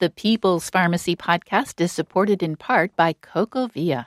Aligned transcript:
The 0.00 0.10
People's 0.10 0.70
Pharmacy 0.70 1.16
podcast 1.16 1.80
is 1.80 1.90
supported 1.90 2.40
in 2.40 2.54
part 2.54 2.94
by 2.94 3.14
CocoaVia. 3.14 4.06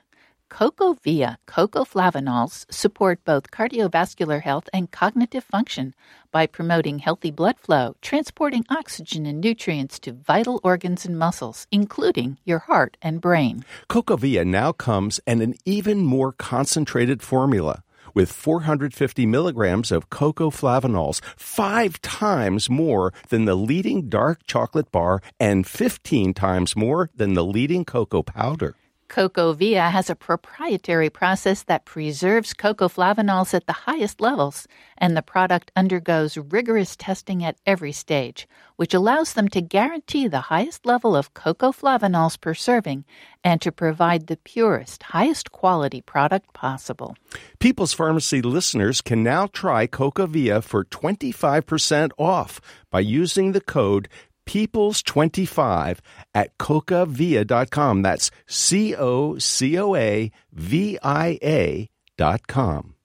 CocoaVia 0.49 1.35
cocoflavanols 1.45 2.65
support 2.71 3.19
both 3.25 3.51
cardiovascular 3.51 4.41
health 4.41 4.69
and 4.71 4.89
cognitive 4.89 5.43
function 5.43 5.93
by 6.31 6.47
promoting 6.47 6.99
healthy 6.99 7.29
blood 7.29 7.59
flow, 7.59 7.97
transporting 8.01 8.63
oxygen 8.69 9.25
and 9.25 9.41
nutrients 9.41 9.99
to 9.99 10.13
vital 10.13 10.61
organs 10.63 11.05
and 11.05 11.19
muscles, 11.19 11.67
including 11.73 12.37
your 12.45 12.59
heart 12.59 12.95
and 13.01 13.19
brain. 13.19 13.65
CocoaVia 13.89 14.45
now 14.47 14.71
comes 14.71 15.19
in 15.27 15.41
an 15.41 15.55
even 15.65 16.05
more 16.05 16.31
concentrated 16.31 17.21
formula 17.21 17.83
with 18.13 18.31
450 18.31 19.25
milligrams 19.25 19.91
of 19.91 20.09
cocoa 20.09 20.49
flavanols, 20.49 21.21
five 21.35 22.01
times 22.01 22.69
more 22.69 23.13
than 23.29 23.45
the 23.45 23.55
leading 23.55 24.09
dark 24.09 24.45
chocolate 24.45 24.91
bar 24.91 25.21
and 25.39 25.67
15 25.67 26.33
times 26.33 26.75
more 26.75 27.09
than 27.15 27.33
the 27.33 27.43
leading 27.43 27.85
cocoa 27.85 28.23
powder. 28.23 28.75
CocoaVia 29.11 29.91
has 29.91 30.09
a 30.09 30.15
proprietary 30.15 31.09
process 31.09 31.63
that 31.63 31.83
preserves 31.83 32.53
cocoa 32.53 32.87
flavanols 32.87 33.53
at 33.53 33.67
the 33.67 33.73
highest 33.73 34.21
levels, 34.21 34.69
and 34.97 35.17
the 35.17 35.21
product 35.21 35.69
undergoes 35.75 36.37
rigorous 36.37 36.95
testing 36.95 37.43
at 37.43 37.57
every 37.65 37.91
stage, 37.91 38.47
which 38.77 38.93
allows 38.93 39.33
them 39.33 39.49
to 39.49 39.59
guarantee 39.59 40.29
the 40.29 40.47
highest 40.47 40.85
level 40.85 41.13
of 41.13 41.33
cocoa 41.33 41.73
flavanols 41.73 42.39
per 42.39 42.53
serving 42.53 43.03
and 43.43 43.61
to 43.61 43.69
provide 43.69 44.27
the 44.27 44.37
purest, 44.37 45.03
highest 45.03 45.51
quality 45.51 45.99
product 45.99 46.53
possible. 46.53 47.17
People's 47.59 47.91
Pharmacy 47.91 48.41
listeners 48.41 49.01
can 49.01 49.21
now 49.21 49.45
try 49.47 49.87
CocoaVia 49.87 50.63
for 50.63 50.85
25% 50.85 52.11
off 52.17 52.61
by 52.89 53.01
using 53.01 53.51
the 53.51 53.61
code 53.61 54.07
peoples25 54.51 55.99
at 56.33 56.57
cocoavia.com. 56.57 58.01
That's 58.01 58.31
C 58.47 58.93
O 58.95 59.37
C 59.37 59.79
O 59.79 59.95
A 59.95 60.29
V 60.51 60.99
I 61.01 61.39
A 61.41 61.89
dot 62.17 62.47
com. 62.47 62.95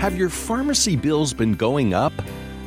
Have 0.00 0.16
your 0.16 0.30
pharmacy 0.30 0.96
bills 0.96 1.32
been 1.32 1.54
going 1.54 1.94
up? 1.94 2.12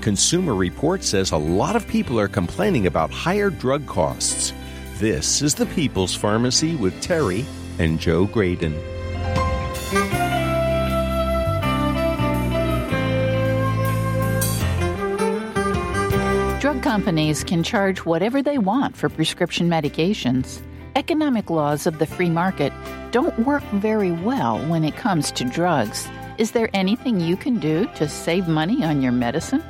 Consumer 0.02 0.56
Report 0.56 1.04
says 1.04 1.32
a 1.32 1.38
lot 1.38 1.76
of 1.76 1.86
people 1.88 2.20
are 2.20 2.30
complaining 2.30 2.88
about 2.88 3.12
higher 3.12 3.50
drug 3.50 3.86
costs. 3.88 4.54
This 4.96 5.42
is 5.42 5.54
the 5.56 5.66
People's 5.68 6.16
Pharmacy 6.16 6.76
with 6.76 7.00
Terry 7.02 7.46
and 7.80 8.00
Joe 8.00 8.26
Graedon. 8.26 8.76
Drug 16.62 16.84
companies 16.84 17.44
can 17.44 17.64
charge 17.64 18.06
whatever 18.06 18.44
they 18.44 18.60
want 18.60 18.96
for 18.96 19.10
prescription 19.10 19.68
medications. 19.68 20.62
Economic 20.96 21.50
laws 21.50 21.88
of 21.88 21.98
the 21.98 22.06
free 22.06 22.30
market 22.30 22.72
don't 23.10 23.48
work 23.48 23.64
very 23.82 24.12
well 24.12 24.60
when 24.70 24.84
it 24.84 24.96
comes 24.96 25.32
to 25.32 25.44
drugs. 25.44 26.08
Is 26.38 26.52
there 26.52 26.70
anything 26.76 27.20
you 27.20 27.36
can 27.36 27.58
do 27.58 27.88
to 27.96 28.08
save 28.08 28.48
money 28.48 28.84
on 28.84 29.02
your 29.02 29.12
medicine? 29.12 29.64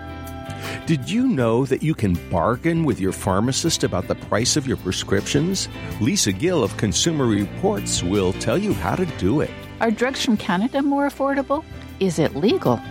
Did 0.85 1.09
you 1.09 1.25
know 1.27 1.65
that 1.65 1.81
you 1.81 1.93
can 1.93 2.15
bargain 2.29 2.83
with 2.83 2.99
your 2.99 3.13
pharmacist 3.13 3.85
about 3.85 4.09
the 4.09 4.15
price 4.15 4.57
of 4.57 4.67
your 4.67 4.75
prescriptions? 4.75 5.69
Lisa 6.01 6.33
Gill 6.33 6.61
of 6.61 6.75
Consumer 6.75 7.25
Reports 7.25 8.03
will 8.03 8.33
tell 8.33 8.57
you 8.57 8.73
how 8.73 8.97
to 8.97 9.05
do 9.17 9.39
it. 9.39 9.49
Are 9.79 9.91
drugs 9.91 10.25
from 10.25 10.35
Canada 10.35 10.81
more 10.81 11.07
affordable? 11.07 11.63
Is 12.01 12.19
it 12.19 12.35
legal? 12.35 12.81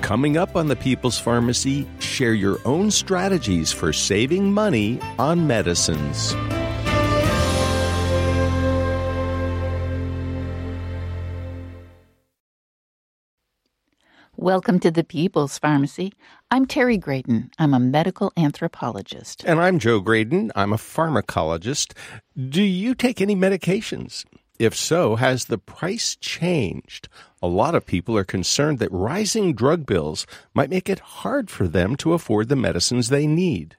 Coming 0.00 0.38
up 0.38 0.56
on 0.56 0.68
the 0.68 0.76
People's 0.76 1.18
Pharmacy, 1.18 1.86
share 2.14 2.32
your 2.32 2.60
own 2.64 2.92
strategies 2.92 3.72
for 3.72 3.92
saving 3.92 4.52
money 4.52 5.00
on 5.18 5.48
medicines. 5.48 6.32
Welcome 14.36 14.78
to 14.80 14.92
the 14.92 15.02
People's 15.02 15.58
Pharmacy. 15.58 16.12
I'm 16.52 16.66
Terry 16.66 16.98
Graedon. 16.98 17.50
I'm 17.58 17.74
a 17.74 17.80
medical 17.80 18.32
anthropologist. 18.36 19.42
And 19.44 19.58
I'm 19.58 19.80
Joe 19.80 20.00
Graedon. 20.00 20.52
I'm 20.54 20.72
a 20.72 20.76
pharmacologist. 20.76 21.94
Do 22.48 22.62
you 22.62 22.94
take 22.94 23.20
any 23.20 23.34
medications? 23.34 24.24
If 24.60 24.76
so, 24.76 25.16
has 25.16 25.46
the 25.46 25.58
price 25.58 26.14
changed? 26.14 27.08
A 27.44 27.58
lot 27.62 27.74
of 27.74 27.84
people 27.84 28.16
are 28.16 28.24
concerned 28.24 28.78
that 28.78 28.90
rising 28.90 29.52
drug 29.52 29.84
bills 29.84 30.26
might 30.54 30.70
make 30.70 30.88
it 30.88 31.20
hard 31.20 31.50
for 31.50 31.68
them 31.68 31.94
to 31.96 32.14
afford 32.14 32.48
the 32.48 32.56
medicines 32.56 33.10
they 33.10 33.26
need. 33.26 33.76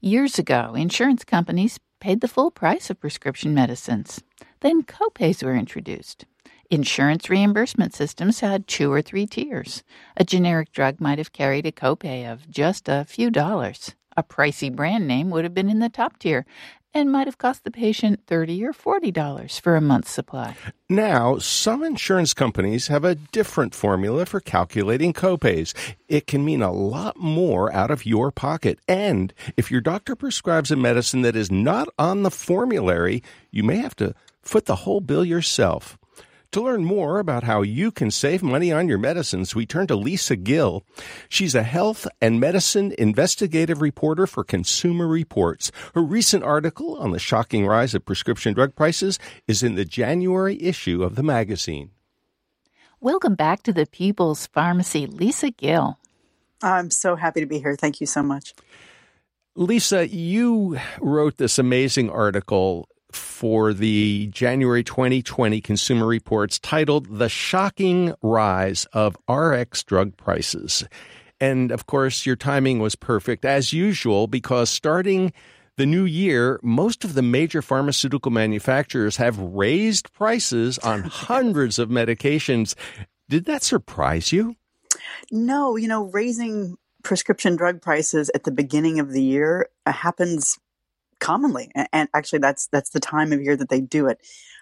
Years 0.00 0.36
ago, 0.36 0.74
insurance 0.74 1.22
companies 1.22 1.78
paid 2.00 2.22
the 2.22 2.26
full 2.26 2.50
price 2.50 2.90
of 2.90 2.98
prescription 2.98 3.54
medicines. 3.54 4.20
Then 4.62 4.82
copays 4.82 5.44
were 5.44 5.54
introduced. 5.54 6.24
Insurance 6.72 7.30
reimbursement 7.30 7.94
systems 7.94 8.40
had 8.40 8.66
two 8.66 8.90
or 8.90 9.00
three 9.00 9.28
tiers. 9.28 9.84
A 10.16 10.24
generic 10.24 10.72
drug 10.72 11.00
might 11.00 11.18
have 11.18 11.32
carried 11.32 11.66
a 11.66 11.70
copay 11.70 12.28
of 12.28 12.50
just 12.50 12.88
a 12.88 13.04
few 13.04 13.30
dollars. 13.30 13.94
A 14.16 14.24
pricey 14.24 14.74
brand 14.74 15.06
name 15.06 15.30
would 15.30 15.44
have 15.44 15.54
been 15.54 15.70
in 15.70 15.78
the 15.78 15.88
top 15.88 16.18
tier 16.18 16.46
and 16.94 17.10
might 17.10 17.26
have 17.26 17.38
cost 17.38 17.64
the 17.64 17.70
patient 17.70 18.20
30 18.26 18.64
or 18.64 18.72
$40 18.72 19.60
for 19.60 19.76
a 19.76 19.80
month's 19.80 20.10
supply. 20.10 20.56
Now, 20.88 21.38
some 21.38 21.82
insurance 21.82 22.32
companies 22.32 22.86
have 22.86 23.04
a 23.04 23.16
different 23.16 23.74
formula 23.74 24.26
for 24.26 24.40
calculating 24.40 25.12
copays. 25.12 25.74
It 26.08 26.26
can 26.26 26.44
mean 26.44 26.62
a 26.62 26.72
lot 26.72 27.16
more 27.16 27.72
out 27.72 27.90
of 27.90 28.06
your 28.06 28.30
pocket. 28.30 28.78
And 28.86 29.34
if 29.56 29.70
your 29.70 29.80
doctor 29.80 30.14
prescribes 30.14 30.70
a 30.70 30.76
medicine 30.76 31.22
that 31.22 31.36
is 31.36 31.50
not 31.50 31.88
on 31.98 32.22
the 32.22 32.30
formulary, 32.30 33.22
you 33.50 33.64
may 33.64 33.76
have 33.78 33.96
to 33.96 34.14
foot 34.42 34.66
the 34.66 34.76
whole 34.76 35.00
bill 35.00 35.24
yourself. 35.24 35.98
To 36.54 36.62
learn 36.62 36.84
more 36.84 37.18
about 37.18 37.42
how 37.42 37.62
you 37.62 37.90
can 37.90 38.12
save 38.12 38.40
money 38.40 38.70
on 38.70 38.86
your 38.86 38.96
medicines, 38.96 39.56
we 39.56 39.66
turn 39.66 39.88
to 39.88 39.96
Lisa 39.96 40.36
Gill. 40.36 40.84
She's 41.28 41.56
a 41.56 41.64
health 41.64 42.06
and 42.20 42.38
medicine 42.38 42.94
investigative 42.96 43.82
reporter 43.82 44.24
for 44.28 44.44
Consumer 44.44 45.08
Reports. 45.08 45.72
Her 45.96 46.00
recent 46.00 46.44
article 46.44 46.96
on 46.96 47.10
the 47.10 47.18
shocking 47.18 47.66
rise 47.66 47.92
of 47.92 48.04
prescription 48.04 48.54
drug 48.54 48.76
prices 48.76 49.18
is 49.48 49.64
in 49.64 49.74
the 49.74 49.84
January 49.84 50.56
issue 50.62 51.02
of 51.02 51.16
the 51.16 51.24
magazine. 51.24 51.90
Welcome 53.00 53.34
back 53.34 53.64
to 53.64 53.72
the 53.72 53.86
People's 53.86 54.46
Pharmacy, 54.46 55.06
Lisa 55.08 55.50
Gill. 55.50 55.98
I'm 56.62 56.92
so 56.92 57.16
happy 57.16 57.40
to 57.40 57.46
be 57.46 57.58
here. 57.58 57.74
Thank 57.74 58.00
you 58.00 58.06
so 58.06 58.22
much. 58.22 58.54
Lisa, 59.56 60.06
you 60.06 60.78
wrote 61.00 61.36
this 61.36 61.58
amazing 61.58 62.10
article 62.10 62.88
for 63.14 63.72
the 63.72 64.26
January 64.28 64.82
2020 64.82 65.60
Consumer 65.60 66.06
Reports 66.06 66.58
titled 66.58 67.18
The 67.18 67.28
Shocking 67.28 68.14
Rise 68.22 68.86
of 68.92 69.16
RX 69.28 69.82
Drug 69.84 70.16
Prices. 70.16 70.84
And 71.40 71.70
of 71.70 71.86
course, 71.86 72.26
your 72.26 72.36
timing 72.36 72.78
was 72.78 72.96
perfect 72.96 73.44
as 73.44 73.72
usual 73.72 74.26
because 74.26 74.70
starting 74.70 75.32
the 75.76 75.86
new 75.86 76.04
year, 76.04 76.60
most 76.62 77.04
of 77.04 77.14
the 77.14 77.22
major 77.22 77.60
pharmaceutical 77.60 78.30
manufacturers 78.30 79.16
have 79.16 79.38
raised 79.38 80.12
prices 80.12 80.78
on 80.78 81.02
hundreds 81.04 81.78
of 81.78 81.88
medications. 81.88 82.74
Did 83.28 83.46
that 83.46 83.62
surprise 83.62 84.32
you? 84.32 84.56
No, 85.32 85.76
you 85.76 85.88
know, 85.88 86.04
raising 86.04 86.76
prescription 87.02 87.56
drug 87.56 87.82
prices 87.82 88.30
at 88.34 88.44
the 88.44 88.50
beginning 88.50 88.98
of 88.98 89.12
the 89.12 89.22
year 89.22 89.68
uh, 89.86 89.92
happens 89.92 90.58
commonly 91.20 91.70
and 91.92 92.08
actually 92.14 92.38
that's 92.38 92.68
that's 92.68 92.90
the 92.90 93.00
time 93.00 93.32
of 93.32 93.40
year 93.40 93.56
that 93.56 93.68
they 93.68 93.80
do 93.80 94.06
it. 94.06 94.18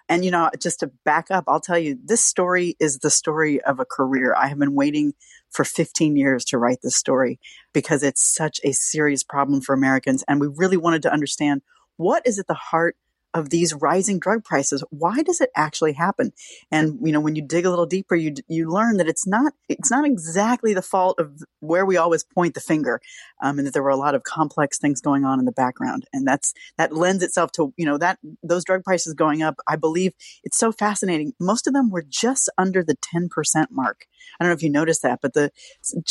And 0.09 0.25
you 0.25 0.31
know 0.31 0.51
just 0.61 0.81
to 0.81 0.91
back 1.05 1.31
up 1.31 1.45
i'll 1.47 1.61
tell 1.61 1.79
you 1.79 1.99
this 2.05 2.25
story 2.25 2.77
is 2.81 2.99
the 2.99 3.11
story 3.11 3.61
of 3.63 3.81
a 3.81 3.85
career. 3.85 4.35
I 4.37 4.49
have 4.49 4.59
been 4.59 4.75
waiting 4.75 5.15
for 5.51 5.65
15 5.65 6.17
years 6.17 6.45
to 6.47 6.59
write 6.59 6.79
this 6.83 6.97
story 6.97 7.39
because 7.73 8.03
it's 8.03 8.23
such 8.23 8.61
a 8.65 8.73
serious 8.73 9.23
problem 9.23 9.61
for 9.61 9.75
americans 9.75 10.25
and 10.29 10.41
we 10.41 10.49
really 10.55 10.77
wanted 10.77 11.03
to 11.03 11.13
understand 11.13 11.63
what 11.97 12.27
is 12.27 12.39
at 12.39 12.47
the 12.47 12.55
heart 12.55 12.97
of 13.35 13.51
these 13.51 13.75
rising 13.75 14.19
drug 14.19 14.45
prices. 14.45 14.85
Why 14.91 15.23
does 15.23 15.41
it 15.41 15.51
actually 15.57 15.93
happen? 15.93 16.33
And 16.71 16.99
you 17.03 17.13
know, 17.13 17.21
when 17.21 17.37
you 17.37 17.43
dig 17.43 17.65
a 17.65 17.71
little 17.71 17.87
deeper, 17.87 18.15
you 18.15 18.35
you 18.49 18.71
learn 18.71 18.99
that 18.99 19.09
it's 19.09 19.27
not 19.27 19.55
it's 19.69 19.91
not 19.91 20.05
exactly 20.05 20.75
the 20.75 20.83
fault 20.83 21.19
of 21.19 21.43
where 21.61 21.87
we 21.87 21.97
always 21.97 22.25
point 22.25 22.55
the 22.55 22.61
finger, 22.61 23.01
um, 23.43 23.59
and 23.59 23.67
that 23.67 23.75
there 23.75 23.83
were 23.83 23.91
a 23.91 23.97
lot 23.97 24.15
of 24.15 24.23
complex 24.23 24.79
things 24.79 25.01
going 25.01 25.25
on 25.25 25.39
in 25.39 25.45
the 25.45 25.53
background, 25.53 26.07
and 26.13 26.27
that's 26.27 26.53
that 26.79 26.93
lends 26.93 27.23
itself 27.23 27.53
to 27.53 27.73
you 27.77 27.87
know 27.87 27.99
that 27.99 28.19
those 28.43 28.65
drug 28.65 28.85
prices 28.85 29.15
going 29.15 29.43
up. 29.43 29.57
I 29.69 29.77
believe 29.77 30.13
it's 30.45 30.59
so 30.59 30.73
fascinating. 30.73 31.33
Most 31.41 31.67
of 31.67 31.73
them 31.75 31.91
were 31.91 32.05
just 32.09 32.51
under 32.59 32.83
the 32.83 32.97
ten 33.01 33.29
percent 33.29 33.71
mark. 33.71 34.07
I 34.39 34.45
don't 34.45 34.51
know 34.51 34.55
if 34.55 34.63
you 34.63 34.71
noticed 34.71 35.03
that, 35.03 35.21
but 35.23 35.35
the 35.35 35.51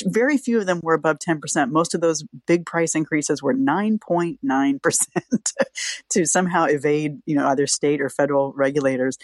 very 0.05 0.37
few 0.37 0.59
of 0.59 0.65
them 0.65 0.79
were 0.83 0.93
above 0.93 1.17
10%. 1.19 1.71
Most 1.71 1.93
of 1.93 2.01
those 2.01 2.23
big 2.47 2.65
price 2.65 2.95
increases 2.95 3.41
were 3.41 3.53
9.9% 3.53 4.79
to 6.09 6.25
somehow 6.25 6.65
evade, 6.65 7.19
you 7.25 7.35
know, 7.35 7.47
either 7.47 7.67
state 7.67 8.01
or 8.01 8.09
federal 8.09 8.53
regulators. 8.53 9.17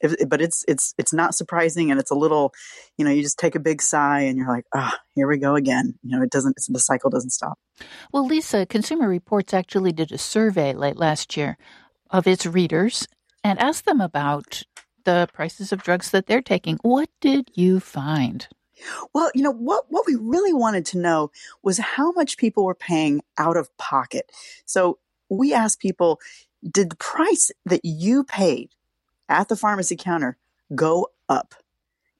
if, 0.00 0.14
but 0.28 0.40
it's 0.40 0.64
it's 0.68 0.94
it's 0.98 1.12
not 1.12 1.34
surprising, 1.34 1.90
and 1.90 1.98
it's 1.98 2.10
a 2.10 2.14
little, 2.14 2.52
you 2.96 3.04
know, 3.04 3.10
you 3.10 3.22
just 3.22 3.38
take 3.38 3.54
a 3.54 3.60
big 3.60 3.82
sigh, 3.82 4.20
and 4.20 4.38
you're 4.38 4.48
like, 4.48 4.64
ah, 4.74 4.92
oh, 4.94 4.98
here 5.14 5.28
we 5.28 5.38
go 5.38 5.56
again. 5.56 5.98
You 6.02 6.16
know, 6.16 6.22
it 6.22 6.30
doesn't. 6.30 6.56
the 6.68 6.78
cycle 6.78 7.10
doesn't 7.10 7.30
stop. 7.30 7.58
Well, 8.12 8.26
Lisa, 8.26 8.66
Consumer 8.66 9.08
Reports 9.08 9.52
actually 9.52 9.92
did 9.92 10.12
a 10.12 10.18
survey 10.18 10.72
late 10.72 10.96
last 10.96 11.36
year 11.36 11.58
of 12.10 12.26
its 12.26 12.46
readers 12.46 13.06
and 13.44 13.58
asked 13.58 13.84
them 13.84 14.00
about 14.00 14.62
the 15.08 15.26
prices 15.32 15.72
of 15.72 15.82
drugs 15.82 16.10
that 16.10 16.26
they're 16.26 16.42
taking. 16.42 16.78
What 16.82 17.08
did 17.22 17.50
you 17.54 17.80
find? 17.80 18.46
Well, 19.14 19.30
you 19.34 19.42
know, 19.42 19.50
what, 19.50 19.86
what 19.88 20.04
we 20.06 20.16
really 20.16 20.52
wanted 20.52 20.84
to 20.86 20.98
know 20.98 21.30
was 21.62 21.78
how 21.78 22.12
much 22.12 22.36
people 22.36 22.66
were 22.66 22.74
paying 22.74 23.22
out 23.38 23.56
of 23.56 23.74
pocket. 23.78 24.30
So 24.66 24.98
we 25.30 25.54
asked 25.54 25.80
people, 25.80 26.20
did 26.62 26.90
the 26.90 26.96
price 26.96 27.50
that 27.64 27.80
you 27.84 28.22
paid 28.22 28.68
at 29.30 29.48
the 29.48 29.56
pharmacy 29.56 29.96
counter 29.96 30.36
go 30.74 31.08
up 31.26 31.54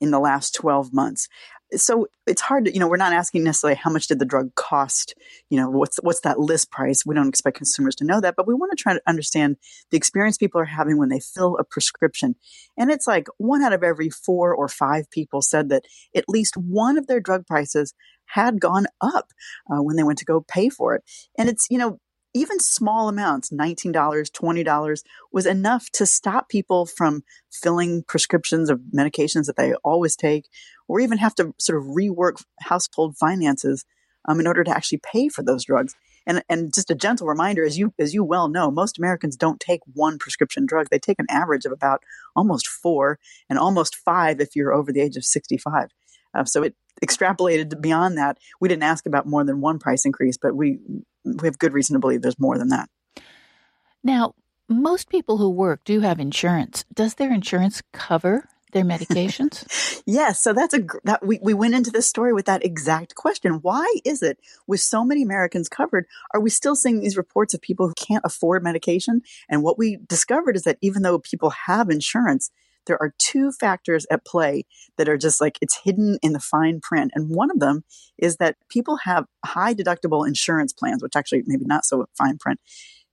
in 0.00 0.10
the 0.10 0.18
last 0.18 0.54
12 0.54 0.94
months? 0.94 1.28
So 1.74 2.06
it's 2.26 2.40
hard 2.40 2.64
to 2.64 2.72
you 2.72 2.80
know 2.80 2.88
we're 2.88 2.96
not 2.96 3.12
asking 3.12 3.44
necessarily 3.44 3.76
how 3.76 3.90
much 3.90 4.06
did 4.06 4.18
the 4.18 4.24
drug 4.24 4.54
cost 4.54 5.14
you 5.50 5.58
know 5.58 5.68
what's 5.68 5.98
what's 6.02 6.20
that 6.20 6.38
list 6.38 6.70
price? 6.70 7.04
We 7.04 7.14
don't 7.14 7.28
expect 7.28 7.56
consumers 7.56 7.94
to 7.96 8.04
know 8.04 8.20
that 8.20 8.36
but 8.36 8.46
we 8.46 8.54
want 8.54 8.76
to 8.76 8.82
try 8.82 8.94
to 8.94 9.02
understand 9.06 9.56
the 9.90 9.96
experience 9.96 10.36
people 10.36 10.60
are 10.60 10.66
having 10.66 10.98
when 10.98 11.08
they 11.08 11.20
fill 11.20 11.56
a 11.58 11.64
prescription. 11.64 12.36
And 12.76 12.90
it's 12.90 13.06
like 13.06 13.26
one 13.38 13.62
out 13.62 13.72
of 13.72 13.82
every 13.82 14.10
four 14.10 14.54
or 14.54 14.68
five 14.68 15.10
people 15.10 15.42
said 15.42 15.68
that 15.70 15.84
at 16.14 16.28
least 16.28 16.56
one 16.56 16.98
of 16.98 17.06
their 17.06 17.20
drug 17.20 17.46
prices 17.46 17.94
had 18.26 18.60
gone 18.60 18.86
up 19.00 19.32
uh, 19.70 19.82
when 19.82 19.96
they 19.96 20.02
went 20.02 20.18
to 20.18 20.24
go 20.24 20.44
pay 20.46 20.68
for 20.68 20.94
it. 20.94 21.02
And 21.38 21.48
it's 21.48 21.66
you 21.70 21.78
know 21.78 21.98
even 22.38 22.60
small 22.60 23.08
amounts, 23.08 23.50
$19, 23.50 23.92
$20, 23.92 25.02
was 25.32 25.46
enough 25.46 25.90
to 25.90 26.06
stop 26.06 26.48
people 26.48 26.86
from 26.86 27.22
filling 27.50 28.04
prescriptions 28.04 28.70
of 28.70 28.80
medications 28.96 29.46
that 29.46 29.56
they 29.56 29.74
always 29.84 30.14
take, 30.14 30.48
or 30.86 31.00
even 31.00 31.18
have 31.18 31.34
to 31.34 31.54
sort 31.58 31.78
of 31.78 31.88
rework 31.88 32.42
household 32.60 33.16
finances 33.16 33.84
um, 34.28 34.38
in 34.40 34.46
order 34.46 34.62
to 34.62 34.70
actually 34.70 35.00
pay 35.02 35.28
for 35.28 35.42
those 35.42 35.64
drugs. 35.64 35.94
And, 36.26 36.42
and 36.48 36.72
just 36.72 36.90
a 36.90 36.94
gentle 36.94 37.26
reminder, 37.26 37.64
as 37.64 37.78
you 37.78 37.94
as 37.98 38.12
you 38.12 38.22
well 38.22 38.48
know, 38.48 38.70
most 38.70 38.98
Americans 38.98 39.34
don't 39.34 39.58
take 39.58 39.80
one 39.94 40.18
prescription 40.18 40.66
drug. 40.66 40.88
They 40.90 40.98
take 40.98 41.18
an 41.18 41.26
average 41.30 41.64
of 41.64 41.72
about 41.72 42.02
almost 42.36 42.68
four, 42.68 43.18
and 43.48 43.58
almost 43.58 43.96
five 43.96 44.38
if 44.38 44.54
you're 44.54 44.74
over 44.74 44.92
the 44.92 45.00
age 45.00 45.16
of 45.16 45.24
65. 45.24 45.88
Uh, 46.34 46.44
so 46.44 46.62
it 46.62 46.74
extrapolated 47.04 47.80
beyond 47.80 48.18
that. 48.18 48.38
We 48.60 48.68
didn't 48.68 48.82
ask 48.82 49.06
about 49.06 49.26
more 49.26 49.44
than 49.44 49.60
one 49.60 49.78
price 49.78 50.04
increase, 50.04 50.36
but 50.36 50.54
we 50.54 50.78
we 51.36 51.46
have 51.46 51.58
good 51.58 51.72
reason 51.72 51.94
to 51.94 52.00
believe 52.00 52.22
there's 52.22 52.38
more 52.38 52.58
than 52.58 52.68
that. 52.68 52.88
Now, 54.02 54.34
most 54.68 55.08
people 55.08 55.38
who 55.38 55.50
work 55.50 55.80
do 55.84 56.00
have 56.00 56.20
insurance. 56.20 56.84
Does 56.92 57.14
their 57.14 57.32
insurance 57.32 57.82
cover 57.92 58.48
their 58.72 58.84
medications? 58.84 60.02
yes. 60.06 60.42
So 60.42 60.52
that's 60.52 60.74
a 60.74 60.84
that 61.04 61.24
we, 61.24 61.38
we 61.42 61.54
went 61.54 61.74
into 61.74 61.90
this 61.90 62.06
story 62.06 62.32
with 62.32 62.46
that 62.46 62.64
exact 62.64 63.14
question. 63.14 63.60
Why 63.62 63.86
is 64.04 64.22
it 64.22 64.38
with 64.66 64.80
so 64.80 65.04
many 65.04 65.22
Americans 65.22 65.68
covered, 65.68 66.06
are 66.34 66.40
we 66.40 66.50
still 66.50 66.76
seeing 66.76 67.00
these 67.00 67.16
reports 67.16 67.54
of 67.54 67.62
people 67.62 67.88
who 67.88 67.94
can't 67.94 68.24
afford 68.24 68.62
medication? 68.62 69.22
And 69.48 69.62
what 69.62 69.78
we 69.78 69.96
discovered 70.06 70.56
is 70.56 70.62
that 70.62 70.78
even 70.82 71.02
though 71.02 71.18
people 71.18 71.50
have 71.66 71.88
insurance, 71.88 72.50
there 72.88 73.00
are 73.00 73.14
two 73.18 73.52
factors 73.52 74.06
at 74.10 74.26
play 74.26 74.64
that 74.96 75.08
are 75.08 75.16
just 75.16 75.40
like 75.40 75.58
it's 75.60 75.78
hidden 75.84 76.18
in 76.22 76.32
the 76.32 76.40
fine 76.40 76.80
print. 76.80 77.12
And 77.14 77.30
one 77.30 77.50
of 77.50 77.60
them 77.60 77.84
is 78.18 78.38
that 78.38 78.56
people 78.68 78.96
have 79.04 79.26
high 79.44 79.74
deductible 79.74 80.26
insurance 80.26 80.72
plans, 80.72 81.02
which 81.02 81.14
actually 81.14 81.44
maybe 81.46 81.64
not 81.64 81.84
so 81.84 82.06
fine 82.18 82.38
print. 82.38 82.58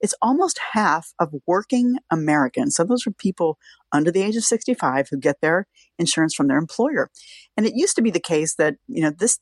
It's 0.02 0.16
almost 0.22 0.60
half 0.74 1.14
of 1.20 1.34
working 1.48 1.98
Americans. 2.12 2.76
So 2.76 2.84
those 2.84 3.06
are 3.08 3.12
people 3.12 3.58
under 3.92 4.12
the 4.12 4.24
age 4.24 4.36
of 4.36 4.44
65 4.44 5.08
who 5.10 5.18
get 5.18 5.42
their 5.42 5.68
insurance 5.98 6.34
from 6.34 6.48
their 6.48 6.58
employer. 6.58 7.10
And 7.56 7.66
it 7.66 7.76
used 7.76 7.96
to 7.96 8.02
be 8.02 8.12
the 8.12 8.20
case 8.20 8.56
that, 8.56 8.76
you 8.88 9.02
know, 9.02 9.12
this 9.12 9.40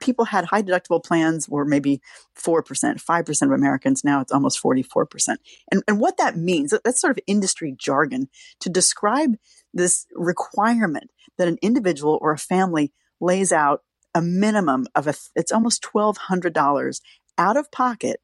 people 0.00 0.26
had 0.26 0.46
high 0.46 0.62
deductible 0.62 1.02
plans 1.02 1.48
were 1.48 1.64
maybe 1.64 2.00
4%, 2.36 2.62
5% 2.64 3.42
of 3.42 3.50
Americans. 3.50 4.04
Now 4.04 4.20
it's 4.20 4.32
almost 4.32 4.62
44%. 4.62 5.36
And, 5.70 5.82
and 5.88 6.00
what 6.00 6.16
that 6.18 6.36
means, 6.36 6.72
that's 6.84 7.00
sort 7.00 7.16
of 7.16 7.24
industry 7.26 7.74
jargon 7.76 8.28
to 8.60 8.68
describe 8.68 9.36
this 9.72 10.06
requirement 10.14 11.10
that 11.36 11.48
an 11.48 11.58
individual 11.62 12.18
or 12.20 12.32
a 12.32 12.38
family 12.38 12.92
lays 13.20 13.52
out 13.52 13.82
a 14.14 14.22
minimum 14.22 14.86
of 14.94 15.06
a, 15.06 15.14
it's 15.34 15.52
almost 15.52 15.82
$1,200 15.82 17.00
out 17.36 17.56
of 17.56 17.70
pocket 17.70 18.20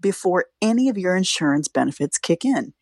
before 0.00 0.46
any 0.60 0.88
of 0.88 0.98
your 0.98 1.16
insurance 1.16 1.68
benefits 1.68 2.18
kick 2.18 2.44
in. 2.44 2.74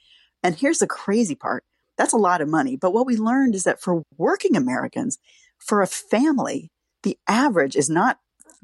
And 0.42 0.56
here's 0.56 0.78
the 0.78 0.86
crazy 0.86 1.34
part. 1.34 1.64
That's 1.96 2.12
a 2.12 2.18
lot 2.18 2.40
of 2.40 2.48
money. 2.48 2.76
But 2.76 2.92
what 2.92 3.06
we 3.06 3.16
learned 3.16 3.54
is 3.54 3.64
that 3.64 3.80
for 3.80 4.02
working 4.16 4.56
Americans, 4.56 5.18
for 5.58 5.82
a 5.82 5.86
family, 5.86 6.70
the 7.02 7.18
average 7.28 7.76
is 7.76 7.88
not 7.88 8.18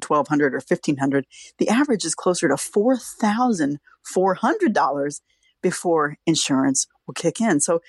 1200 0.06 0.54
or 0.54 0.58
1500 0.58 1.26
the 1.58 1.68
average 1.68 2.04
is 2.04 2.14
closer 2.14 2.46
to 2.48 2.54
$4400 2.54 5.20
before 5.60 6.16
insurance 6.24 6.86
will 7.06 7.14
kick 7.14 7.40
in. 7.40 7.60
So 7.60 7.80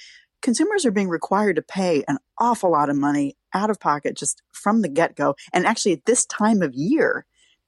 consumers 0.41 0.83
are 0.85 0.91
being 0.91 1.09
required 1.09 1.57
to 1.57 1.61
pay 1.61 2.03
an 2.07 2.17
awful 2.39 2.71
lot 2.71 2.89
of 2.89 2.95
money 2.95 3.37
out 3.53 3.69
of 3.69 3.79
pocket 3.79 4.17
just 4.17 4.41
from 4.51 4.81
the 4.81 4.89
get-go. 4.89 5.35
And 5.53 5.67
actually 5.67 5.93
at 5.93 6.05
this 6.05 6.25
time 6.25 6.61
of 6.61 6.73
year 6.73 7.25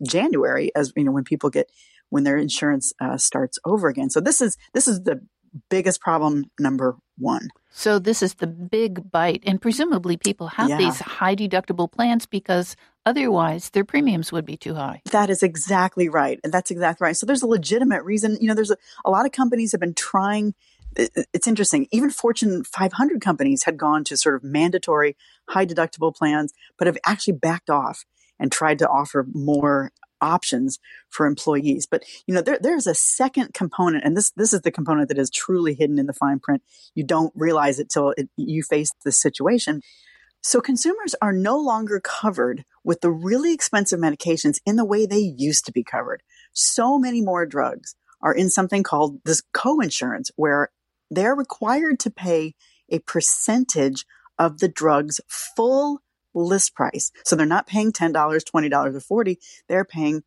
january 0.08 0.72
as 0.76 0.92
you 0.96 1.04
know 1.04 1.12
when 1.12 1.24
people 1.24 1.52
get 1.52 1.70
when 2.10 2.24
their 2.24 2.38
insurance 2.38 2.92
uh, 3.00 3.18
starts 3.18 3.60
over 3.66 3.88
again. 3.88 4.10
So 4.10 4.20
this 4.20 4.42
is 4.42 4.58
this 4.74 4.88
is 4.88 5.04
the 5.04 5.22
biggest 5.70 6.02
problem 6.02 6.46
number 6.60 6.98
one 7.22 7.50
so 7.70 8.00
this 8.00 8.22
is 8.22 8.36
the 8.36 8.48
big 8.48 9.12
bite 9.12 9.44
and 9.46 9.62
presumably 9.62 10.18
people 10.18 10.48
have 10.48 10.70
yeah. 10.70 10.78
these 10.78 11.00
high 11.00 11.36
deductible 11.36 11.90
plans 11.90 12.26
because 12.26 12.76
Otherwise, 13.06 13.72
their 13.72 13.84
premiums 13.84 14.32
would 14.32 14.46
be 14.46 14.58
too 14.58 14.76
high. 14.76 15.02
That 15.12 15.30
is 15.30 15.42
exactly 15.42 16.08
right. 16.08 16.40
And 16.44 16.54
that's 16.54 16.70
exactly 16.70 17.06
right. 17.06 17.18
So 17.18 17.26
there's 17.26 17.42
a 17.42 17.48
legitimate 17.48 18.04
reason. 18.04 18.38
You 18.40 18.48
know, 18.48 18.54
there's 18.54 18.72
a, 18.72 18.78
a 19.04 19.10
lot 19.10 19.26
of 19.26 19.32
companies 19.32 19.72
have 19.72 19.82
been 19.82 19.96
trying. 19.96 20.54
It's 20.96 21.48
interesting. 21.48 21.88
Even 21.92 22.12
Fortune 22.12 22.64
500 22.64 23.22
companies 23.22 23.64
had 23.64 23.78
gone 23.78 24.04
to 24.04 24.18
sort 24.18 24.36
of 24.36 24.44
mandatory 24.44 25.16
high 25.50 25.66
deductible 25.66 26.16
plans, 26.16 26.54
but 26.78 26.86
have 26.86 26.98
actually 27.06 27.34
backed 27.34 27.70
off 27.70 28.06
and 28.40 28.52
tried 28.52 28.78
to 28.80 28.88
offer 28.88 29.26
more 29.34 29.92
options 30.22 30.80
for 31.10 31.26
employees. 31.26 31.88
But 31.90 32.04
you 32.28 32.34
know, 32.34 32.42
there, 32.42 32.60
there's 32.62 32.88
a 32.88 32.96
second 32.96 33.54
component, 33.54 34.04
and 34.04 34.16
this 34.16 34.32
this 34.32 34.54
is 34.54 34.62
the 34.62 34.72
component 34.72 35.10
that 35.10 35.18
is 35.18 35.30
truly 35.30 35.74
hidden 35.74 36.00
in 36.00 36.06
the 36.06 36.14
fine 36.14 36.40
print. 36.40 36.62
You 36.96 37.04
don't 37.04 37.34
realize 37.36 37.80
it 37.80 37.90
till 37.90 38.14
it, 38.18 38.30
you 38.38 38.64
face 38.64 38.92
the 39.04 39.12
situation. 39.12 39.82
So 40.44 40.60
consumers 40.60 41.14
are 41.22 41.34
no 41.34 41.58
longer 41.58 42.00
covered 42.00 42.66
with 42.84 43.02
the 43.02 43.12
really 43.12 43.54
expensive 43.54 44.00
medications 44.00 44.60
in 44.66 44.76
the 44.76 44.86
way 44.86 45.06
they 45.06 45.20
used 45.38 45.66
to 45.66 45.72
be 45.72 45.84
covered. 45.84 46.24
So 46.52 46.98
many 46.98 47.22
more 47.22 47.46
drugs 47.46 47.96
are 48.22 48.34
in 48.34 48.50
something 48.50 48.82
called 48.82 49.20
this 49.24 49.44
co-insurance 49.54 50.32
where 50.36 50.70
they're 51.12 51.36
required 51.36 52.00
to 52.00 52.10
pay 52.10 52.56
a 52.90 53.00
percentage 53.00 54.06
of 54.40 54.60
the 54.60 54.68
drug's 54.68 55.22
full 55.28 56.02
list 56.34 56.76
price. 56.76 57.12
So 57.24 57.36
they're 57.36 57.46
not 57.46 57.68
paying 57.68 57.92
$10, 57.92 58.14
$20 58.14 58.96
or 58.96 59.00
40, 59.00 59.40
they're 59.68 59.86
paying 59.86 60.24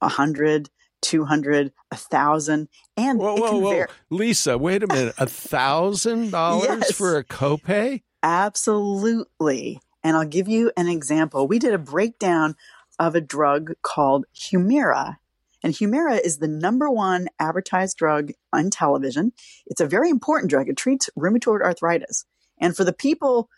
a 0.00 0.08
hundred, 0.08 0.70
two 1.00 1.24
hundred, 1.24 1.72
a 1.90 1.96
thousand, 1.96 2.68
and 2.96 3.18
whoa, 3.18 3.34
whoa, 3.34 3.58
whoa. 3.58 3.86
Lisa, 4.10 4.58
wait 4.58 4.82
a 4.82 4.86
minute, 4.86 5.14
a 5.18 5.26
thousand 5.26 6.30
dollars 6.32 6.90
for 6.92 7.16
a 7.16 7.24
copay? 7.24 8.02
Absolutely. 8.22 9.80
And 10.02 10.16
I'll 10.16 10.26
give 10.26 10.48
you 10.48 10.72
an 10.76 10.88
example. 10.88 11.46
We 11.46 11.58
did 11.58 11.74
a 11.74 11.78
breakdown 11.78 12.56
of 12.98 13.14
a 13.14 13.20
drug 13.20 13.74
called 13.82 14.26
Humira. 14.34 15.16
And 15.62 15.74
Humira 15.74 16.20
is 16.24 16.38
the 16.38 16.48
number 16.48 16.88
one 16.88 17.28
advertised 17.38 17.96
drug 17.96 18.30
on 18.52 18.70
television. 18.70 19.32
It's 19.66 19.80
a 19.80 19.86
very 19.86 20.08
important 20.08 20.50
drug. 20.50 20.68
It 20.68 20.76
treats 20.76 21.10
rheumatoid 21.18 21.62
arthritis. 21.62 22.24
And 22.60 22.76
for 22.76 22.84
the 22.84 22.92
people 22.92 23.48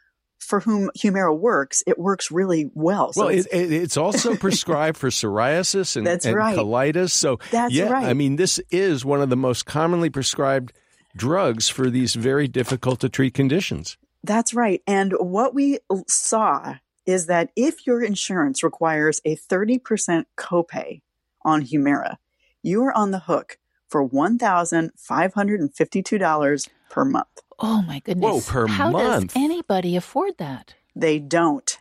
for 0.41 0.61
whom 0.61 0.91
Humira 0.99 1.39
works, 1.39 1.83
it 1.87 1.99
works 1.99 2.31
really 2.31 2.71
well. 2.75 3.13
So 3.13 3.27
well, 3.27 3.35
it's, 3.35 3.47
it, 3.47 3.73
it's, 3.73 3.97
also 3.97 4.37
prescribed 4.37 4.97
for 4.97 5.11
psoriasis 5.11 5.97
and, 5.97 6.09
and 6.09 6.35
right. 6.35 6.59
colitis. 6.59 7.11
So, 7.11 7.39
that's 7.51 7.73
yeah, 7.73 7.91
right. 7.91 8.07
I 8.07 8.15
mean, 8.15 8.37
this 8.37 8.59
is 8.71 9.05
one 9.05 9.21
of 9.21 9.31
the 9.31 9.37
most 9.37 9.67
commonly 9.67 10.11
prescribed 10.11 10.73
drugs 11.17 11.69
for 11.69 11.91
these 11.91 12.15
very 12.15 12.47
difficult 12.49 13.01
to 13.01 13.09
treat 13.09 13.35
conditions. 13.35 13.97
That's 14.25 14.55
right. 14.55 14.83
And 14.87 15.13
what 15.19 15.55
we 15.55 15.79
saw 16.09 16.77
is 17.07 17.27
that 17.27 17.51
if 17.57 17.87
your 17.87 18.03
insurance 18.03 18.63
requires 18.63 19.21
a 19.25 19.37
30% 19.37 20.25
copay 20.37 21.01
on 21.45 21.63
Humira, 21.63 22.17
you 22.63 22.85
are 22.85 22.97
on 22.97 23.11
the 23.11 23.19
hook 23.21 23.59
for 23.89 24.07
$1,552 24.09 26.69
per 26.89 27.05
month. 27.05 27.41
Oh 27.61 27.83
my 27.83 28.01
goodness. 28.01 28.49
Whoa, 28.49 28.53
per 28.53 28.67
How 28.67 28.91
month. 28.91 29.35
does 29.35 29.43
anybody 29.43 29.97
afford 29.97 30.39
that? 30.39 30.75
They 30.97 31.19
don't. 31.19 31.79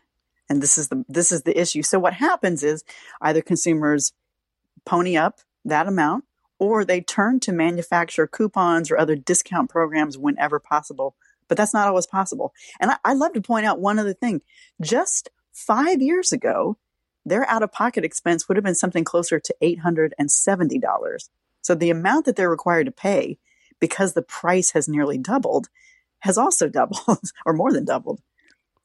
And 0.49 0.61
this 0.61 0.77
is 0.77 0.89
the 0.89 1.05
this 1.07 1.31
is 1.31 1.43
the 1.43 1.59
issue. 1.59 1.83
So 1.83 1.99
what 1.99 2.13
happens 2.13 2.63
is 2.63 2.83
either 3.21 3.41
consumers 3.41 4.13
pony 4.85 5.15
up 5.15 5.39
that 5.65 5.87
amount 5.87 6.25
or 6.57 6.83
they 6.83 7.01
turn 7.01 7.39
to 7.41 7.51
manufacturer 7.51 8.27
coupons 8.27 8.91
or 8.91 8.97
other 8.97 9.15
discount 9.15 9.69
programs 9.69 10.17
whenever 10.17 10.59
possible 10.59 11.15
but 11.49 11.57
that's 11.57 11.73
not 11.73 11.89
always 11.89 12.07
possible. 12.07 12.53
And 12.79 12.91
I, 12.91 12.97
I 13.03 13.13
love 13.13 13.33
to 13.33 13.41
point 13.41 13.65
out 13.65 13.81
one 13.81 13.99
other 13.99 14.13
thing. 14.13 14.41
Just 14.79 15.29
five 15.51 16.01
years 16.01 16.31
ago, 16.31 16.77
their 17.25 17.49
out 17.49 17.63
of 17.63 17.73
pocket 17.73 18.05
expense 18.05 18.47
would 18.47 18.55
have 18.55 18.63
been 18.63 18.75
something 18.75 19.03
closer 19.03 19.39
to 19.39 19.55
$870. 19.61 21.29
So 21.61 21.75
the 21.75 21.89
amount 21.89 22.25
that 22.25 22.37
they're 22.37 22.49
required 22.49 22.85
to 22.85 22.91
pay 22.91 23.37
because 23.79 24.13
the 24.13 24.21
price 24.21 24.71
has 24.71 24.87
nearly 24.87 25.17
doubled 25.17 25.69
has 26.19 26.37
also 26.37 26.67
doubled 26.79 27.31
or 27.45 27.53
more 27.53 27.71
than 27.71 27.85
doubled. 27.85 28.21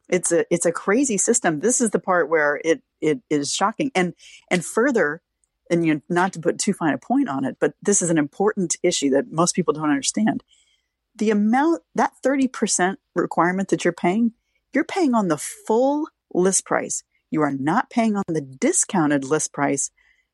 It's 0.09 0.33
a 0.33 0.45
it's 0.53 0.67
a 0.67 0.73
crazy 0.73 1.17
system. 1.17 1.61
This 1.61 1.81
is 1.81 1.91
the 1.91 1.99
part 1.99 2.29
where 2.29 2.61
it 2.65 2.83
it 3.01 3.21
is 3.31 3.53
shocking. 3.53 3.91
And 3.95 4.15
and 4.51 4.65
further, 4.65 5.23
and 5.71 5.87
you 5.87 5.95
know, 5.95 6.01
not 6.09 6.35
to 6.35 6.41
put 6.41 6.59
too 6.59 6.75
fine 6.75 6.93
a 6.93 6.99
point 6.99 7.29
on 7.29 7.45
it, 7.45 7.57
but 7.59 7.75
this 7.83 8.03
is 8.03 8.11
an 8.11 8.19
important 8.19 8.77
issue 8.83 9.11
that 9.11 9.33
most 9.33 9.55
people 9.55 9.73
don't 9.73 9.89
understand. 9.89 10.43
The 11.17 11.31
amount 11.31 11.83
that 11.95 12.13
30% 12.25 12.97
requirement 13.15 13.69
that 13.69 13.85
you're 13.85 13.93
paying, 13.93 14.33
you're 14.73 14.85
paying 14.85 15.15
on 15.15 15.29
the 15.29 15.39
full 15.39 16.09
list 16.35 16.67
price. 16.67 17.03
You 17.31 17.41
are 17.43 17.53
not 17.53 17.89
paying 17.89 18.17
on 18.17 18.25
the 18.29 18.41
discounted 18.41 19.25
list 19.25 19.53
price 19.53 19.91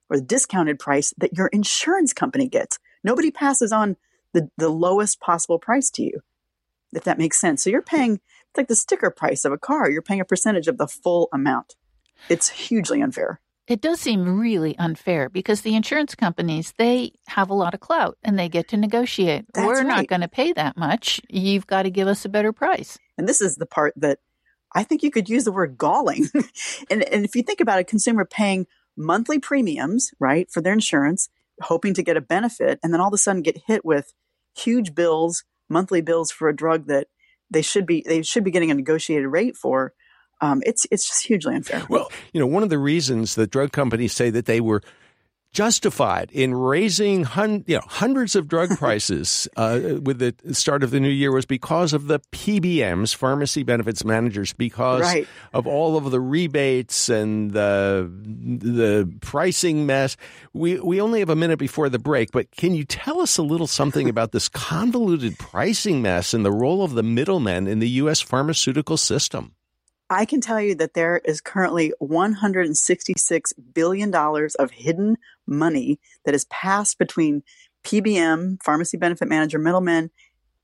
or 0.09 0.17
the 0.17 0.25
discounted 0.25 0.79
price 0.79 1.15
that 1.19 1.37
your 1.37 1.47
insurance 1.49 2.13
company 2.13 2.49
gets. 2.49 2.79
Nobody 3.05 3.31
passes 3.31 3.73
on 3.73 3.97
the, 4.33 4.51
the 4.57 4.69
lowest 4.69 5.21
possible 5.21 5.59
price 5.59 5.91
to 5.91 6.03
you, 6.03 6.21
if 6.93 7.05
that 7.05 7.19
makes 7.19 7.39
sense. 7.39 7.63
So 7.63 7.71
you're 7.71 7.83
paying, 7.83 8.15
it's 8.15 8.57
like 8.57 8.69
the 8.69 8.77
sticker 8.77 9.11
price 9.11 9.45
of 9.45 9.53
a 9.53 9.59
car. 9.59 9.91
You're 9.91 10.03
paying 10.03 10.21
a 10.21 10.25
percentage 10.25 10.69
of 10.69 10.79
the 10.79 10.87
full 10.87 11.29
amount. 11.33 11.77
It's 12.29 12.49
hugely 12.49 13.03
unfair. 13.03 13.41
It 13.67 13.81
does 13.81 14.01
seem 14.01 14.41
really 14.41 14.77
unfair 14.79 15.29
because 15.29 15.61
the 15.61 15.77
insurance 15.77 16.17
companies, 16.17 16.75
they 16.77 17.13
have 17.29 17.51
a 17.51 17.55
lot 17.55 17.73
of 17.73 17.79
clout 17.79 18.19
and 18.25 18.37
they 18.37 18.49
get 18.49 18.67
to 18.69 18.77
negotiate. 18.77 19.45
That's 19.55 19.65
We're 19.65 19.77
right. 19.77 19.87
not 19.87 20.07
going 20.09 20.23
to 20.23 20.29
pay 20.29 20.53
that 20.55 20.77
much. 20.77 21.21
You've 21.29 21.69
got 21.69 21.85
to 21.85 21.91
give 21.91 22.09
us 22.09 22.25
a 22.25 22.29
better 22.29 22.53
price. 22.53 22.99
And 23.17 23.29
this 23.29 23.41
is 23.41 23.57
the 23.57 23.67
part 23.67 23.95
that 23.97 24.19
I 24.75 24.83
think 24.83 25.05
you 25.05 25.11
could 25.13 25.29
use 25.29 25.45
the 25.45 25.53
word 25.53 25.79
galling. 25.79 26.27
and, 26.91 27.05
and 27.05 27.25
if 27.25 27.37
you 27.37 27.45
think 27.45 27.61
about 27.61 27.79
a 27.79 27.85
consumer 27.85 28.25
paying 28.25 28.67
monthly 28.97 29.39
premiums, 29.39 30.11
right, 30.19 30.51
for 30.51 30.61
their 30.61 30.73
insurance, 30.73 31.29
hoping 31.63 31.95
to 31.95 32.03
get 32.03 32.17
a 32.17 32.21
benefit, 32.21 32.79
and 32.83 32.93
then 32.93 33.01
all 33.01 33.09
of 33.09 33.15
a 33.15 33.19
sudden 33.19 33.43
get 33.43 33.59
hit 33.67 33.85
with 33.85 34.13
huge 34.57 34.95
bills, 34.95 35.45
monthly 35.69 36.01
bills 36.01 36.31
for 36.31 36.49
a 36.49 36.57
drug 36.57 36.87
that 36.87 37.09
they 37.51 37.63
should 37.63 37.87
be 37.87 38.05
they 38.07 38.23
should 38.23 38.45
be 38.45 38.51
getting 38.51 38.71
a 38.71 38.75
negotiated 38.75 39.29
rate 39.29 39.57
for. 39.57 39.93
Um, 40.41 40.63
it's 40.65 40.87
it's 40.91 41.07
just 41.07 41.27
hugely 41.27 41.55
unfair. 41.55 41.85
Well, 41.89 42.11
you 42.33 42.41
know, 42.41 42.47
one 42.47 42.63
of 42.63 42.71
the 42.71 42.79
reasons 42.79 43.35
that 43.35 43.51
drug 43.51 43.73
companies 43.73 44.13
say 44.13 44.31
that 44.31 44.47
they 44.47 44.61
were 44.61 44.83
justified 45.53 46.31
in 46.33 46.55
raising 46.55 47.25
hun- 47.25 47.65
you 47.67 47.77
know, 47.77 47.83
hundreds 47.87 48.37
of 48.37 48.47
drug 48.49 48.71
prices 48.79 49.49
uh, 49.57 49.81
with 50.03 50.19
the 50.19 50.35
start 50.55 50.83
of 50.83 50.91
the 50.91 51.01
new 51.01 51.09
year 51.09 51.33
was 51.33 51.45
because 51.47 51.93
of 51.93 52.07
the 52.07 52.21
PBMs, 52.33 53.15
pharmacy 53.15 53.63
benefits 53.63 54.05
managers, 54.05 54.53
because 54.53 55.01
Right. 55.01 55.27
of 55.53 55.67
all 55.67 55.97
of 55.97 56.11
the 56.11 56.21
rebates 56.21 57.09
and 57.09 57.51
the 57.51 58.11
the 58.13 59.13
pricing 59.21 59.87
mess. 59.87 60.17
We 60.53 60.79
we 60.81 61.01
only 61.01 61.19
have 61.21 61.31
a 61.31 61.37
minute 61.37 61.59
before 61.59 61.89
the 61.89 61.99
break, 61.99 62.31
but 62.33 62.51
can 62.53 62.75
you 62.75 62.85
tell 62.85 63.21
us 63.21 63.37
a 63.39 63.43
little 63.43 63.67
something 63.67 64.09
about 64.15 64.33
this 64.33 64.49
convoluted 64.49 65.39
pricing 65.39 66.01
mess 66.03 66.33
and 66.33 66.45
the 66.45 66.53
role 66.53 66.83
of 66.85 66.93
the 66.95 67.03
middlemen 67.03 67.67
in 67.67 67.79
the 67.81 67.89
U.S. 68.03 68.21
pharmaceutical 68.21 68.97
system? 68.97 69.55
I 70.13 70.25
can 70.25 70.41
tell 70.41 70.61
you 70.61 70.75
that 70.75 70.95
there 70.95 71.19
is 71.25 71.41
currently 71.41 71.93
$166 72.03 73.53
billion 73.73 74.13
of 74.15 74.71
hidden 74.73 75.17
money 75.51 75.99
that 76.25 76.35
is 76.35 76.47
passed 76.47 76.99
between 76.99 77.43
PBM, 77.85 78.63
pharmacy 78.63 78.97
benefit 78.97 79.29
manager, 79.29 79.59
middlemen, 79.59 80.11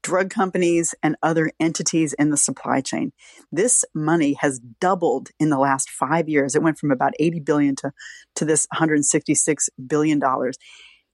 drug 0.03 0.31
companies, 0.31 0.95
and 1.03 1.17
other 1.23 1.51
entities 1.59 2.13
in 2.13 2.31
the 2.31 2.37
supply 2.37 2.81
chain. 2.81 3.13
This 3.51 3.85
money 3.93 4.35
has 4.35 4.61
doubled 4.81 5.31
in 5.41 5.51
the 5.51 5.59
last 5.59 5.91
five 5.91 6.29
years. 6.29 6.55
It 6.55 6.63
went 6.63 6.79
from 6.79 6.93
about 6.93 7.15
80 7.19 7.41
billion 7.41 7.77
to, 7.77 7.93
to 8.37 8.45
this 8.45 8.67
166 8.71 9.69
billion 9.87 10.19
dollars. 10.19 10.57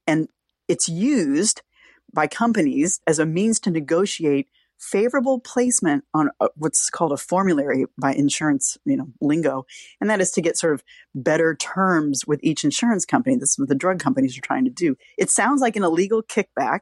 And 0.05 0.27
it's 0.67 0.87
used 0.87 1.61
by 2.13 2.27
companies 2.27 2.99
as 3.07 3.17
a 3.17 3.25
means 3.25 3.59
to 3.61 3.71
negotiate 3.71 4.47
favorable 4.91 5.39
placement 5.39 6.03
on 6.13 6.29
a, 6.39 6.49
what's 6.55 6.89
called 6.89 7.11
a 7.11 7.17
formulary 7.17 7.85
by 7.97 8.13
insurance, 8.13 8.77
you 8.85 8.97
know, 8.97 9.07
lingo, 9.21 9.65
and 10.01 10.09
that 10.09 10.21
is 10.21 10.31
to 10.31 10.41
get 10.41 10.57
sort 10.57 10.73
of 10.73 10.83
better 11.15 11.55
terms 11.55 12.25
with 12.27 12.39
each 12.43 12.63
insurance 12.63 13.05
company. 13.05 13.35
This 13.35 13.51
is 13.51 13.59
what 13.59 13.69
the 13.69 13.75
drug 13.75 13.99
companies 13.99 14.37
are 14.37 14.41
trying 14.41 14.65
to 14.65 14.71
do. 14.71 14.95
It 15.17 15.29
sounds 15.29 15.61
like 15.61 15.75
an 15.75 15.83
illegal 15.83 16.21
kickback, 16.21 16.81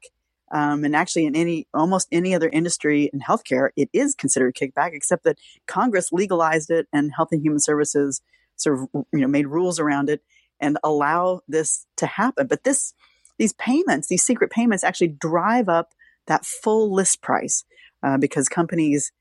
um, 0.51 0.84
and 0.84 0.96
actually, 0.96 1.25
in 1.25 1.36
any 1.36 1.67
almost 1.74 2.08
any 2.12 2.36
other 2.36 2.50
industry 2.50 3.10
in 3.13 3.20
healthcare, 3.20 3.70
it 3.77 3.89
is 3.93 4.15
considered 4.15 4.55
kickback, 4.55 4.93
except 4.93 5.24
that 5.24 5.39
Congress 5.67 6.12
legalized 6.12 6.70
it, 6.70 6.88
and 6.91 7.12
Health 7.15 7.29
and 7.31 7.41
Human 7.41 7.60
Services 7.60 8.22
sort 8.58 8.79
of 8.79 9.05
you 9.13 9.22
know 9.22 9.27
made 9.27 9.48
rules 9.48 9.79
around 9.79 10.10
it 10.10 10.22
and 10.60 10.77
allow 10.84 11.41
this 11.48 11.86
to 11.98 12.05
happen. 12.05 12.48
But 12.48 12.63
this 12.63 12.93
these 13.38 13.53
payments, 13.53 14.08
these 14.08 14.24
secret 14.24 14.51
payments, 14.51 14.84
actually 14.84 15.10
drive 15.10 15.70
up 15.70 15.93
that 16.27 16.46
full 16.46 16.93
list 16.93 17.22
price 17.22 17.63
uh, 18.03 18.17
because 18.17 18.50
companies, 18.50 19.12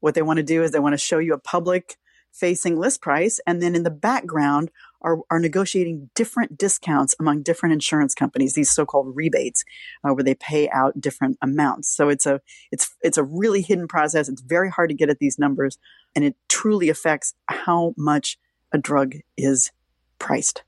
what 0.00 0.14
they 0.14 0.22
want 0.22 0.38
to 0.38 0.42
do 0.42 0.62
is 0.62 0.70
they 0.70 0.78
want 0.78 0.92
to 0.94 0.98
show 0.98 1.18
you 1.18 1.34
a 1.34 1.38
public 1.38 1.96
facing 2.32 2.78
list 2.78 3.00
price, 3.00 3.40
and 3.46 3.62
then 3.62 3.74
in 3.74 3.82
the 3.82 3.90
background 3.90 4.70
are, 5.00 5.18
are 5.30 5.38
negotiating 5.38 6.10
different 6.14 6.58
discounts 6.58 7.14
among 7.18 7.42
different 7.42 7.72
insurance 7.72 8.14
companies, 8.14 8.52
these 8.52 8.70
so-called 8.70 9.16
rebates, 9.16 9.64
uh, 10.04 10.12
where 10.12 10.24
they 10.24 10.34
pay 10.34 10.68
out 10.68 11.00
different 11.00 11.38
amounts. 11.40 11.88
So 11.88 12.10
it's 12.10 12.26
a 12.26 12.40
it's 12.70 12.94
it's 13.00 13.16
a 13.16 13.24
really 13.24 13.62
hidden 13.62 13.88
process. 13.88 14.28
It's 14.28 14.42
very 14.42 14.70
hard 14.70 14.90
to 14.90 14.94
get 14.94 15.08
at 15.08 15.18
these 15.18 15.38
numbers, 15.38 15.78
and 16.14 16.24
it 16.24 16.36
truly 16.48 16.90
affects 16.90 17.34
how 17.46 17.94
much 17.96 18.38
a 18.72 18.78
drug 18.78 19.14
is 19.36 19.70
priced. 20.18 20.62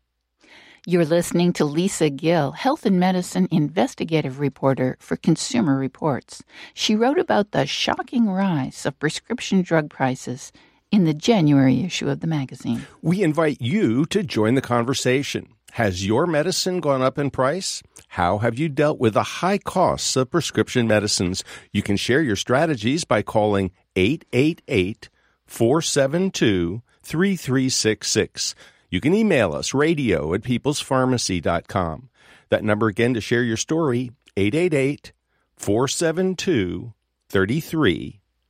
You're 0.89 1.05
listening 1.05 1.53
to 1.53 1.67
Lisa 1.67 2.09
Gill, 2.09 2.53
health 2.53 2.87
and 2.87 2.99
medicine 2.99 3.47
investigative 3.51 4.41
reporter 4.41 4.97
for 5.01 5.17
Consumer 5.17 5.77
Reports. 5.77 6.43
She 6.73 6.97
wrote 6.97 7.19
about 7.19 7.51
the 7.51 7.67
shocking 7.67 8.31
rise 8.31 8.87
of 8.87 8.99
prescription 8.99 9.61
drug 9.61 9.91
prices 9.91 10.51
in 10.91 11.05
the 11.05 11.13
January 11.13 11.83
issue 11.83 12.09
of 12.09 12.21
the 12.21 12.27
magazine. 12.27 12.87
We 13.03 13.23
invite 13.23 13.61
you 13.61 14.07
to 14.07 14.23
join 14.23 14.55
the 14.55 14.63
conversation. 14.63 15.53
Has 15.73 16.07
your 16.07 16.27
medicine 16.27 16.81
gone 16.81 17.03
up 17.03 17.19
in 17.19 17.29
price? 17.29 17.83
How 18.09 18.39
have 18.39 18.59
you 18.59 18.71
dealt 18.71 18.99
with 18.99 19.13
the 19.13 19.43
high 19.45 19.59
costs 19.59 20.17
of 20.17 20.31
prescription 20.31 20.89
medicines? 20.89 21.45
You 21.71 21.83
can 21.83 21.99
share 21.99 22.23
your 22.23 22.35
strategies 22.35 23.05
by 23.05 23.21
calling 23.21 23.73
888 23.95 25.11
472 25.45 26.81
3366. 27.03 28.55
You 28.91 29.01
can 29.01 29.15
email 29.15 29.53
us 29.55 29.75
radio 29.75 30.33
at 30.35 30.43
peoplespharmacy.com. 30.43 32.09
That 32.49 32.65
number 32.65 32.87
again 32.87 33.15
to 33.15 33.21
share 33.21 33.43
your 33.43 33.57
story 33.57 34.13
888 34.37 35.13
472 35.57 36.95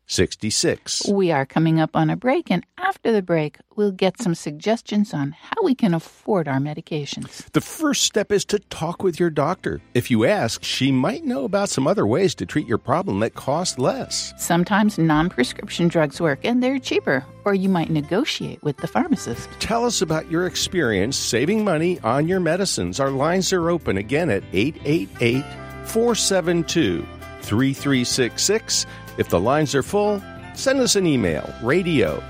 3366. 0.08 1.08
We 1.08 1.30
are 1.30 1.44
coming 1.44 1.80
up 1.80 1.94
on 1.94 2.08
a 2.08 2.16
break, 2.16 2.50
and 2.50 2.64
after 2.78 3.12
the 3.12 3.20
break, 3.20 3.58
we'll 3.76 3.92
get 3.92 4.20
some 4.20 4.34
suggestions 4.34 5.12
on 5.12 5.32
how 5.32 5.62
we 5.62 5.74
can 5.74 5.92
afford 5.92 6.48
our 6.48 6.58
medications. 6.58 7.44
The 7.52 7.60
first 7.60 8.04
step 8.04 8.32
is 8.32 8.46
to 8.46 8.58
talk 8.58 9.02
with 9.02 9.20
your 9.20 9.28
doctor. 9.28 9.82
If 9.92 10.10
you 10.10 10.24
ask, 10.24 10.64
she 10.64 10.90
might 10.90 11.24
know 11.24 11.44
about 11.44 11.68
some 11.68 11.86
other 11.86 12.06
ways 12.06 12.34
to 12.36 12.46
treat 12.46 12.66
your 12.66 12.78
problem 12.78 13.20
that 13.20 13.34
cost 13.34 13.78
less. 13.78 14.32
Sometimes 14.38 14.98
non 14.98 15.28
prescription 15.28 15.88
drugs 15.88 16.20
work 16.22 16.40
and 16.42 16.62
they're 16.62 16.78
cheaper, 16.78 17.22
or 17.44 17.54
you 17.54 17.68
might 17.68 17.90
negotiate 17.90 18.62
with 18.62 18.78
the 18.78 18.86
pharmacist. 18.86 19.48
Tell 19.60 19.84
us 19.84 20.00
about 20.00 20.30
your 20.30 20.46
experience 20.46 21.18
saving 21.18 21.64
money 21.64 22.00
on 22.00 22.28
your 22.28 22.40
medicines. 22.40 22.98
Our 22.98 23.10
lines 23.10 23.52
are 23.52 23.68
open 23.68 23.98
again 23.98 24.30
at 24.30 24.42
888 24.54 25.44
472 25.86 27.06
3366. 27.42 28.86
If 29.18 29.28
the 29.28 29.40
lines 29.40 29.74
are 29.74 29.82
full, 29.82 30.22
send 30.54 30.80
us 30.80 30.96
an 30.96 31.06
email 31.06 31.52
radio 31.62 32.22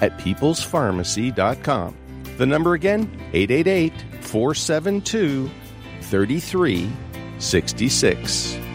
at 0.00 0.16
peoplespharmacy.com. 0.18 1.96
The 2.36 2.46
number 2.46 2.74
again 2.74 3.10
888 3.32 3.92
472 4.20 5.50
3366. 6.02 8.65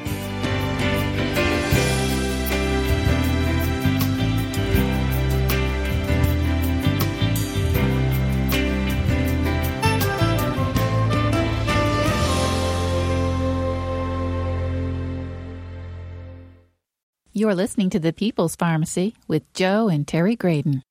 You're 17.41 17.55
listening 17.55 17.89
to 17.89 17.99
the 17.99 18.13
People's 18.13 18.55
Pharmacy 18.55 19.15
with 19.27 19.51
Joe 19.55 19.89
and 19.89 20.07
Terry 20.07 20.37
Graedon. 20.37 20.83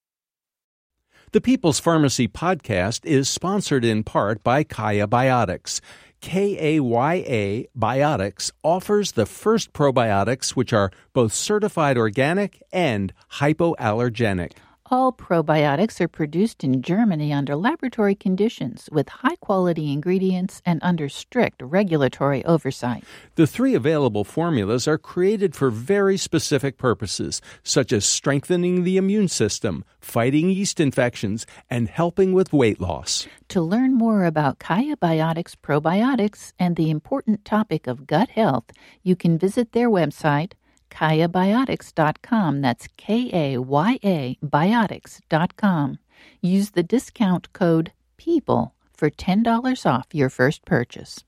The 1.30 1.40
People's 1.40 1.78
Pharmacy 1.78 2.26
podcast 2.26 3.07
is 3.07 3.28
sponsored 3.28 3.85
in 3.85 4.02
part 4.02 4.42
by 4.42 4.64
Kaya 4.64 5.07
Biotics. 5.07 5.80
KAYA 6.21 7.66
Biotics 7.78 8.50
offers 8.64 9.12
the 9.12 9.26
first 9.26 9.73
probiotics 9.73 10.57
which 10.57 10.73
are 10.73 10.90
both 11.12 11.33
certified 11.33 11.97
organic 11.97 12.61
and 12.73 13.12
hypoallergenic. 13.35 14.54
All 14.92 15.12
probiotics 15.12 16.00
are 16.00 16.09
produced 16.09 16.64
in 16.64 16.82
Germany 16.82 17.32
under 17.32 17.54
laboratory 17.54 18.16
conditions 18.16 18.88
with 18.90 19.09
high 19.09 19.37
quality 19.37 19.92
ingredients 19.92 20.61
and 20.66 20.80
under 20.82 21.09
strict 21.09 21.62
regulatory 21.62 22.44
oversight. 22.44 23.04
The 23.37 23.47
three 23.47 23.76
available 23.76 24.25
formulas 24.25 24.88
are 24.88 24.99
created 24.99 25.54
for 25.54 25.70
very 25.70 26.16
specific 26.16 26.76
purposes, 26.76 27.40
such 27.62 27.92
as 27.92 28.04
strengthening 28.04 28.82
the 28.82 28.97
immune 28.97 29.28
system, 29.28 29.85
fighting 30.00 30.50
yeast 30.50 30.80
infections, 30.80 31.47
and 31.70 31.87
helping 31.88 32.32
with 32.32 32.52
weight 32.52 32.80
loss. 32.80 33.28
To 33.50 33.62
learn 33.62 33.94
more 33.94 34.25
about 34.25 34.59
Kaya 34.59 34.97
Biotics 34.97 35.54
probiotics 35.54 36.52
and 36.59 36.75
the 36.75 36.90
important 36.90 37.44
topic 37.44 37.87
of 37.87 38.09
gut 38.09 38.30
health, 38.30 38.64
you 39.04 39.14
can 39.14 39.38
visit 39.38 39.70
their 39.70 39.88
website 39.88 40.54
kayabiotics.com. 40.90 42.61
That's 42.61 42.88
K 42.97 43.30
A 43.32 43.59
Y 43.59 43.99
A 44.04 44.38
biotics.com. 44.44 45.99
Use 46.42 46.70
the 46.70 46.82
discount 46.82 47.52
code 47.52 47.92
PEOPLE 48.18 48.73
for 48.92 49.11
$10 49.11 49.87
off 49.87 50.09
your 50.12 50.28
first 50.28 50.64
purchase. 50.64 51.25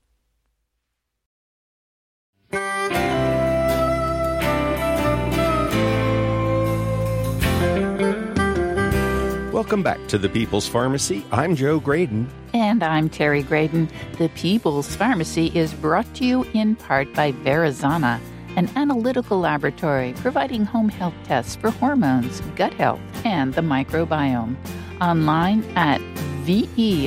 Welcome 9.51 9.81
back 9.81 10.05
to 10.07 10.17
the 10.17 10.29
People's 10.29 10.67
Pharmacy. 10.67 11.25
I'm 11.31 11.55
Joe 11.55 11.79
Graedon. 11.79 12.27
And 12.53 12.83
I'm 12.83 13.09
Terry 13.09 13.43
Graedon. 13.43 13.89
The 14.17 14.29
People's 14.29 14.95
Pharmacy 14.95 15.51
is 15.55 15.73
brought 15.73 16.11
to 16.15 16.25
you 16.25 16.43
in 16.53 16.75
part 16.75 17.13
by 17.13 17.31
Verisana 17.31 18.19
an 18.55 18.69
analytical 18.75 19.39
laboratory 19.39 20.13
providing 20.17 20.65
home 20.65 20.89
health 20.89 21.15
tests 21.23 21.55
for 21.55 21.71
hormones, 21.71 22.41
gut 22.55 22.73
health, 22.73 22.99
and 23.25 23.53
the 23.53 23.61
microbiome. 23.61 24.55
Online 25.01 25.63
at 25.75 26.01
V-E-R-I-S-A-N-A 26.43 27.03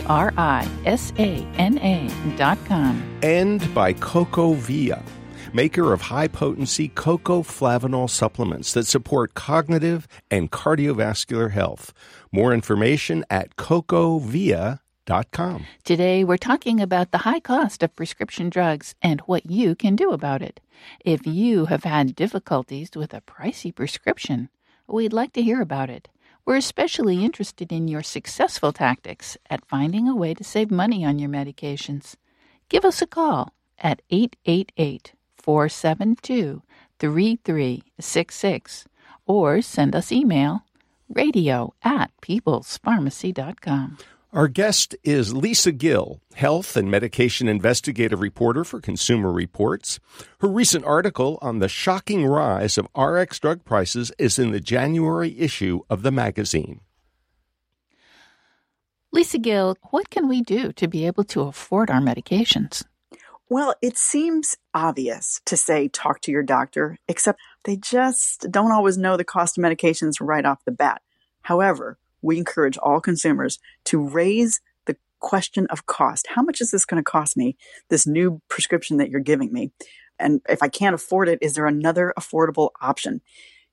dot 2.37 2.59
com. 2.65 3.19
And 3.23 3.75
by 3.75 3.93
CocoaVia, 3.93 5.03
maker 5.53 5.93
of 5.93 6.01
high-potency 6.03 6.89
cocoa 6.89 7.43
flavanol 7.43 8.09
supplements 8.09 8.73
that 8.73 8.87
support 8.87 9.35
cognitive 9.35 10.09
and 10.31 10.51
cardiovascular 10.51 11.51
health. 11.51 11.93
More 12.33 12.55
information 12.55 13.25
at 13.31 13.57
cocoavia.com. 13.57 14.81
Today, 15.85 16.25
we're 16.25 16.37
talking 16.37 16.81
about 16.81 17.13
the 17.13 17.19
high 17.19 17.39
cost 17.39 17.85
of 17.85 17.95
prescription 17.95 18.51
drugs 18.51 18.97
and 19.01 19.21
what 19.21 19.49
you 19.49 19.77
can 19.77 19.95
do 19.95 20.11
about 20.11 20.43
it. 20.43 20.59
If 21.05 21.25
you 21.29 21.67
have 21.67 21.85
had 21.85 22.17
difficulties 22.17 22.91
with 22.97 23.15
a 23.15 23.21
pricey 23.21 23.73
prescription, 23.73 24.49
we'd 24.89 25.13
like 25.13 25.33
to 25.35 25.43
hear 25.43 25.61
about 25.61 25.91
it. 25.91 26.09
We're 26.45 26.57
especially 26.57 27.25
interested 27.25 27.71
in 27.71 27.87
your 27.87 28.03
successful 28.03 28.73
tactics 28.73 29.37
at 29.49 29.65
finding 29.65 30.09
a 30.09 30.17
way 30.17 30.35
to 30.35 30.43
save 30.43 30.73
money 30.73 31.05
on 31.05 31.21
your 31.21 31.31
medications. 31.31 32.17
Give 32.69 32.85
us 32.85 33.01
a 33.01 33.07
call 33.07 33.53
at 33.79 34.03
888 34.11 35.13
472 35.37 36.63
3366 36.99 38.85
or 39.25 39.63
send 39.63 39.95
us 39.95 40.11
email 40.11 40.65
radio 41.09 41.75
at 41.85 42.11
peoplespharmacy.com. 42.21 43.99
Our 44.37 44.49
guest 44.49 44.95
is 45.03 45.33
Lisa 45.33 45.73
Gill, 45.73 46.21
health 46.35 46.77
and 46.77 46.91
medication 46.91 47.49
investigative 47.49 48.21
reporter 48.21 48.65
for 48.65 48.83
Consumer 48.83 49.33
Reports. 49.33 49.99
Her 50.41 50.49
recent 50.49 50.85
article 50.85 51.39
on 51.41 51.61
the 51.61 51.71
shocking 51.71 52.27
rise 52.27 52.77
of 52.77 52.87
RX 52.95 53.39
drug 53.39 53.65
prices 53.65 54.13
is 54.19 54.39
in 54.39 54.51
the 54.51 54.61
January 54.61 55.41
issue 55.41 55.81
of 55.89 56.03
the 56.03 56.11
magazine. 56.11 56.83
Lisa 59.11 59.39
Gill, 59.39 59.79
what 59.89 60.11
can 60.11 60.29
we 60.29 60.43
do 60.43 60.71
to 60.73 60.87
be 60.87 61.07
able 61.07 61.25
to 61.25 61.41
afford 61.41 61.91
our 61.91 62.03
medications? 62.03 62.85
Well, 63.49 63.75
it 63.81 63.97
seems 63.97 64.59
obvious 64.75 65.41
to 65.47 65.57
say 65.57 65.89
talk 65.89 66.21
to 66.21 66.31
your 66.31 66.43
doctor, 66.43 66.99
except 67.09 67.41
they 67.65 67.77
just 67.79 68.51
don't 68.51 68.73
always 68.73 68.99
know 68.99 69.17
the 69.17 69.25
cost 69.25 69.57
of 69.57 69.65
medications 69.65 70.17
right 70.21 70.45
off 70.45 70.63
the 70.67 70.73
bat. 70.73 71.01
However, 71.41 71.97
we 72.27 72.39
encourage 72.39 72.77
all 72.79 73.01
consumers 73.01 73.59
to 73.85 74.03
raise 74.03 74.61
the 74.87 74.97
question 75.21 75.67
of 75.69 75.87
cost. 75.87 76.27
How 76.29 76.43
much 76.43 76.61
is 76.61 76.73
this 76.73 76.85
going 76.85 77.03
to 77.03 77.11
cost 77.11 77.37
me, 77.37 77.57
this 77.89 78.07
new 78.07 78.43
prescription 78.49 78.97
that 78.97 79.09
you're 79.09 79.21
giving 79.21 79.53
me? 79.53 79.71
And 80.19 80.41
if 80.49 80.63
I 80.63 80.69
can't 80.69 80.95
afford 80.95 81.29
it, 81.29 81.39
is 81.41 81.55
there 81.55 81.67
another 81.67 82.13
affordable 82.19 82.71
option? 82.83 83.21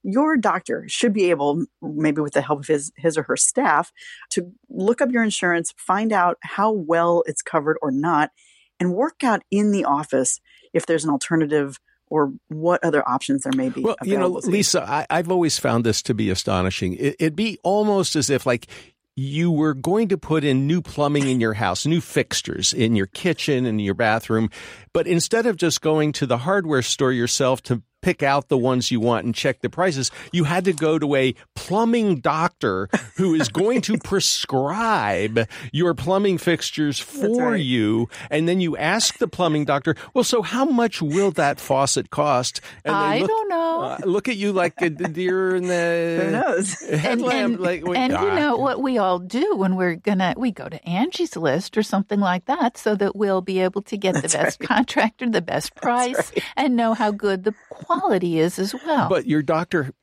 Your 0.04 0.38
doctor 0.38 0.84
should 0.88 1.14
be 1.14 1.30
able, 1.30 1.66
maybe 1.82 2.22
with 2.22 2.34
the 2.34 2.42
help 2.42 2.60
of 2.60 2.68
his, 2.68 2.92
his 2.98 3.18
or 3.18 3.24
her 3.24 3.38
staff, 3.38 3.92
to 4.32 4.52
look 4.70 5.02
up 5.02 5.12
your 5.12 5.24
insurance, 5.24 5.74
find 5.78 6.14
out 6.14 6.38
how 6.44 6.72
well 6.72 7.24
it's 7.26 7.42
covered 7.42 7.78
or 7.82 7.90
not, 7.90 8.32
and 8.80 8.94
work 8.94 9.24
out 9.24 9.44
in 9.50 9.72
the 9.72 9.86
office 9.86 10.42
if 10.74 10.86
there's 10.86 11.06
an 11.06 11.10
alternative 11.10 11.80
or 12.14 12.32
what 12.50 12.84
other 12.84 13.08
options 13.10 13.42
there 13.42 13.54
may 13.56 13.70
be. 13.70 13.82
Well, 13.82 13.96
you 14.04 14.20
know, 14.20 14.28
Lisa, 14.28 15.06
I, 15.10 15.18
have 15.18 15.32
always 15.32 15.58
found 15.58 15.84
this 15.84 16.04
to 16.04 16.14
be 16.14 16.30
astonishing. 16.30 16.94
It, 16.94 17.16
it'd 17.18 17.36
be 17.36 17.58
almost 17.64 18.16
as 18.16 18.30
if 18.30 18.46
like 18.46 18.68
you 19.16 19.50
were 19.50 19.74
going 19.74 20.10
to 20.10 20.18
put 20.20 20.44
in 20.44 20.68
new 20.68 20.80
plumbing 20.80 21.28
in 21.28 21.42
your 21.42 21.54
house, 21.54 21.88
new 21.88 22.02
fixtures 22.02 22.72
in 22.72 22.96
your 22.96 23.08
kitchen 23.08 23.66
and 23.66 23.82
your 23.82 23.96
bathroom, 23.96 24.52
but 24.94 25.08
instead 25.08 25.48
of 25.48 25.58
just 25.58 25.82
going 25.82 26.12
to 26.12 26.28
the 26.28 26.38
hardware 26.38 26.84
store 26.84 27.12
yourself 27.12 27.64
to 27.64 27.82
pick 28.04 28.22
out 28.22 28.50
the 28.50 28.58
ones 28.58 28.92
you 28.92 29.00
want 29.00 29.26
and 29.26 29.34
check 29.34 29.62
the 29.62 29.70
prices. 29.70 30.12
You 30.32 30.44
had 30.44 30.66
to 30.66 30.74
go 30.74 31.00
to 31.00 31.16
a 31.16 31.34
plumbing 31.56 32.20
doctor 32.20 32.90
who 33.16 33.34
is 33.34 33.50
going 33.50 33.82
to 33.82 33.98
prescribe 34.04 35.48
your 35.72 35.94
plumbing 35.96 36.38
fixtures 36.38 37.00
for 37.00 37.52
right. 37.52 37.56
you. 37.56 38.10
And 38.30 38.48
then 38.48 38.60
you 38.60 38.78
ask 38.78 39.18
the 39.18 39.28
plumbing 39.28 39.66
doctor, 39.66 39.96
well, 40.14 40.26
so 40.26 40.42
how 40.42 40.66
much 40.66 41.02
will 41.02 41.32
that 41.32 41.60
faucet 41.60 42.10
cost? 42.12 42.62
And 42.84 42.94
I 42.94 43.20
look, 43.20 43.30
don't 43.30 43.50
know. 43.50 43.82
Uh, 43.82 43.98
look 44.04 44.28
at 44.28 44.36
you 44.36 44.52
like 44.52 44.80
a 44.82 44.90
deer 44.90 45.56
in 45.56 45.68
the 45.68 46.20
Who 46.24 46.32
knows? 46.32 46.80
headlamp. 46.90 47.34
And, 47.34 47.54
and, 47.54 47.60
like, 47.60 47.84
and 47.96 48.14
you 48.14 48.36
know 48.36 48.58
what 48.58 48.82
we 48.82 48.98
all 48.98 49.20
do 49.20 49.56
when 49.56 49.76
we're 49.76 49.96
gonna 49.96 50.34
we 50.38 50.52
go 50.52 50.68
to 50.68 50.84
Angie's 50.88 51.36
List 51.36 51.78
or 51.78 51.84
something 51.84 52.20
like 52.20 52.46
that, 52.46 52.78
so 52.78 52.96
that 52.96 53.16
we'll 53.16 53.42
be 53.42 53.60
able 53.62 53.82
to 53.84 53.98
get 53.98 54.14
That's 54.16 54.34
the 54.34 54.38
best 54.40 54.60
right. 54.60 54.68
contractor, 54.68 55.30
the 55.30 55.42
best 55.42 55.76
price, 55.76 56.16
right. 56.16 56.44
and 56.58 56.76
know 56.76 56.94
how 56.94 57.12
good 57.12 57.44
the 57.44 57.54
quality 57.70 57.93
quality 58.00 58.40
is 58.40 58.60
as 58.60 58.74
well. 58.74 59.10
But 59.10 59.26
your 59.26 59.42
doctor, 59.42 59.94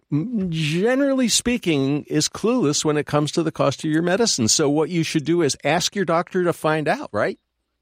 generally 0.49 1.29
speaking, 1.29 2.05
is 2.05 2.29
clueless 2.29 2.85
when 2.85 2.97
it 2.97 3.07
comes 3.07 3.33
to 3.33 3.43
the 3.43 3.53
cost 3.53 3.85
of 3.85 3.91
your 3.91 4.03
medicine. 4.03 4.49
So 4.49 4.69
what 4.69 4.91
you 4.91 5.03
should 5.03 5.25
do 5.25 5.43
is 5.43 5.57
ask 5.65 5.95
your 5.95 6.05
doctor 6.05 6.45
to 6.45 6.53
find 6.53 6.89
out, 6.89 7.11
right? 7.13 7.39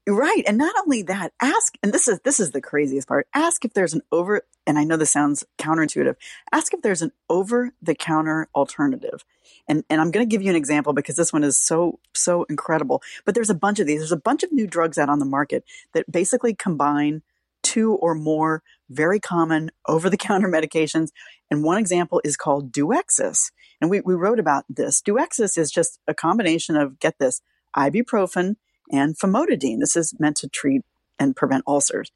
Right. 0.07 0.43
And 0.47 0.57
not 0.57 0.73
only 0.79 1.03
that, 1.03 1.33
ask, 1.39 1.77
and 1.83 1.93
this 1.93 2.07
is, 2.07 2.19
this 2.21 2.39
is 2.39 2.51
the 2.51 2.61
craziest 2.61 3.07
part. 3.07 3.27
Ask 3.33 3.63
if 3.63 3.73
there's 3.73 3.93
an 3.93 4.01
over, 4.11 4.41
and 4.65 4.79
I 4.79 4.83
know 4.83 4.97
this 4.97 5.11
sounds 5.11 5.45
counterintuitive. 5.59 6.15
Ask 6.51 6.73
if 6.73 6.81
there's 6.81 7.03
an 7.03 7.11
over 7.29 7.73
the 7.81 7.93
counter 7.93 8.49
alternative. 8.55 9.23
And, 9.67 9.83
and 9.87 10.01
I'm 10.01 10.09
going 10.09 10.27
to 10.27 10.29
give 10.29 10.41
you 10.41 10.49
an 10.49 10.55
example 10.55 10.93
because 10.93 11.15
this 11.15 11.31
one 11.31 11.43
is 11.43 11.57
so, 11.57 11.99
so 12.15 12.43
incredible. 12.49 13.03
But 13.23 13.35
there's 13.35 13.51
a 13.51 13.55
bunch 13.55 13.79
of 13.79 13.85
these. 13.85 13.99
There's 13.99 14.11
a 14.11 14.17
bunch 14.17 14.41
of 14.41 14.51
new 14.51 14.65
drugs 14.65 14.97
out 14.97 15.09
on 15.09 15.19
the 15.19 15.25
market 15.25 15.63
that 15.93 16.11
basically 16.11 16.55
combine 16.55 17.21
two 17.61 17.93
or 17.93 18.15
more 18.15 18.63
very 18.89 19.19
common 19.19 19.71
over 19.87 20.09
the 20.09 20.17
counter 20.17 20.47
medications. 20.53 21.09
And 21.49 21.63
one 21.63 21.77
example 21.77 22.21
is 22.23 22.37
called 22.37 22.71
Duexis. 22.71 23.51
And 23.81 23.89
we, 23.89 24.01
we 24.01 24.13
wrote 24.13 24.39
about 24.39 24.65
this. 24.69 25.01
Duexis 25.01 25.57
is 25.57 25.71
just 25.71 25.99
a 26.07 26.13
combination 26.13 26.75
of, 26.75 26.99
get 26.99 27.17
this, 27.19 27.41
ibuprofen 27.75 28.55
and 28.91 29.17
famotidine. 29.17 29.79
This 29.79 29.95
is 29.95 30.13
meant 30.19 30.37
to 30.37 30.49
treat 30.49 30.81
and 31.17 31.35
prevent 31.35 31.63
ulcers. 31.67 32.11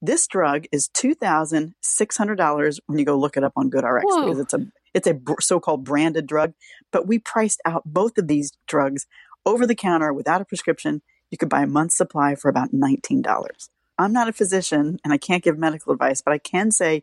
This 0.00 0.26
drug 0.26 0.64
is 0.72 0.88
$2,600 0.88 2.80
when 2.86 2.98
you 2.98 3.04
go 3.04 3.16
look 3.16 3.36
it 3.36 3.44
up 3.44 3.52
on 3.56 3.70
GoodRx 3.70 4.00
Whoa. 4.02 4.24
because 4.24 4.40
it's 4.40 4.54
a, 4.54 4.66
it's 4.94 5.06
a 5.06 5.18
so-called 5.40 5.84
branded 5.84 6.26
drug. 6.26 6.54
But 6.90 7.06
we 7.06 7.18
priced 7.18 7.60
out 7.64 7.82
both 7.84 8.18
of 8.18 8.26
these 8.26 8.52
drugs 8.66 9.06
over 9.46 9.66
the 9.66 9.74
counter 9.74 10.12
without 10.12 10.40
a 10.40 10.44
prescription. 10.44 11.02
You 11.30 11.38
could 11.38 11.48
buy 11.48 11.62
a 11.62 11.66
month's 11.66 11.96
supply 11.96 12.34
for 12.34 12.48
about 12.48 12.72
$19. 12.72 13.68
I'm 13.98 14.12
not 14.12 14.28
a 14.28 14.32
physician 14.32 14.98
and 15.04 15.12
I 15.12 15.18
can't 15.18 15.42
give 15.42 15.58
medical 15.58 15.92
advice, 15.92 16.22
but 16.22 16.32
I 16.32 16.38
can 16.38 16.70
say 16.70 17.02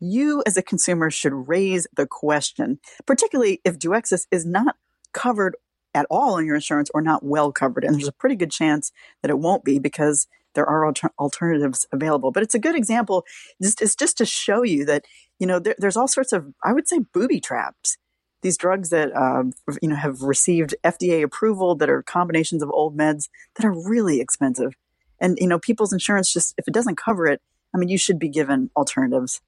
you 0.00 0.42
as 0.46 0.56
a 0.56 0.62
consumer 0.62 1.10
should 1.10 1.48
raise 1.48 1.86
the 1.94 2.06
question, 2.06 2.80
particularly 3.06 3.60
if 3.64 3.78
Duexis 3.78 4.26
is 4.30 4.46
not 4.46 4.76
covered 5.12 5.56
at 5.94 6.06
all 6.10 6.38
in 6.38 6.46
your 6.46 6.54
insurance 6.54 6.90
or 6.94 7.02
not 7.02 7.22
well 7.22 7.52
covered. 7.52 7.84
And 7.84 7.94
there's 7.94 8.08
a 8.08 8.12
pretty 8.12 8.36
good 8.36 8.50
chance 8.50 8.92
that 9.22 9.30
it 9.30 9.38
won't 9.38 9.64
be 9.64 9.78
because 9.78 10.26
there 10.54 10.66
are 10.66 10.84
alter- 10.84 11.12
alternatives 11.18 11.86
available. 11.92 12.32
But 12.32 12.42
it's 12.42 12.54
a 12.54 12.60
good 12.60 12.74
example. 12.74 13.24
Just, 13.62 13.82
it's 13.82 13.94
just 13.94 14.18
to 14.18 14.26
show 14.26 14.62
you 14.62 14.84
that, 14.86 15.04
you 15.38 15.46
know, 15.46 15.58
there, 15.58 15.74
there's 15.78 15.96
all 15.96 16.08
sorts 16.08 16.32
of, 16.32 16.52
I 16.64 16.72
would 16.72 16.88
say, 16.88 17.00
booby 17.12 17.40
traps. 17.40 17.96
These 18.42 18.56
drugs 18.56 18.88
that, 18.88 19.14
uh, 19.14 19.44
you 19.82 19.88
know, 19.88 19.96
have 19.96 20.22
received 20.22 20.74
FDA 20.82 21.22
approval 21.22 21.74
that 21.74 21.90
are 21.90 22.02
combinations 22.02 22.62
of 22.62 22.70
old 22.70 22.96
meds 22.96 23.28
that 23.56 23.66
are 23.66 23.88
really 23.88 24.20
expensive 24.20 24.74
And, 25.20 25.38
you 25.40 25.46
know, 25.46 25.58
people's 25.58 25.92
insurance 25.92 26.32
just, 26.32 26.54
if 26.58 26.66
it 26.66 26.74
doesn't 26.74 26.96
cover 26.96 27.26
it, 27.26 27.40
I 27.74 27.78
mean, 27.78 27.88
you 27.88 27.98
should 27.98 28.18
be 28.18 28.28
given 28.28 28.70
alternatives. 28.76 29.40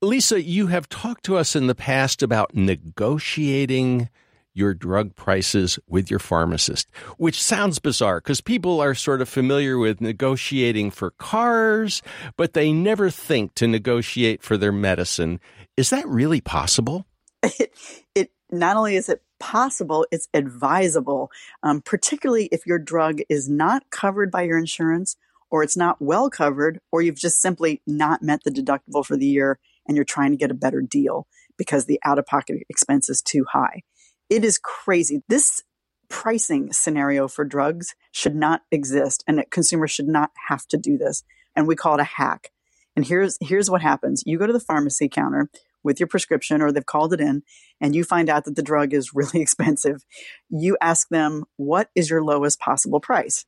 Lisa, 0.00 0.40
you 0.40 0.68
have 0.68 0.88
talked 0.88 1.24
to 1.24 1.36
us 1.36 1.56
in 1.56 1.66
the 1.66 1.74
past 1.74 2.22
about 2.22 2.54
negotiating 2.54 4.08
your 4.54 4.74
drug 4.74 5.14
prices 5.14 5.78
with 5.88 6.10
your 6.10 6.18
pharmacist, 6.18 6.88
which 7.16 7.42
sounds 7.42 7.78
bizarre 7.78 8.20
because 8.20 8.40
people 8.40 8.80
are 8.80 8.94
sort 8.94 9.20
of 9.20 9.28
familiar 9.28 9.78
with 9.78 10.00
negotiating 10.00 10.90
for 10.90 11.12
cars, 11.12 12.02
but 12.36 12.52
they 12.52 12.72
never 12.72 13.08
think 13.08 13.54
to 13.54 13.68
negotiate 13.68 14.42
for 14.42 14.56
their 14.56 14.72
medicine. 14.72 15.40
Is 15.76 15.90
that 15.90 16.06
really 16.06 16.40
possible? 16.40 17.06
It, 17.60 17.72
it 18.14 18.30
not 18.50 18.76
only 18.76 18.96
is 18.96 19.08
it 19.08 19.22
possible, 19.38 20.06
it's 20.10 20.28
advisable, 20.34 21.30
um, 21.62 21.80
particularly 21.82 22.48
if 22.50 22.66
your 22.66 22.78
drug 22.78 23.20
is 23.28 23.48
not 23.48 23.90
covered 23.90 24.30
by 24.30 24.42
your 24.42 24.58
insurance 24.58 25.16
or 25.50 25.62
it's 25.62 25.76
not 25.76 26.00
well 26.00 26.28
covered 26.30 26.80
or 26.92 27.02
you've 27.02 27.18
just 27.18 27.40
simply 27.40 27.80
not 27.86 28.22
met 28.22 28.40
the 28.44 28.50
deductible 28.50 29.04
for 29.04 29.16
the 29.16 29.26
year 29.26 29.58
and 29.86 29.96
you're 29.96 30.04
trying 30.04 30.30
to 30.30 30.36
get 30.36 30.50
a 30.50 30.54
better 30.54 30.80
deal 30.80 31.26
because 31.56 31.86
the 31.86 32.00
out 32.04 32.18
of 32.18 32.26
pocket 32.26 32.62
expense 32.68 33.08
is 33.08 33.22
too 33.22 33.44
high. 33.52 33.82
It 34.28 34.44
is 34.44 34.58
crazy. 34.58 35.22
This 35.28 35.62
pricing 36.08 36.72
scenario 36.72 37.28
for 37.28 37.44
drugs 37.44 37.94
should 38.12 38.34
not 38.34 38.62
exist 38.70 39.24
and 39.26 39.42
consumers 39.50 39.90
should 39.90 40.08
not 40.08 40.30
have 40.48 40.66
to 40.68 40.76
do 40.76 40.96
this. 40.96 41.22
And 41.56 41.66
we 41.66 41.76
call 41.76 41.94
it 41.94 42.00
a 42.00 42.04
hack. 42.04 42.50
And 42.96 43.04
here's, 43.04 43.38
here's 43.40 43.70
what 43.70 43.82
happens. 43.82 44.22
You 44.26 44.38
go 44.38 44.46
to 44.46 44.52
the 44.52 44.60
pharmacy 44.60 45.08
counter 45.08 45.50
with 45.82 46.00
your 46.00 46.06
prescription 46.06 46.60
or 46.60 46.72
they've 46.72 46.84
called 46.84 47.12
it 47.12 47.20
in 47.20 47.42
and 47.80 47.94
you 47.94 48.04
find 48.04 48.28
out 48.28 48.44
that 48.44 48.56
the 48.56 48.62
drug 48.62 48.92
is 48.92 49.14
really 49.14 49.40
expensive. 49.40 50.04
You 50.48 50.76
ask 50.80 51.08
them, 51.08 51.44
what 51.56 51.90
is 51.94 52.10
your 52.10 52.22
lowest 52.22 52.60
possible 52.60 53.00
price? 53.00 53.44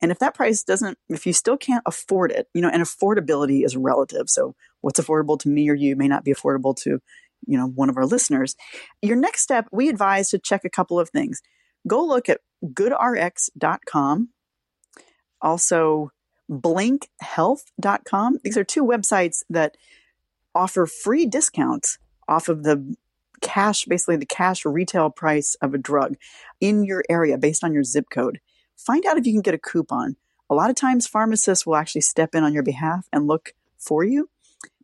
And 0.00 0.10
if 0.10 0.18
that 0.18 0.34
price 0.34 0.62
doesn't, 0.62 0.98
if 1.08 1.24
you 1.24 1.32
still 1.32 1.56
can't 1.56 1.82
afford 1.86 2.30
it, 2.30 2.48
you 2.52 2.60
know, 2.60 2.68
and 2.68 2.82
affordability 2.82 3.64
is 3.64 3.76
relative. 3.76 4.28
So 4.28 4.54
what's 4.80 5.00
affordable 5.00 5.38
to 5.40 5.48
me 5.48 5.70
or 5.70 5.74
you 5.74 5.96
may 5.96 6.08
not 6.08 6.24
be 6.24 6.34
affordable 6.34 6.76
to, 6.82 7.00
you 7.46 7.58
know, 7.58 7.66
one 7.66 7.88
of 7.88 7.96
our 7.96 8.06
listeners. 8.06 8.54
Your 9.00 9.16
next 9.16 9.40
step, 9.40 9.66
we 9.72 9.88
advise 9.88 10.30
to 10.30 10.38
check 10.38 10.64
a 10.64 10.70
couple 10.70 11.00
of 11.00 11.08
things. 11.08 11.40
Go 11.86 12.04
look 12.04 12.28
at 12.28 12.40
goodrx.com. 12.64 14.28
Also, 15.40 16.10
blinkhealth.com. 16.50 18.38
These 18.42 18.56
are 18.56 18.64
two 18.64 18.84
websites 18.84 19.42
that 19.50 19.76
offer 20.54 20.86
free 20.86 21.26
discounts 21.26 21.98
off 22.28 22.48
of 22.48 22.62
the 22.62 22.96
cash, 23.40 23.84
basically 23.84 24.16
the 24.16 24.26
cash 24.26 24.64
retail 24.64 25.10
price 25.10 25.54
of 25.56 25.74
a 25.74 25.78
drug 25.78 26.16
in 26.60 26.84
your 26.84 27.04
area 27.08 27.36
based 27.36 27.62
on 27.62 27.74
your 27.74 27.84
zip 27.84 28.06
code. 28.10 28.40
Find 28.76 29.04
out 29.06 29.18
if 29.18 29.26
you 29.26 29.32
can 29.32 29.42
get 29.42 29.54
a 29.54 29.58
coupon. 29.58 30.16
A 30.50 30.54
lot 30.54 30.70
of 30.70 30.76
times, 30.76 31.06
pharmacists 31.06 31.66
will 31.66 31.76
actually 31.76 32.02
step 32.02 32.34
in 32.34 32.44
on 32.44 32.52
your 32.52 32.62
behalf 32.62 33.06
and 33.12 33.26
look 33.26 33.54
for 33.78 34.04
you. 34.04 34.28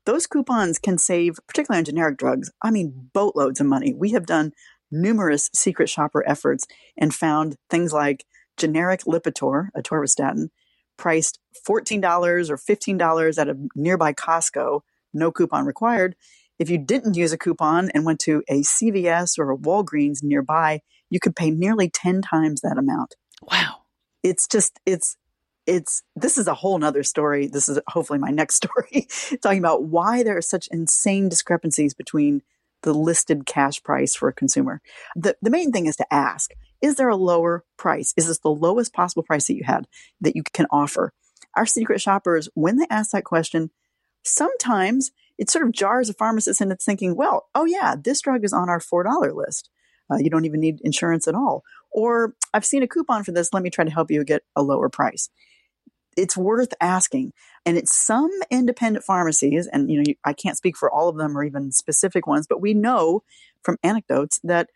Those 0.07 0.27
coupons 0.27 0.79
can 0.79 0.99
save, 0.99 1.39
particularly 1.47 1.81
on 1.81 1.85
generic 1.85 2.17
drugs, 2.17 2.51
I 2.63 2.71
mean, 2.71 3.11
boatloads 3.13 3.61
of 3.61 3.67
money. 3.67 3.95
We 3.95 4.11
have 4.11 4.27
done 4.27 4.53
numerous 4.91 5.51
secret 5.55 5.89
shopper 5.89 6.27
efforts 6.27 6.67
and 6.97 7.15
found 7.15 7.57
things 7.69 7.93
like 7.93 8.25
generic 8.57 9.03
Lipitor, 9.03 9.69
a 9.75 9.83
atorvastatin, 9.83 10.49
priced 10.97 11.39
$14 11.67 12.51
or 12.51 12.57
$15 12.57 13.39
at 13.39 13.49
a 13.49 13.57
nearby 13.75 14.13
Costco, 14.13 14.81
no 15.13 15.31
coupon 15.31 15.67
required. 15.67 16.17
If 16.59 16.69
you 16.69 16.79
didn't 16.79 17.17
use 17.17 17.33
a 17.33 17.39
coupon 17.39 17.91
and 17.95 18.05
went 18.05 18.21
to 18.21 18.43
a 18.49 18.61
CVS 18.61 19.39
or 19.39 19.51
a 19.51 19.57
Walgreens 19.57 20.23
nearby, 20.23 20.81
you 21.09 21.19
could 21.19 21.35
pay 21.35 21.51
nearly 21.51 21.89
10 21.89 22.23
times 22.23 22.61
that 22.61 22.79
amount. 22.79 23.15
Wow 23.43 23.81
it's 24.23 24.47
just 24.47 24.79
it's 24.87 25.17
it's 25.67 26.03
this 26.17 26.39
is 26.39 26.47
a 26.47 26.55
whole 26.55 26.79
nother 26.79 27.03
story. 27.03 27.47
This 27.47 27.69
is 27.69 27.79
hopefully 27.89 28.19
my 28.19 28.31
next 28.31 28.55
story 28.65 29.09
talking 29.43 29.59
about 29.59 29.85
why 29.85 30.23
there 30.23 30.37
are 30.37 30.43
such 30.43 30.69
insane 30.71 31.29
discrepancies 31.29 31.95
between 31.95 32.43
the 32.83 32.95
listed 32.95 33.45
cash 33.45 33.83
price 33.83 34.15
for 34.15 34.29
a 34.29 34.33
consumer. 34.33 34.81
The 35.15 35.37
the 35.43 35.51
main 35.51 35.73
thing 35.73 35.87
is 35.87 35.97
to 35.97 36.13
ask, 36.13 36.53
is 36.81 36.97
there 36.97 37.09
a 37.09 37.17
lower 37.17 37.65
price? 37.77 38.15
Is 38.17 38.27
this 38.27 38.39
the 38.39 38.51
lowest 38.51 38.93
possible 38.93 39.23
price 39.23 39.47
that 39.47 39.57
you 39.57 39.65
had 39.65 39.87
that 40.21 40.37
you 40.37 40.43
can 40.53 40.67
offer? 40.71 41.13
Our 41.57 41.67
secret 41.67 42.01
shoppers, 42.01 42.49
when 42.55 42.77
they 42.77 42.87
ask 42.91 43.11
that 43.11 43.25
question, 43.25 43.71
sometimes 44.25 45.11
it 45.39 45.51
sort 45.51 45.67
of 45.67 45.73
jars 45.73 46.09
a 46.09 46.15
pharmacist 46.15 46.61
into 46.61 46.77
thinking, 46.77 47.17
well, 47.17 47.49
oh 47.55 47.65
yeah, 47.65 47.95
this 47.99 48.21
drug 48.21 48.45
is 48.45 48.53
on 48.53 48.69
our 48.69 48.79
$4 48.79 49.35
list. 49.35 49.71
Uh, 50.11 50.19
you 50.19 50.29
don't 50.29 50.45
even 50.45 50.61
need 50.61 50.81
insurance 50.83 51.27
at 51.27 51.35
all. 51.35 51.63
Or 51.91 52.35
I've 52.53 52.65
seen 52.65 52.83
a 52.83 52.89
coupon 52.89 53.25
for 53.25 53.33
this. 53.33 53.53
Let 53.53 53.63
me 53.63 53.71
try 53.71 53.85
to 53.85 53.91
help 53.91 54.11
you 54.11 54.23
get 54.25 54.43
a 54.55 54.63
lower 54.63 54.89
price. 54.89 55.31
It's 56.17 56.37
worth 56.37 56.75
asking. 56.81 57.33
And 57.65 57.79
it's 57.79 57.95
some 57.95 58.31
independent 58.51 59.05
pharmacies, 59.05 59.67
and 59.67 59.91
you 59.91 60.03
know, 60.03 60.15
I 60.25 60.33
can't 60.33 60.57
speak 60.57 60.77
for 60.77 60.91
all 60.91 61.09
of 61.09 61.17
them 61.17 61.37
or 61.37 61.45
even 61.45 61.73
specific 61.73 62.27
ones, 62.27 62.47
but 62.49 62.61
we 62.61 62.75
know 62.75 63.23
from 63.63 63.77
anecdotes 63.83 64.41
that 64.45 64.69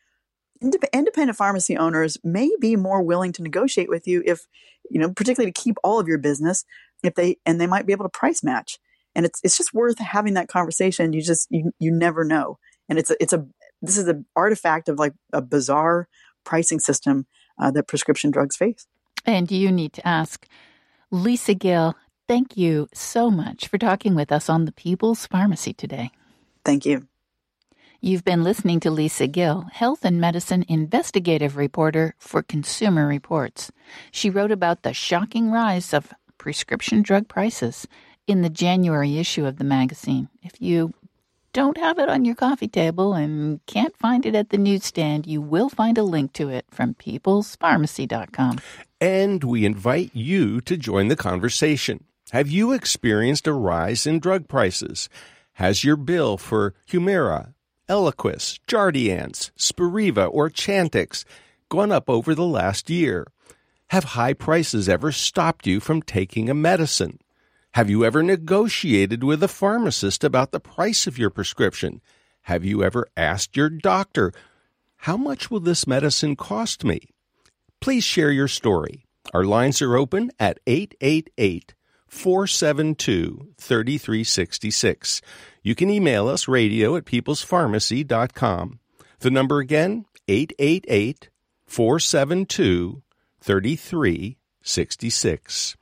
independent 0.62 1.36
pharmacy 1.36 1.76
owners 1.76 2.16
may 2.22 2.50
be 2.60 2.76
more 2.76 3.02
willing 3.02 3.32
to 3.32 3.42
negotiate 3.42 3.88
with 3.88 4.06
you 4.06 4.22
if, 4.24 4.46
you 4.90 5.00
know, 5.00 5.12
particularly 5.12 5.50
to 5.50 5.60
keep 5.60 5.76
all 5.82 5.98
of 5.98 6.08
your 6.08 6.18
business, 6.18 6.64
if 7.02 7.14
they, 7.14 7.38
and 7.44 7.60
they 7.60 7.66
might 7.66 7.86
be 7.86 7.92
able 7.92 8.04
to 8.04 8.10
price 8.10 8.42
match. 8.42 8.78
And 9.14 9.26
it's, 9.26 9.40
it's 9.42 9.56
just 9.56 9.72
worth 9.72 9.98
having 9.98 10.34
that 10.34 10.48
conversation. 10.48 11.12
You 11.12 11.22
just, 11.22 11.48
you, 11.50 11.72
you 11.78 11.90
never 11.90 12.24
know. 12.24 12.58
And 12.88 12.98
it's 12.98 13.10
a, 13.10 13.16
it's 13.20 13.32
a, 13.32 13.46
this 13.82 13.96
is 13.96 14.08
an 14.08 14.26
artifact 14.34 14.88
of 14.88 14.98
like 14.98 15.14
a 15.32 15.42
bizarre 15.42 16.08
pricing 16.44 16.80
system 16.80 17.26
uh, 17.58 17.70
that 17.72 17.88
prescription 17.88 18.30
drugs 18.30 18.56
face. 18.56 18.86
And 19.26 19.50
you 19.50 19.72
need 19.72 19.92
to 19.94 20.06
ask 20.06 20.46
Lisa 21.10 21.54
Gill, 21.54 21.94
thank 22.28 22.56
you 22.56 22.88
so 22.92 23.30
much 23.30 23.68
for 23.68 23.78
talking 23.78 24.14
with 24.14 24.32
us 24.32 24.48
on 24.48 24.64
the 24.64 24.72
People's 24.72 25.26
Pharmacy 25.26 25.72
today. 25.72 26.10
Thank 26.64 26.84
you. 26.84 27.06
You've 28.00 28.24
been 28.24 28.44
listening 28.44 28.80
to 28.80 28.90
Lisa 28.90 29.26
Gill, 29.26 29.66
health 29.72 30.04
and 30.04 30.20
medicine 30.20 30.64
investigative 30.68 31.56
reporter 31.56 32.14
for 32.18 32.42
Consumer 32.42 33.06
Reports. 33.06 33.72
She 34.10 34.28
wrote 34.28 34.50
about 34.50 34.82
the 34.82 34.92
shocking 34.92 35.50
rise 35.50 35.94
of 35.94 36.12
prescription 36.36 37.00
drug 37.00 37.28
prices 37.28 37.86
in 38.26 38.42
the 38.42 38.50
January 38.50 39.18
issue 39.18 39.46
of 39.46 39.58
the 39.58 39.64
magazine. 39.64 40.28
If 40.42 40.60
you 40.60 40.94
don't 41.52 41.78
have 41.78 41.98
it 41.98 42.08
on 42.08 42.24
your 42.24 42.34
coffee 42.34 42.68
table 42.68 43.14
and 43.14 43.64
can't 43.66 43.96
find 43.96 44.26
it 44.26 44.34
at 44.34 44.50
the 44.50 44.58
newsstand, 44.58 45.26
you 45.26 45.40
will 45.40 45.68
find 45.68 45.96
a 45.96 46.02
link 46.02 46.32
to 46.34 46.48
it 46.48 46.66
from 46.70 46.94
peoplespharmacy.com. 46.94 48.58
And 49.00 49.44
we 49.44 49.64
invite 49.64 50.10
you 50.14 50.60
to 50.62 50.76
join 50.76 51.08
the 51.08 51.16
conversation. 51.16 52.04
Have 52.32 52.50
you 52.50 52.72
experienced 52.72 53.46
a 53.46 53.52
rise 53.52 54.06
in 54.06 54.18
drug 54.18 54.48
prices? 54.48 55.08
Has 55.54 55.84
your 55.84 55.96
bill 55.96 56.36
for 56.36 56.74
Humira, 56.88 57.54
Eliquis, 57.88 58.58
Jardiance, 58.66 59.52
Spiriva, 59.56 60.28
or 60.32 60.50
Chantix 60.50 61.24
gone 61.68 61.92
up 61.92 62.10
over 62.10 62.34
the 62.34 62.46
last 62.46 62.90
year? 62.90 63.26
Have 63.88 64.04
high 64.04 64.32
prices 64.32 64.88
ever 64.88 65.12
stopped 65.12 65.66
you 65.66 65.78
from 65.78 66.02
taking 66.02 66.48
a 66.48 66.54
medicine? 66.54 67.20
Have 67.74 67.90
you 67.90 68.04
ever 68.04 68.22
negotiated 68.22 69.24
with 69.24 69.42
a 69.42 69.48
pharmacist 69.48 70.22
about 70.22 70.52
the 70.52 70.60
price 70.60 71.08
of 71.08 71.18
your 71.18 71.28
prescription? 71.28 72.00
Have 72.42 72.64
you 72.64 72.84
ever 72.84 73.08
asked 73.16 73.56
your 73.56 73.68
doctor, 73.68 74.32
how 74.98 75.16
much 75.16 75.50
will 75.50 75.58
this 75.58 75.84
medicine 75.84 76.36
cost 76.36 76.84
me? 76.84 77.00
Please 77.80 78.04
share 78.04 78.30
your 78.30 78.46
story. 78.46 79.06
Our 79.32 79.42
lines 79.42 79.82
are 79.82 79.96
open 79.96 80.30
at 80.38 80.60
888 80.68 81.74
472 82.06 83.54
3366. 83.58 85.20
You 85.64 85.74
can 85.74 85.90
email 85.90 86.28
us 86.28 86.46
radio 86.46 86.94
at 86.94 87.06
peoplespharmacy.com. 87.06 88.78
The 89.18 89.30
number 89.32 89.58
again, 89.58 90.04
888 90.28 91.28
472 91.66 93.02
3366. 93.40 95.76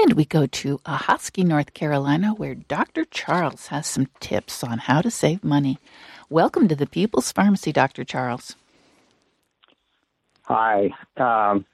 And 0.00 0.14
we 0.14 0.24
go 0.24 0.46
to 0.46 0.78
Ahoskie, 0.78 1.44
North 1.44 1.74
Carolina, 1.74 2.32
where 2.34 2.54
Dr. 2.54 3.04
Charles 3.04 3.66
has 3.66 3.86
some 3.86 4.08
tips 4.20 4.64
on 4.64 4.78
how 4.78 5.02
to 5.02 5.10
save 5.10 5.44
money. 5.44 5.78
Welcome 6.30 6.66
to 6.68 6.74
the 6.74 6.86
People's 6.86 7.30
Pharmacy, 7.30 7.72
Dr. 7.72 8.04
Charles. 8.04 8.56
Hi. 10.42 10.90
Um, 11.16 11.66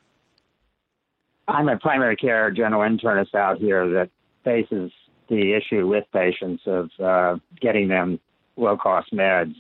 I'm 1.47 1.69
a 1.69 1.79
primary 1.79 2.17
care 2.17 2.51
general 2.51 2.83
internist 2.83 3.35
out 3.35 3.59
here 3.59 3.89
that 3.91 4.11
faces 4.45 4.91
the 5.29 5.55
issue 5.55 5.87
with 5.87 6.05
patients 6.13 6.63
of 6.67 6.91
uh, 7.03 7.37
getting 7.61 7.89
them 7.89 8.19
low 8.57 8.77
cost 8.77 9.13
meds. 9.13 9.55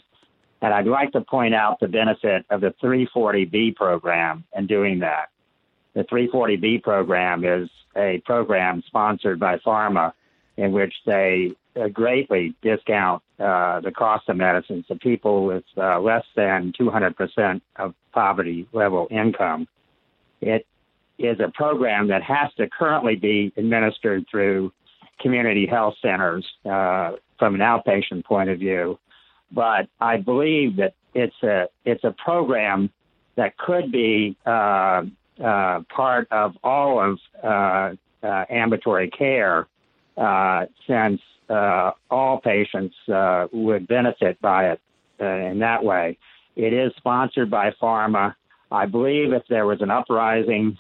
And 0.61 0.75
I'd 0.75 0.87
like 0.87 1.13
to 1.13 1.21
point 1.21 1.55
out 1.55 1.79
the 1.81 1.89
benefit 1.89 2.45
of 2.51 2.61
the 2.61 2.75
340B 2.83 3.77
program 3.77 4.45
and 4.53 4.67
doing 4.67 4.99
that. 4.99 5.29
The 5.99 6.05
340B 6.05 6.85
program 6.85 7.45
is 7.45 7.69
a 7.97 8.23
program 8.25 8.85
sponsored 8.87 9.41
by 9.41 9.59
pharma 9.59 10.13
in 10.57 10.71
which 10.71 10.95
they 11.05 11.51
uh, 11.75 11.89
greatly 11.89 12.55
discount 12.63 13.21
uh, 13.41 13.81
the 13.81 13.91
cost 13.91 14.29
of 14.29 14.37
medicines 14.37 14.87
to 14.87 14.95
people 14.95 15.45
with 15.45 15.65
uh, 15.77 15.99
less 15.99 16.23
than 16.37 16.73
200% 16.79 17.61
of 17.75 17.95
poverty 18.13 18.69
level 18.73 19.09
income. 19.11 19.67
It 20.41 20.69
is 21.19 21.41
a 21.41 21.51
program 21.53 22.07
that 22.09 22.23
has 22.23 22.55
to 22.59 22.69
currently 22.69 23.17
be 23.17 23.53
administered 23.57 24.25
through 24.31 24.73
community 25.19 25.67
health 25.67 25.97
centers 26.01 26.47
uh, 26.65 27.15
from 27.41 27.57
an 27.57 27.61
outpatient 27.61 28.25
point 28.25 28.51
of 28.51 28.61
view. 28.61 29.01
But 29.51 29.89
I 30.01 30.19
believe 30.19 30.77
that 30.77 30.95
it's 31.13 31.43
a 31.43 31.67
it's 31.85 32.05
a 32.05 32.13
program 32.13 32.91
that 33.35 33.59
could 33.59 33.91
be 33.91 34.37
uh, 35.41 35.45
uh, 35.45 35.81
part 35.95 36.29
of 36.31 36.57
all 36.63 37.01
of 37.01 37.19
uh, 37.43 37.95
uh, 38.27 38.45
ambulatory 38.51 39.11
care, 39.11 39.67
uh, 40.17 40.67
since 40.87 41.21
all 42.11 42.41
patients 42.45 42.95
would 43.53 43.89
benefit 43.89 44.41
by 44.41 44.71
it 44.71 44.81
in 45.21 45.59
that 45.61 45.83
way. 45.83 46.19
It 46.57 46.73
is 46.73 46.93
sponsored 46.97 47.51
by 47.51 47.71
pharma. 47.81 48.35
I 48.71 48.85
believe 48.87 49.33
if 49.33 49.45
there 49.49 49.67
was 49.67 49.81
an 49.81 49.91
uprising, 49.91 50.77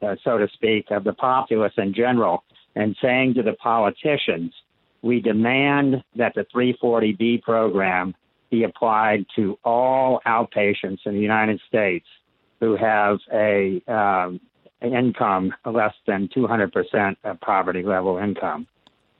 so 0.00 0.38
to 0.38 0.46
speak, 0.52 0.90
of 0.90 1.04
the 1.04 1.14
populace 1.14 1.72
in 1.78 1.94
general, 1.94 2.44
and 2.74 2.94
saying 3.00 3.34
to 3.34 3.42
the 3.42 3.54
politicians, 3.54 4.52
we 5.00 5.20
demand 5.20 6.04
that 6.16 6.34
the 6.34 6.44
340B 6.54 7.42
program 7.42 8.14
be 8.50 8.64
applied 8.64 9.24
to 9.36 9.58
all 9.64 10.20
outpatients 10.26 10.98
in 11.06 11.14
the 11.14 11.20
United 11.20 11.60
States 11.66 12.06
who 12.60 12.76
have 12.76 13.18
a 13.32 13.82
um, 13.88 14.40
income 14.82 15.52
less 15.64 15.94
than 16.06 16.28
200% 16.28 17.16
of 17.24 17.40
poverty 17.40 17.82
level 17.82 18.18
income. 18.18 18.66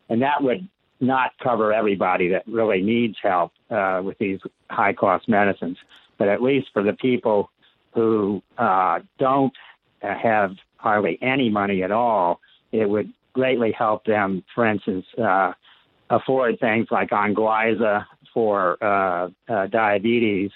And 0.09 0.23
that 0.23 0.43
would 0.43 0.69
not 1.01 1.33
cover 1.43 1.73
everybody 1.73 2.29
that 2.29 2.47
really 2.47 2.83
needs 2.83 3.17
help 3.23 3.53
uh, 3.71 4.03
with 4.05 4.19
these 4.19 4.39
high 4.71 4.93
cost 4.93 5.29
medicines, 5.29 5.79
but 6.19 6.29
at 6.29 6.43
least 6.43 6.69
for 6.73 6.83
the 6.83 6.93
people 6.93 7.51
who 7.95 8.43
uh, 8.59 9.01
don't 9.19 9.55
have 10.03 10.53
hardly 10.77 11.19
any 11.23 11.49
money 11.49 11.83
at 11.83 11.91
all, 11.91 12.41
it 12.73 12.89
would 12.89 13.13
greatly 13.33 13.73
help 13.73 14.05
them, 14.05 14.45
for 14.55 14.67
instance, 14.67 15.07
uh, 15.23 15.53
afford 16.11 16.59
things 16.61 16.89
like 16.91 17.11
Onglyza 17.11 18.05
for 18.33 18.83
uh, 18.83 19.29
uh, 19.49 19.67
diabetes, 19.69 20.51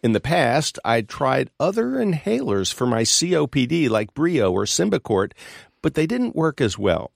In 0.00 0.12
the 0.12 0.20
past, 0.20 0.78
I'd 0.84 1.08
tried 1.08 1.50
other 1.58 1.92
inhalers 1.92 2.72
for 2.72 2.86
my 2.86 3.02
COPD 3.02 3.90
like 3.90 4.14
Breo 4.14 4.52
or 4.52 4.64
Symbicort, 4.64 5.32
but 5.82 5.94
they 5.94 6.06
didn't 6.06 6.36
work 6.36 6.60
as 6.60 6.78
well. 6.78 7.10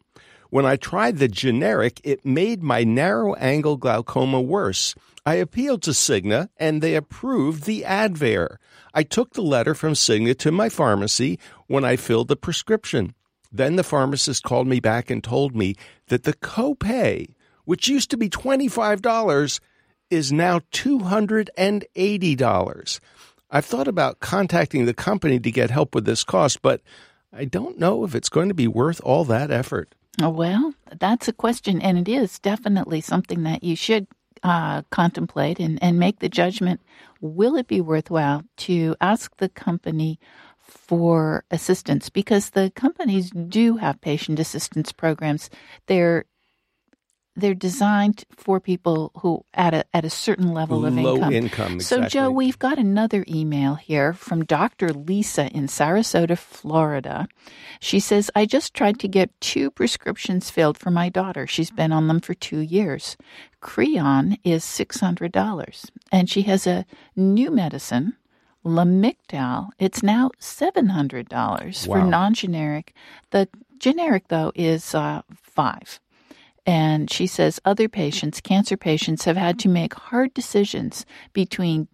When 0.51 0.67
I 0.67 0.77
tried 0.77 1.19
the 1.19 1.29
generic, 1.29 2.01
it 2.03 2.27
made 2.27 2.63
my 2.63 2.83
narrow 2.83 3.35
angle 3.37 3.77
glaucoma 3.77 4.41
worse. 4.41 4.95
I 5.25 5.37
appealed 5.37 5.83
to 5.83 5.93
Cigna 5.93 6.49
and 6.59 6.83
they 6.83 6.97
approved 6.97 7.65
the 7.65 7.85
Advair. 7.87 8.57
I 8.93 9.05
took 9.05 9.33
the 9.33 9.43
letter 9.43 9.75
from 9.75 9.93
Cigna 9.93 10.37
to 10.39 10.51
my 10.51 10.69
pharmacy 10.69 11.39
when 11.69 11.85
I 11.85 11.97
filled 11.97 12.29
the 12.29 12.37
prescription. 12.37 13.15
Then 13.53 13.77
the 13.77 13.85
pharmacist 13.85 14.43
called 14.43 14.67
me 14.67 14.81
back 14.81 15.09
and 15.09 15.23
told 15.23 15.55
me 15.55 15.77
that 16.09 16.25
the 16.25 16.35
copay, 16.35 17.35
which 17.65 17.89
used 17.89 18.11
to 18.11 18.17
be 18.17 18.29
$25, 18.29 19.61
is 20.13 20.31
now 20.31 20.61
$280. 20.73 23.01
I've 23.51 23.65
thought 23.65 23.89
about 23.89 24.21
contacting 24.21 24.85
the 24.85 24.95
company 24.95 25.41
to 25.41 25.51
get 25.51 25.71
help 25.71 25.95
with 25.95 26.05
this 26.05 26.23
cost, 26.23 26.61
but 26.63 26.83
I 27.33 27.47
don't 27.47 27.79
know 27.79 28.05
if 28.05 28.15
it's 28.15 28.29
going 28.29 28.49
to 28.49 28.55
be 28.55 28.69
worth 28.69 29.01
all 29.03 29.25
that 29.25 29.51
effort. 29.51 29.95
Oh, 30.21 30.29
well, 30.29 30.75
that's 31.01 31.29
a 31.29 31.33
question, 31.33 31.81
and 31.81 31.97
it 31.97 32.09
is 32.09 32.39
definitely 32.39 33.01
something 33.01 33.45
that 33.45 33.65
you 33.65 33.75
should 33.75 34.07
uh, 34.43 34.83
contemplate 34.91 35.59
and, 35.59 35.83
and 35.83 35.99
make 35.99 36.19
the 36.19 36.29
judgment. 36.29 36.83
Will 37.23 37.57
it 37.57 37.67
be 37.67 37.81
worthwhile 37.81 38.45
to 38.59 38.95
ask 39.01 39.35
the 39.39 39.49
company 39.49 40.21
for 40.73 41.45
assistance 41.51 42.09
because 42.09 42.51
the 42.51 42.73
companies 42.75 43.31
do 43.31 43.77
have 43.77 44.01
patient 44.01 44.39
assistance 44.39 44.93
programs. 44.93 45.51
They're 45.87 46.25
they're 47.35 47.55
designed 47.55 48.25
for 48.37 48.61
people 48.61 49.11
who 49.19 49.45
at 49.55 49.75
a 49.75 49.85
at 49.95 50.05
a 50.05 50.11
certain 50.11 50.53
level 50.53 50.85
of 50.85 50.95
Low 50.95 51.17
income. 51.17 51.33
income 51.33 51.73
exactly. 51.75 52.05
So 52.05 52.09
Joe, 52.09 52.31
we've 52.31 52.59
got 52.59 52.79
another 52.79 53.25
email 53.29 53.75
here 53.75 54.13
from 54.13 54.45
Dr. 54.45 54.91
Lisa 54.91 55.49
in 55.49 55.67
Sarasota, 55.67 56.37
Florida. 56.37 57.27
She 57.81 58.01
says, 58.01 58.31
"I 58.35 58.47
just 58.47 58.75
tried 58.75 58.99
to 59.01 59.09
get 59.09 59.41
two 59.41 59.71
prescriptions 59.71 60.51
filled 60.51 60.79
for 60.79 60.91
my 60.91 61.09
daughter. 61.09 61.47
She's 61.47 61.71
been 61.71 61.93
on 61.93 62.09
them 62.09 62.21
for 62.21 62.35
2 62.35 62.59
years. 62.59 63.17
Creon 63.61 64.37
is 64.45 64.65
$600 64.65 65.91
and 66.11 66.29
she 66.29 66.43
has 66.43 66.67
a 66.67 66.85
new 67.15 67.51
medicine 67.51 68.15
Lamictal, 68.65 69.71
it's 69.79 70.03
now 70.03 70.31
$700 70.41 71.33
wow. 71.33 71.73
for 71.95 72.05
non 72.05 72.35
generic. 72.35 72.95
The 73.31 73.49
generic, 73.79 74.29
though, 74.29 74.53
is 74.55 74.95
uh, 74.95 75.23
five. 75.35 76.01
And 76.65 77.11
she 77.11 77.27
says 77.27 77.61
other 77.65 77.89
patients, 77.89 78.41
cancer 78.41 78.77
patients, 78.77 79.25
have 79.25 79.37
had 79.37 79.59
to 79.61 79.69
make 79.69 79.95
hard 79.95 80.33
decisions 80.35 81.05
between 81.33 81.89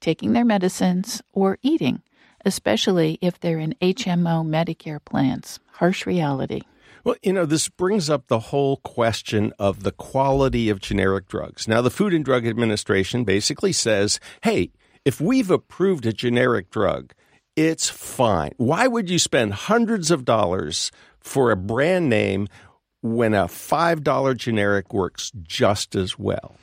taking 0.00 0.32
their 0.32 0.44
medicines 0.44 1.22
or 1.32 1.58
eating, 1.62 2.02
especially 2.44 3.18
if 3.22 3.40
they're 3.40 3.58
in 3.58 3.74
HMO 3.80 4.44
Medicare 4.44 5.02
plans. 5.02 5.60
Harsh 5.72 6.06
reality. 6.06 6.60
Well, 7.04 7.16
you 7.22 7.32
know, 7.32 7.46
this 7.46 7.68
brings 7.68 8.08
up 8.08 8.28
the 8.28 8.38
whole 8.38 8.76
question 8.76 9.52
of 9.58 9.82
the 9.82 9.90
quality 9.90 10.68
of 10.68 10.80
generic 10.80 11.26
drugs. 11.26 11.66
Now, 11.66 11.80
the 11.80 11.90
Food 11.90 12.14
and 12.14 12.24
Drug 12.24 12.46
Administration 12.46 13.24
basically 13.24 13.72
says, 13.72 14.20
hey, 14.42 14.70
if 15.04 15.20
we've 15.20 15.50
approved 15.50 16.06
a 16.06 16.12
generic 16.12 16.70
drug, 16.70 17.12
it's 17.56 17.88
fine. 17.88 18.52
Why 18.56 18.86
would 18.86 19.10
you 19.10 19.18
spend 19.18 19.54
hundreds 19.54 20.12
of 20.12 20.24
dollars 20.24 20.92
for 21.18 21.50
a 21.50 21.56
brand 21.56 22.08
name 22.08 22.46
when 23.02 23.34
a 23.34 23.44
$5 23.44 24.36
generic 24.36 24.94
works 24.94 25.30
just 25.42 25.94
as 25.94 26.18
well? 26.18 26.56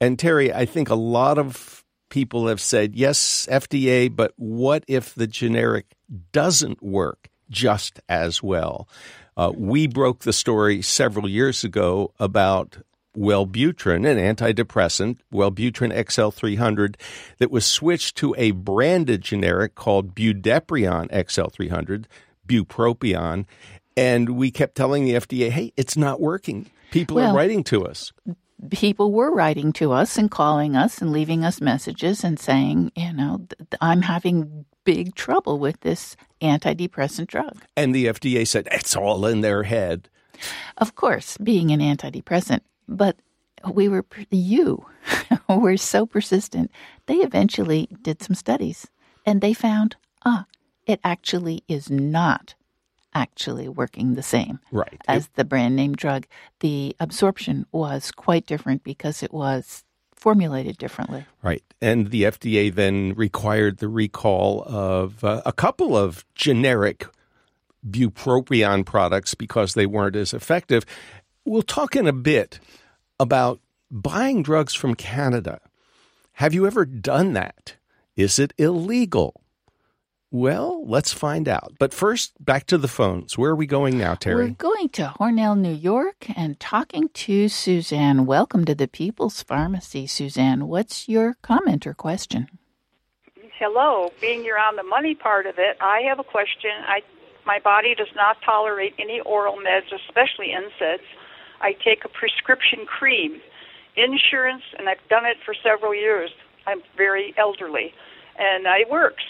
And 0.00 0.18
Terry, 0.18 0.52
I 0.52 0.64
think 0.66 0.90
a 0.90 0.94
lot 0.94 1.38
of 1.38 1.84
people 2.10 2.46
have 2.48 2.60
said, 2.60 2.94
yes, 2.94 3.46
FDA, 3.50 4.14
but 4.14 4.32
what 4.36 4.84
if 4.86 5.14
the 5.14 5.26
generic 5.26 5.96
doesn't 6.32 6.82
work 6.82 7.28
just 7.50 8.00
as 8.08 8.42
well? 8.42 8.88
Uh, 9.36 9.52
we 9.54 9.86
broke 9.86 10.20
the 10.20 10.32
story 10.32 10.82
several 10.82 11.28
years 11.28 11.64
ago 11.64 12.12
about 12.18 12.78
Wellbutrin, 13.16 14.06
an 14.06 14.36
antidepressant, 14.36 15.18
Wellbutrin 15.32 15.92
XL300, 15.92 16.96
that 17.38 17.50
was 17.50 17.66
switched 17.66 18.16
to 18.16 18.34
a 18.38 18.52
branded 18.52 19.22
generic 19.22 19.74
called 19.74 20.14
Budeprion 20.14 21.10
XL300, 21.10 22.04
bupropion. 22.46 23.44
And 23.98 24.30
we 24.30 24.50
kept 24.50 24.76
telling 24.76 25.04
the 25.04 25.14
FDA, 25.14 25.50
hey, 25.50 25.72
it's 25.76 25.96
not 25.96 26.20
working. 26.20 26.70
People 26.92 27.16
well, 27.16 27.32
are 27.32 27.36
writing 27.36 27.64
to 27.64 27.84
us. 27.84 28.12
People 28.70 29.12
were 29.12 29.32
writing 29.32 29.72
to 29.74 29.92
us 29.92 30.16
and 30.16 30.30
calling 30.30 30.76
us 30.76 31.02
and 31.02 31.12
leaving 31.12 31.44
us 31.44 31.60
messages 31.60 32.22
and 32.22 32.38
saying, 32.38 32.92
you 32.94 33.12
know, 33.12 33.46
I'm 33.80 34.02
having 34.02 34.64
big 34.84 35.16
trouble 35.16 35.58
with 35.58 35.80
this 35.80 36.16
antidepressant 36.40 37.26
drug. 37.26 37.64
And 37.76 37.92
the 37.94 38.06
FDA 38.06 38.46
said, 38.46 38.68
it's 38.70 38.96
all 38.96 39.26
in 39.26 39.40
their 39.40 39.64
head. 39.64 40.08
Of 40.76 40.94
course, 40.94 41.36
being 41.36 41.72
an 41.72 41.80
antidepressant 41.80 42.60
but 42.88 43.16
we 43.70 43.88
were, 43.88 44.04
you 44.30 44.86
were 45.48 45.76
so 45.76 46.06
persistent. 46.06 46.70
They 47.06 47.16
eventually 47.16 47.88
did 48.02 48.22
some 48.22 48.34
studies 48.34 48.86
and 49.26 49.40
they 49.40 49.52
found, 49.52 49.96
ah, 50.24 50.46
it 50.86 51.00
actually 51.04 51.64
is 51.68 51.90
not 51.90 52.54
actually 53.18 53.68
working 53.68 54.14
the 54.14 54.22
same 54.22 54.60
right. 54.70 55.00
as 55.08 55.24
it, 55.24 55.34
the 55.34 55.44
brand 55.44 55.74
name 55.74 55.94
drug. 55.94 56.26
The 56.60 56.94
absorption 57.00 57.66
was 57.72 58.12
quite 58.12 58.46
different 58.46 58.84
because 58.84 59.24
it 59.24 59.32
was 59.32 59.84
formulated 60.14 60.78
differently. 60.78 61.26
Right. 61.42 61.64
And 61.82 62.10
the 62.10 62.22
FDA 62.22 62.72
then 62.72 63.14
required 63.14 63.78
the 63.78 63.88
recall 63.88 64.62
of 64.66 65.24
uh, 65.24 65.42
a 65.44 65.52
couple 65.52 65.96
of 65.96 66.24
generic 66.36 67.06
bupropion 67.88 68.86
products 68.86 69.34
because 69.34 69.74
they 69.74 69.86
weren't 69.86 70.16
as 70.16 70.32
effective. 70.32 70.86
We'll 71.44 71.62
talk 71.62 71.96
in 71.96 72.06
a 72.06 72.12
bit 72.12 72.60
about 73.18 73.60
buying 73.90 74.44
drugs 74.44 74.74
from 74.74 74.94
Canada. 74.94 75.60
Have 76.34 76.54
you 76.54 76.66
ever 76.68 76.84
done 76.84 77.32
that? 77.32 77.74
Is 78.16 78.38
it 78.38 78.52
illegal? 78.58 79.40
Well, 80.30 80.84
let's 80.84 81.10
find 81.10 81.48
out. 81.48 81.72
But 81.78 81.94
first, 81.94 82.32
back 82.44 82.66
to 82.66 82.76
the 82.76 82.86
phones. 82.86 83.38
Where 83.38 83.52
are 83.52 83.56
we 83.56 83.66
going 83.66 83.96
now, 83.96 84.14
Terry? 84.14 84.44
We're 84.44 84.50
going 84.50 84.90
to 84.90 85.14
Hornell, 85.18 85.56
New 85.56 85.72
York, 85.72 86.26
and 86.36 86.60
talking 86.60 87.08
to 87.08 87.48
Suzanne. 87.48 88.26
Welcome 88.26 88.66
to 88.66 88.74
the 88.74 88.88
People's 88.88 89.42
Pharmacy, 89.42 90.06
Suzanne. 90.06 90.68
What's 90.68 91.08
your 91.08 91.38
comment 91.40 91.86
or 91.86 91.94
question? 91.94 92.48
Hello. 93.58 94.12
Being 94.20 94.44
you're 94.44 94.58
on 94.58 94.76
the 94.76 94.82
money 94.82 95.14
part 95.14 95.46
of 95.46 95.54
it, 95.56 95.78
I 95.80 96.02
have 96.02 96.18
a 96.18 96.24
question. 96.24 96.72
I 96.86 97.00
my 97.46 97.58
body 97.58 97.94
does 97.94 98.14
not 98.14 98.36
tolerate 98.44 98.92
any 98.98 99.20
oral 99.20 99.56
meds, 99.56 99.90
especially 99.90 100.48
NSAIDs. 100.48 100.98
I 101.62 101.72
take 101.72 102.04
a 102.04 102.08
prescription 102.10 102.84
cream. 102.84 103.40
Insurance, 103.96 104.62
and 104.78 104.90
I've 104.90 105.00
done 105.08 105.24
it 105.24 105.38
for 105.46 105.54
several 105.54 105.94
years. 105.94 106.30
I'm 106.66 106.82
very 106.98 107.34
elderly, 107.38 107.94
and 108.38 108.66
it 108.66 108.90
works 108.90 109.24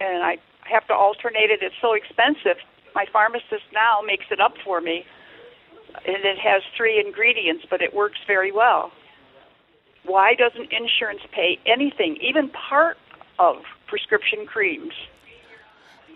and 0.00 0.22
I 0.22 0.38
have 0.70 0.86
to 0.88 0.94
alternate 0.94 1.50
it. 1.50 1.60
It's 1.62 1.74
so 1.80 1.94
expensive. 1.94 2.62
My 2.94 3.06
pharmacist 3.12 3.64
now 3.72 4.00
makes 4.04 4.26
it 4.30 4.40
up 4.40 4.54
for 4.64 4.80
me, 4.80 5.04
and 6.06 6.24
it 6.24 6.38
has 6.38 6.62
three 6.76 7.02
ingredients, 7.04 7.64
but 7.70 7.80
it 7.82 7.94
works 7.94 8.18
very 8.26 8.52
well. 8.52 8.90
Why 10.04 10.34
doesn't 10.34 10.72
insurance 10.72 11.20
pay 11.32 11.58
anything, 11.66 12.16
even 12.22 12.48
part 12.48 12.96
of 13.38 13.56
prescription 13.86 14.46
creams? 14.46 14.92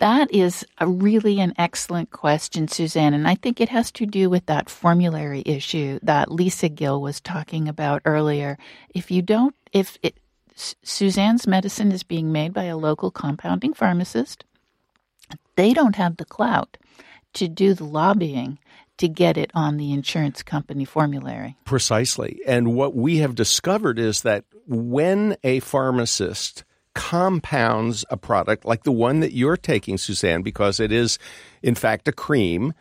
That 0.01 0.35
is 0.35 0.67
a 0.79 0.89
really 0.89 1.39
an 1.39 1.53
excellent 1.59 2.11
question, 2.11 2.67
Suzanne, 2.67 3.15
and 3.15 3.29
I 3.29 3.37
think 3.37 3.61
it 3.61 3.69
has 3.69 3.93
to 3.93 4.07
do 4.07 4.29
with 4.29 4.47
that 4.47 4.69
formulary 4.69 5.43
issue 5.47 6.01
that 6.03 6.33
Lisa 6.33 6.69
Gill 6.69 7.01
was 7.01 7.21
talking 7.21 7.69
about 7.69 8.03
earlier. 8.05 8.59
If 8.95 9.13
you 9.13 9.23
don't, 9.23 9.55
if 9.73 9.99
it, 10.03 10.17
Suzanne's 10.55 11.47
medicine 11.47 11.93
is 11.93 12.03
being 12.03 12.33
made 12.33 12.53
by 12.53 12.65
a 12.65 12.77
local 12.77 13.11
compounding 13.11 13.75
pharmacist. 13.75 14.45
They 15.57 15.73
don't 15.73 15.97
have 15.97 16.17
the 16.17 16.25
clout 16.25 16.77
to 17.35 17.49
do 17.49 17.75
the 17.75 17.85
lobbying 17.85 18.59
to 18.99 19.09
get 19.09 19.37
it 19.37 19.51
on 19.55 19.79
the 19.79 19.93
insurance 19.93 20.43
company 20.43 20.85
formulary. 20.85 21.57
Precisely. 21.65 22.41
And 22.47 22.75
what 22.75 22.95
we 22.95 23.19
have 23.19 23.35
discovered 23.35 23.99
is 23.99 24.23
that 24.23 24.45
when 24.67 25.37
a 25.43 25.61
pharmacist 25.61 26.65
compounds 26.95 28.05
a 28.11 28.17
product 28.17 28.65
like 28.65 28.85
the 28.85 28.93
one 28.93 29.21
that 29.21 29.33
you're 29.33 29.57
taking, 29.57 29.97
Suzanne, 29.97 30.43
because 30.43 30.79
it 30.79 30.93
is, 30.93 31.19
in 31.63 31.75
fact, 31.75 32.07
a 32.07 32.13
cream, 32.13 32.75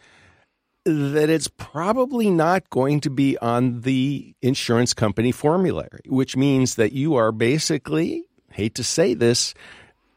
that 0.86 1.30
it's 1.30 1.48
probably 1.48 2.30
not 2.30 2.70
going 2.70 3.00
to 3.02 3.10
be 3.10 3.38
on 3.38 3.82
the 3.82 4.36
insurance 4.42 4.94
company 4.94 5.32
formulary, 5.32 6.02
which 6.08 6.36
means 6.36 6.76
that 6.76 6.92
you 6.92 7.16
are 7.16 7.32
basically, 7.32 8.24
hate 8.52 8.76
to 8.76 8.84
say 8.84 9.14
this, 9.14 9.54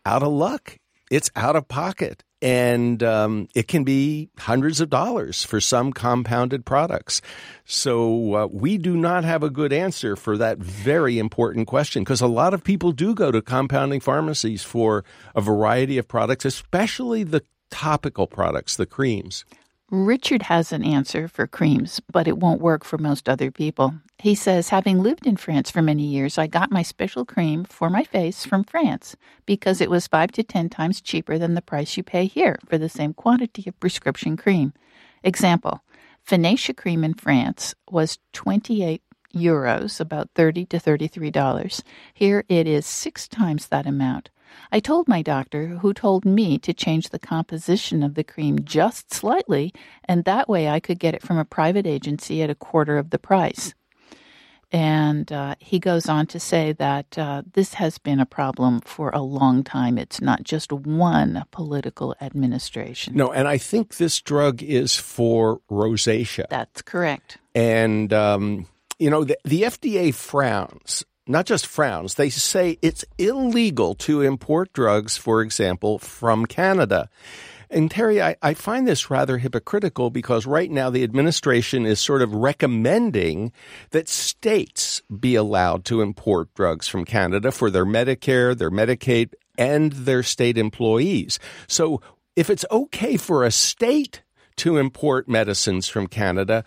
out 0.07 0.23
of 0.23 0.33
luck. 0.33 0.79
It's 1.11 1.31
out 1.37 1.57
of 1.57 1.69
pocket. 1.69 2.25
And 2.41 3.03
um, 3.03 3.49
it 3.55 3.69
can 3.69 3.85
be 3.85 4.29
hundreds 4.39 4.81
of 4.83 4.91
dollars 4.91 5.45
for 5.45 5.61
some 5.61 5.93
compounded 5.93 6.67
products. 6.67 7.23
So 7.65 8.35
uh, 8.35 8.47
we 8.51 8.77
do 8.77 8.97
not 8.97 9.25
have 9.25 9.43
a 9.43 9.49
good 9.49 9.73
answer 9.73 10.15
for 10.15 10.37
that 10.37 10.59
very 10.59 11.19
important 11.19 11.67
question 11.67 12.05
because 12.05 12.21
a 12.21 12.27
lot 12.27 12.53
of 12.53 12.63
people 12.63 12.93
do 12.93 13.15
go 13.15 13.31
to 13.31 13.41
compounding 13.41 14.01
pharmacies 14.01 14.63
for 14.63 15.05
a 15.35 15.41
variety 15.41 15.97
of 15.97 16.07
products, 16.07 16.45
especially 16.45 17.23
the 17.23 17.43
topical 17.71 18.27
products, 18.27 18.77
the 18.77 18.87
creams. 18.87 19.47
Richard 19.91 20.43
has 20.43 20.73
an 20.73 20.83
answer 20.83 21.29
for 21.29 21.47
creams, 21.47 22.01
but 22.11 22.27
it 22.27 22.39
won't 22.39 22.63
work 22.63 22.85
for 22.85 22.97
most 22.97 23.29
other 23.29 23.51
people. 23.51 23.95
He 24.19 24.35
says, 24.35 24.71
Having 24.71 25.03
lived 25.03 25.27
in 25.27 25.37
France 25.37 25.71
for 25.71 25.83
many 25.83 26.05
years, 26.05 26.39
I 26.39 26.47
got 26.47 26.73
my 26.73 26.83
special 26.83 27.25
cream 27.27 27.65
for 27.65 27.91
my 27.91 28.03
face 28.03 28.47
from 28.47 28.65
France 28.65 29.15
because 29.45 29.83
it 29.83 29.91
was 29.91 30.07
five 30.07 30.33
to 30.33 30.43
ten 30.43 30.71
times 30.71 31.03
cheaper 31.03 31.37
than 31.37 31.55
the 31.55 31.63
price 31.63 31.97
you 31.97 32.03
pay 32.03 32.25
here 32.25 32.59
for 32.67 32.79
the 32.79 32.89
same 32.89 33.13
quantity 33.13 33.69
of 33.69 33.79
prescription 33.79 34.37
cream. 34.37 34.73
Example 35.23 35.83
Finacea 36.27 36.75
cream 36.75 37.05
in 37.05 37.13
France 37.13 37.75
was 37.91 38.19
28 38.33 39.03
euros, 39.35 40.01
about 40.01 40.31
30 40.35 40.65
to 40.67 40.79
$33. 40.79 41.83
Here 42.15 42.45
it 42.49 42.67
is 42.67 42.87
six 42.87 43.29
times 43.29 43.69
that 43.69 43.87
amount. 43.87 44.31
I 44.73 44.81
told 44.81 45.09
my 45.09 45.23
doctor, 45.23 45.67
who 45.69 45.93
told 45.95 46.25
me 46.25 46.59
to 46.59 46.73
change 46.73 47.09
the 47.09 47.19
composition 47.19 48.03
of 48.03 48.15
the 48.15 48.25
cream 48.25 48.65
just 48.65 49.13
slightly, 49.13 49.73
and 50.05 50.25
that 50.25 50.49
way 50.49 50.69
I 50.69 50.81
could 50.81 50.99
get 50.99 51.15
it 51.15 51.23
from 51.23 51.39
a 51.39 51.45
private 51.45 51.87
agency 51.87 52.43
at 52.43 52.51
a 52.51 52.55
quarter 52.55 52.99
of 52.99 53.11
the 53.11 53.19
price. 53.19 53.75
And 54.73 55.31
uh, 55.31 55.55
he 55.61 55.79
goes 55.79 56.09
on 56.09 56.27
to 56.27 56.41
say 56.41 56.73
that 56.73 57.17
uh, 57.17 57.43
this 57.53 57.75
has 57.75 57.99
been 57.99 58.19
a 58.19 58.27
problem 58.27 58.81
for 58.81 59.11
a 59.11 59.21
long 59.21 59.63
time. 59.63 59.99
It's 59.99 60.21
not 60.21 60.43
just 60.43 60.73
one 60.73 61.45
political 61.53 62.17
administration. 62.21 63.15
No, 63.15 63.31
and 63.31 63.47
I 63.47 63.57
think 63.57 63.99
this 63.99 64.21
drug 64.21 64.65
is 64.65 64.97
for 64.97 65.61
rosacea. 65.71 66.49
That's 66.49 66.83
correct. 66.83 67.39
And, 67.55 68.13
um, 68.13 68.67
you 68.99 69.11
know, 69.11 69.23
the, 69.23 69.39
the 69.45 69.63
FDA 69.63 70.13
frowns 70.13 71.05
not 71.27 71.47
just 71.47 71.67
frowns, 71.67 72.15
they 72.15 72.31
say 72.31 72.79
it's 72.83 73.05
illegal 73.19 73.95
to 73.95 74.23
import 74.23 74.73
drugs, 74.73 75.17
for 75.17 75.41
example, 75.41 75.99
from 75.99 76.47
Canada. 76.47 77.09
And 77.71 77.91
Terry, 77.91 78.23
I, 78.23 78.37
I, 78.43 78.55
find 78.55 78.87
this 78.87 79.11
rather 79.11 79.39
hypocritical 79.39 80.11
because 80.11 80.47
right 80.47 80.71
now 80.71 80.91
the 80.91 81.03
administration 81.03 81.87
is 81.87 81.99
sort 81.99 82.23
of 82.23 82.33
recommending 82.33 83.53
that 83.91 84.09
states 84.09 85.03
be 85.19 85.35
allowed 85.35 85.85
to 85.87 86.01
import 86.01 86.53
drugs 86.55 86.87
from 86.87 87.05
Canada 87.05 87.51
for 87.51 87.71
their 87.71 87.87
Medicare, 87.87 88.57
their 88.57 88.71
Medicaid, 88.71 89.33
and 89.59 89.93
their 89.93 90.23
state 90.23 90.59
employees. 90.59 91.39
So 91.67 92.01
if 92.37 92.51
it's 92.51 92.65
okay 92.71 93.17
for 93.17 93.45
a 93.45 93.51
state 93.51 94.23
to 94.57 94.77
import 94.77 95.29
medicines 95.29 95.89
from 95.89 96.07
Canada, 96.07 96.65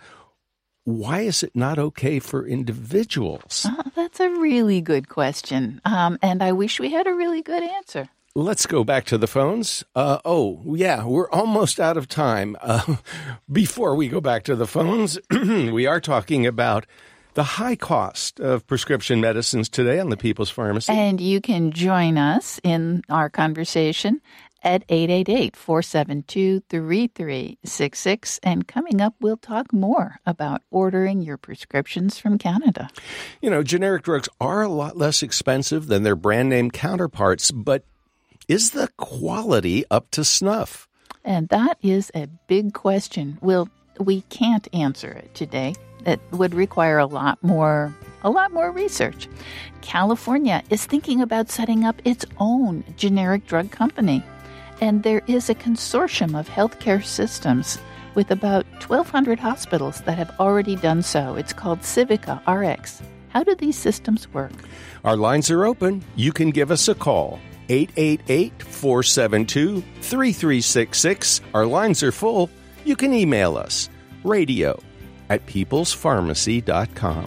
why 0.88 1.20
is 1.20 1.42
it 1.42 1.54
not 1.54 1.78
okay 1.78 2.18
for 2.18 2.46
individuals? 2.46 3.66
Oh, 3.68 3.82
that's 3.94 4.20
a 4.20 4.30
really 4.30 4.80
good 4.80 5.10
question. 5.10 5.82
Um, 5.84 6.18
and 6.22 6.42
I 6.42 6.52
wish 6.52 6.80
we 6.80 6.90
had 6.90 7.06
a 7.06 7.12
really 7.12 7.42
good 7.42 7.62
answer. 7.62 8.08
Let's 8.34 8.64
go 8.64 8.84
back 8.84 9.04
to 9.06 9.18
the 9.18 9.26
phones. 9.26 9.84
Uh, 9.94 10.18
oh, 10.24 10.62
yeah, 10.64 11.04
we're 11.04 11.28
almost 11.30 11.78
out 11.78 11.98
of 11.98 12.08
time. 12.08 12.56
Uh, 12.62 12.96
before 13.52 13.94
we 13.96 14.08
go 14.08 14.22
back 14.22 14.44
to 14.44 14.56
the 14.56 14.66
phones, 14.66 15.18
we 15.30 15.86
are 15.86 16.00
talking 16.00 16.46
about 16.46 16.86
the 17.34 17.44
high 17.44 17.76
cost 17.76 18.40
of 18.40 18.66
prescription 18.66 19.20
medicines 19.20 19.68
today 19.68 20.00
on 20.00 20.08
the 20.08 20.16
People's 20.16 20.50
Pharmacy. 20.50 20.90
And 20.90 21.20
you 21.20 21.40
can 21.40 21.70
join 21.70 22.16
us 22.16 22.60
in 22.64 23.02
our 23.10 23.28
conversation 23.28 24.22
at 24.62 24.84
888 24.88 25.56
472 25.56 26.62
3366. 26.68 28.40
And 28.42 28.66
coming 28.66 29.00
up, 29.00 29.14
we'll 29.20 29.36
talk 29.36 29.72
more 29.72 30.20
about 30.26 30.62
ordering 30.70 31.22
your 31.22 31.36
prescriptions 31.36 32.18
from 32.18 32.38
Canada. 32.38 32.90
You 33.40 33.50
know, 33.50 33.62
generic 33.62 34.02
drugs 34.02 34.28
are 34.40 34.62
a 34.62 34.68
lot 34.68 34.96
less 34.96 35.22
expensive 35.22 35.86
than 35.86 36.02
their 36.02 36.16
brand 36.16 36.48
name 36.48 36.70
counterparts, 36.70 37.50
but 37.50 37.84
is 38.48 38.70
the 38.70 38.88
quality 38.96 39.84
up 39.90 40.10
to 40.12 40.24
snuff? 40.24 40.88
And 41.24 41.48
that 41.50 41.78
is 41.82 42.10
a 42.14 42.26
big 42.46 42.72
question. 42.72 43.38
We'll, 43.40 43.68
we 44.00 44.22
can't 44.22 44.66
answer 44.72 45.10
it 45.10 45.34
today. 45.34 45.74
It 46.06 46.20
would 46.30 46.54
require 46.54 46.98
a 46.98 47.06
lot 47.06 47.42
more 47.42 47.94
a 48.22 48.30
lot 48.30 48.52
more 48.52 48.70
research. 48.70 49.28
California 49.80 50.62
is 50.70 50.84
thinking 50.86 51.20
about 51.20 51.50
setting 51.50 51.84
up 51.84 52.00
its 52.04 52.24
own 52.38 52.82
generic 52.96 53.46
drug 53.46 53.70
company. 53.70 54.22
And 54.80 55.02
there 55.02 55.22
is 55.26 55.50
a 55.50 55.54
consortium 55.54 56.38
of 56.38 56.48
healthcare 56.48 57.04
systems 57.04 57.78
with 58.14 58.30
about 58.30 58.64
1,200 58.86 59.38
hospitals 59.38 60.00
that 60.02 60.18
have 60.18 60.34
already 60.40 60.76
done 60.76 61.02
so. 61.02 61.34
It's 61.36 61.52
called 61.52 61.80
Civica 61.80 62.40
RX. 62.46 63.02
How 63.28 63.44
do 63.44 63.54
these 63.54 63.76
systems 63.76 64.32
work? 64.32 64.52
Our 65.04 65.16
lines 65.16 65.50
are 65.50 65.64
open. 65.66 66.02
You 66.16 66.32
can 66.32 66.50
give 66.50 66.70
us 66.70 66.88
a 66.88 66.94
call. 66.94 67.38
888 67.68 68.62
472 68.62 69.82
3366. 70.00 71.40
Our 71.54 71.66
lines 71.66 72.02
are 72.02 72.12
full. 72.12 72.50
You 72.84 72.96
can 72.96 73.12
email 73.12 73.56
us 73.56 73.88
radio 74.24 74.80
at 75.28 75.44
peoplespharmacy.com. 75.46 77.26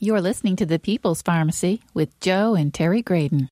You're 0.00 0.20
listening 0.20 0.54
to 0.56 0.66
the 0.66 0.78
People's 0.78 1.22
Pharmacy 1.22 1.82
with 1.92 2.20
Joe 2.20 2.54
and 2.54 2.72
Terry 2.72 3.02
Graedon. 3.02 3.48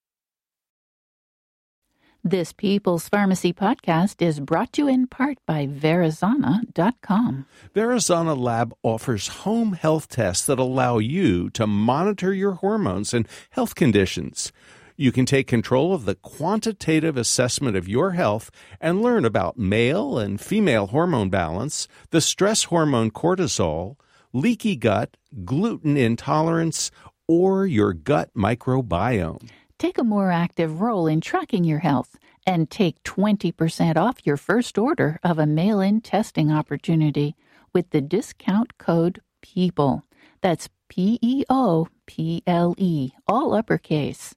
This 2.23 2.53
People's 2.53 3.09
Pharmacy 3.09 3.53
podcast 3.53 4.23
is 4.23 4.39
brought 4.39 4.73
to 4.75 4.83
you 4.83 4.89
in 4.89 5.09
part 5.09 5.39
by 5.45 5.67
Verisana.com. 5.67 7.47
Verizana 7.75 8.39
Lab 8.39 8.73
offers 8.85 9.27
home 9.27 9.73
health 9.73 10.07
tests 10.07 10.47
that 10.47 10.61
allow 10.61 10.99
you 10.99 11.51
to 11.51 11.67
monitor 11.67 12.33
your 12.33 12.53
hormones 12.53 13.13
and 13.13 13.27
health 13.51 13.75
conditions. 13.75 14.53
You 14.95 15.11
can 15.11 15.27
take 15.27 15.49
control 15.49 15.93
of 15.95 16.05
the 16.05 16.15
quantitative 16.15 17.17
assessment 17.17 17.77
of 17.77 17.89
your 17.89 18.13
health 18.13 18.53
and 18.81 19.03
learn 19.03 19.25
about 19.25 19.59
male 19.59 20.17
and 20.17 20.41
female 20.41 20.87
hormone 20.87 21.29
balance, 21.29 21.89
the 22.11 22.21
stress 22.21 22.65
hormone 22.65 23.11
cortisol, 23.11 23.97
leaky 24.37 24.77
gut, 24.77 25.17
gluten 25.45 25.97
intolerance, 25.97 26.91
or 27.27 27.67
your 27.67 27.93
gut 27.93 28.31
microbiome. 28.37 29.49
Take 29.79 29.99
a 29.99 30.05
more 30.05 30.31
active 30.31 30.81
role 30.81 31.07
in 31.07 31.21
tracking 31.21 31.65
your 31.65 31.81
health 31.81 32.17
and 32.47 32.71
take 32.71 33.03
20% 33.03 33.97
off 33.97 34.27
your 34.27 34.37
first 34.37 34.79
order 34.79 35.19
of 35.23 35.39
a 35.39 35.47
mail 35.47 35.81
in 35.81 36.01
testing 36.01 36.51
opportunity 36.53 37.35
with 37.73 37.91
the 37.91 38.01
discount 38.01 38.79
code 38.79 39.21
PEOPLE. 39.43 40.03
That's 40.41 40.69
P 40.89 41.19
E 41.21 41.45
O 41.51 41.89
P 42.07 42.43
L 42.47 42.75
E, 42.79 43.13
all 43.27 43.55
uppercase. 43.55 44.35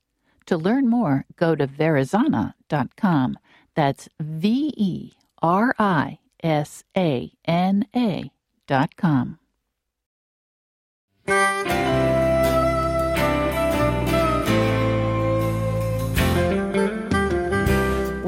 To 0.48 0.58
learn 0.58 0.90
more, 0.90 1.26
go 1.36 1.56
to 1.56 1.68
Verisana.com. 1.68 3.38
That's 3.76 4.10
V 4.20 4.74
E 4.76 5.12
R 5.42 5.76
I 5.78 6.20
S 6.42 6.84
A 6.98 7.32
N 7.46 7.86
A.com. 7.96 9.40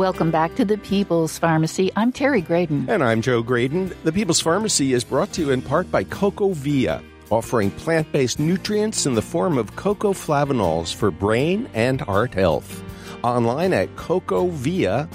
Welcome 0.02 0.32
back 0.32 0.56
to 0.56 0.66
the 0.66 0.80
People's 0.80 1.38
Pharmacy. 1.38 1.92
I'm 1.96 2.12
Terry 2.12 2.42
Graedon. 2.42 2.90
And 2.90 3.04
I'm 3.04 3.22
Joe 3.22 3.44
Graedon. 3.44 3.96
The 4.04 4.12
People's 4.12 4.40
Pharmacy 4.40 4.94
is 4.94 5.04
brought 5.04 5.32
to 5.34 5.42
you 5.42 5.52
in 5.52 5.62
part 5.62 5.92
by 5.92 6.04
CocoaVia, 6.04 7.04
offering 7.30 7.70
plant 7.70 8.12
based 8.12 8.40
nutrients 8.40 9.06
in 9.06 9.14
the 9.14 9.22
form 9.22 9.60
of 9.60 9.76
cocoa 9.76 10.14
flavanols 10.14 10.92
for 10.92 11.12
brain 11.12 11.70
and 11.76 12.02
heart 12.02 12.34
health. 12.34 12.84
Online 13.24 13.74
at 13.74 13.96
cocoavia.com. 13.96 15.10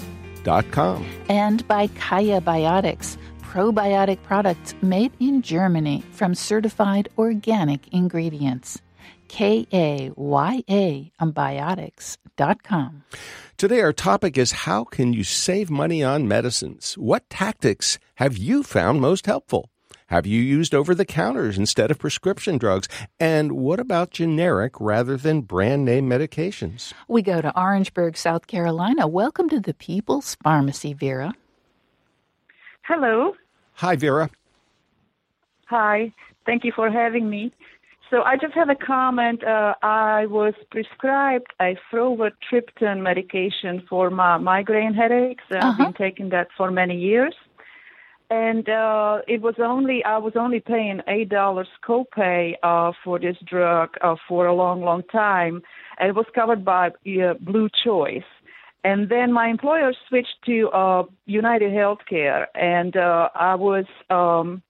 And 1.27 1.67
by 1.67 1.87
Kaya 1.87 2.39
Biotics, 2.39 3.17
probiotic 3.51 4.21
products 4.23 4.75
made 4.81 5.11
in 5.19 5.41
Germany 5.41 6.03
from 6.11 6.35
certified 6.35 7.09
organic 7.17 7.87
ingredients. 7.93 8.81
K 9.27 9.67
A 9.73 10.11
Y 10.15 10.63
A 10.69 11.11
biotics.com. 11.21 13.03
Today, 13.57 13.81
our 13.81 13.93
topic 13.93 14.37
is 14.37 14.51
how 14.51 14.83
can 14.83 15.13
you 15.13 15.23
save 15.23 15.69
money 15.69 16.03
on 16.03 16.27
medicines? 16.27 16.93
What 16.97 17.29
tactics 17.29 17.99
have 18.15 18.37
you 18.37 18.63
found 18.63 19.01
most 19.01 19.25
helpful? 19.25 19.69
Have 20.07 20.25
you 20.25 20.41
used 20.41 20.73
over 20.73 20.95
the 20.95 21.03
counters 21.03 21.57
instead 21.57 21.91
of 21.91 21.99
prescription 21.99 22.57
drugs? 22.57 22.87
And 23.19 23.53
what 23.53 23.79
about 23.79 24.11
generic 24.11 24.79
rather 24.79 25.17
than 25.17 25.41
brand 25.41 25.83
name 25.83 26.09
medications? 26.09 26.93
We 27.09 27.21
go 27.21 27.41
to 27.41 27.59
Orangeburg, 27.59 28.15
South 28.15 28.47
Carolina. 28.47 29.05
Welcome 29.07 29.49
to 29.49 29.59
the 29.59 29.73
People's 29.73 30.37
Pharmacy, 30.43 30.93
Vera. 30.93 31.33
Hello. 32.87 33.33
Hi, 33.73 33.95
Vera. 33.95 34.29
Hi. 35.65 36.13
Thank 36.45 36.63
you 36.63 36.71
for 36.73 36.89
having 36.89 37.29
me. 37.29 37.51
So 38.09 38.21
I 38.23 38.37
just 38.37 38.53
have 38.53 38.69
a 38.69 38.75
comment. 38.75 39.43
Uh, 39.43 39.73
I 39.83 40.25
was 40.27 40.53
prescribed 40.71 41.47
a 41.59 41.75
frovatriptan 41.91 43.01
medication 43.01 43.83
for 43.89 44.09
my 44.09 44.37
migraine 44.37 44.93
headaches. 44.93 45.43
Uh, 45.51 45.57
Uh-huh. 45.57 45.67
I've 45.71 45.77
been 45.77 45.93
taking 46.07 46.29
that 46.29 46.47
for 46.55 46.71
many 46.71 46.97
years, 46.97 47.35
and 48.29 48.69
uh, 48.69 49.19
it 49.27 49.41
was 49.41 49.55
only 49.59 49.97
I 50.05 50.17
was 50.27 50.35
only 50.37 50.61
paying 50.61 51.01
eight 51.09 51.29
dollars 51.29 51.67
copay 51.87 52.53
uh, 52.63 52.93
for 53.03 53.19
this 53.19 53.37
drug 53.53 53.89
uh, 54.01 54.15
for 54.27 54.45
a 54.47 54.55
long, 54.55 54.79
long 54.89 55.03
time, 55.11 55.61
and 55.99 56.07
it 56.11 56.15
was 56.15 56.27
covered 56.33 56.63
by 56.63 56.85
uh, 56.87 57.33
Blue 57.41 57.67
Choice. 57.83 58.29
And 58.83 59.09
then 59.09 59.33
my 59.33 59.47
employer 59.47 59.91
switched 60.07 60.37
to 60.45 60.69
uh, 60.69 61.03
United 61.25 61.71
Healthcare, 61.71 62.45
and 62.55 62.95
uh, 62.95 63.29
I 63.35 63.55
was. 63.55 63.85
Um, 64.09 64.61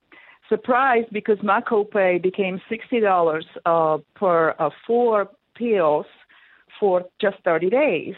surprised 0.50 1.10
because 1.12 1.38
my 1.44 1.60
copay 1.60 2.22
became 2.22 2.62
sixty 2.70 3.02
dollars 3.02 3.46
uh, 3.66 3.98
per 4.16 4.56
uh, 4.60 4.70
four 4.86 5.30
pills 5.56 6.06
for 6.80 7.04
just 7.20 7.38
thirty 7.44 7.70
days. 7.70 8.16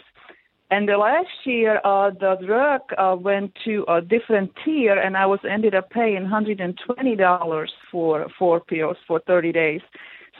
And 0.71 0.87
the 0.87 0.97
last 0.97 1.29
year, 1.45 1.81
uh, 1.83 2.11
the 2.11 2.35
drug 2.45 2.81
uh, 2.97 3.15
went 3.19 3.57
to 3.65 3.83
a 3.87 4.01
different 4.01 4.51
tier, 4.63 4.95
and 4.95 5.17
I 5.17 5.25
was 5.25 5.39
ended 5.49 5.73
up 5.73 5.89
paying 5.89 6.25
hundred 6.25 6.59
and 6.59 6.79
twenty 6.85 7.15
dollars 7.15 7.71
for 7.91 8.27
four 8.37 8.59
pills 8.59 8.97
for 9.07 9.19
thirty 9.21 9.51
days. 9.51 9.81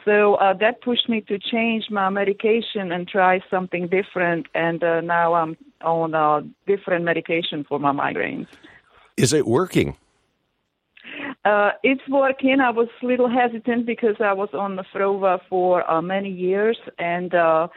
So 0.09 0.35
uh, 0.35 0.53
that 0.55 0.81
pushed 0.81 1.07
me 1.07 1.21
to 1.21 1.37
change 1.37 1.91
my 1.91 2.09
medication 2.09 2.91
and 2.91 3.07
try 3.07 3.41
something 3.47 3.87
different. 3.87 4.47
And 4.55 4.83
uh, 4.83 5.01
now 5.01 5.35
I'm 5.35 5.55
on 5.81 6.15
a 6.15 6.41
different 6.65 7.05
medication 7.05 7.63
for 7.63 7.77
my 7.77 7.91
migraines. 7.91 8.47
Is 9.17 9.33
it 9.33 9.45
working? 9.45 9.95
Uh, 11.45 11.71
it's 11.83 12.01
working. 12.09 12.59
I 12.59 12.71
was 12.71 12.87
a 13.03 13.05
little 13.05 13.29
hesitant 13.29 13.85
because 13.85 14.15
I 14.19 14.33
was 14.33 14.49
on 14.53 14.77
the 14.77 14.83
Frova 14.91 15.41
for 15.47 15.89
uh, 15.89 16.01
many 16.01 16.31
years, 16.31 16.77
and 16.97 17.35
uh, 17.35 17.67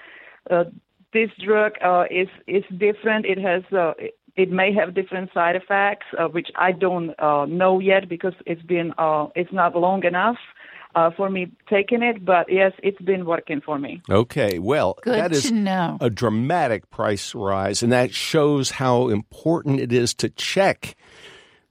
uh, 0.50 0.64
this 1.12 1.28
drug 1.44 1.72
uh, 1.84 2.04
is 2.10 2.28
is 2.46 2.64
different. 2.78 3.26
It 3.26 3.38
has 3.38 3.62
uh, 3.72 3.92
it, 3.98 4.14
it 4.36 4.50
may 4.50 4.72
have 4.72 4.94
different 4.94 5.30
side 5.34 5.56
effects, 5.56 6.06
uh, 6.18 6.28
which 6.28 6.48
I 6.56 6.72
don't 6.72 7.10
uh, 7.18 7.44
know 7.44 7.78
yet 7.78 8.08
because 8.08 8.34
it's 8.46 8.62
been 8.62 8.94
uh, 8.96 9.26
it's 9.36 9.52
not 9.52 9.76
long 9.76 10.04
enough. 10.04 10.38
Uh, 10.94 11.10
for 11.10 11.30
me 11.30 11.50
taking 11.70 12.02
it, 12.02 12.22
but 12.22 12.52
yes, 12.52 12.72
it's 12.82 13.00
been 13.00 13.24
working 13.24 13.62
for 13.62 13.78
me. 13.78 14.02
Okay, 14.10 14.58
well, 14.58 14.98
Good 15.02 15.14
that 15.14 15.32
is 15.32 15.50
know. 15.50 15.96
a 16.02 16.10
dramatic 16.10 16.90
price 16.90 17.34
rise, 17.34 17.82
and 17.82 17.92
that 17.92 18.12
shows 18.12 18.72
how 18.72 19.08
important 19.08 19.80
it 19.80 19.90
is 19.90 20.12
to 20.14 20.28
check 20.28 20.94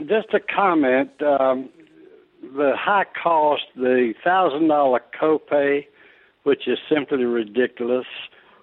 just 0.00 0.34
a 0.34 0.40
comment. 0.40 1.10
Um, 1.22 1.70
the 2.42 2.72
high 2.76 3.06
cost, 3.22 3.62
the 3.74 4.14
thousand 4.22 4.68
dollar 4.68 5.00
copay, 5.20 5.86
which 6.44 6.68
is 6.68 6.78
simply 6.88 7.24
ridiculous, 7.24 8.06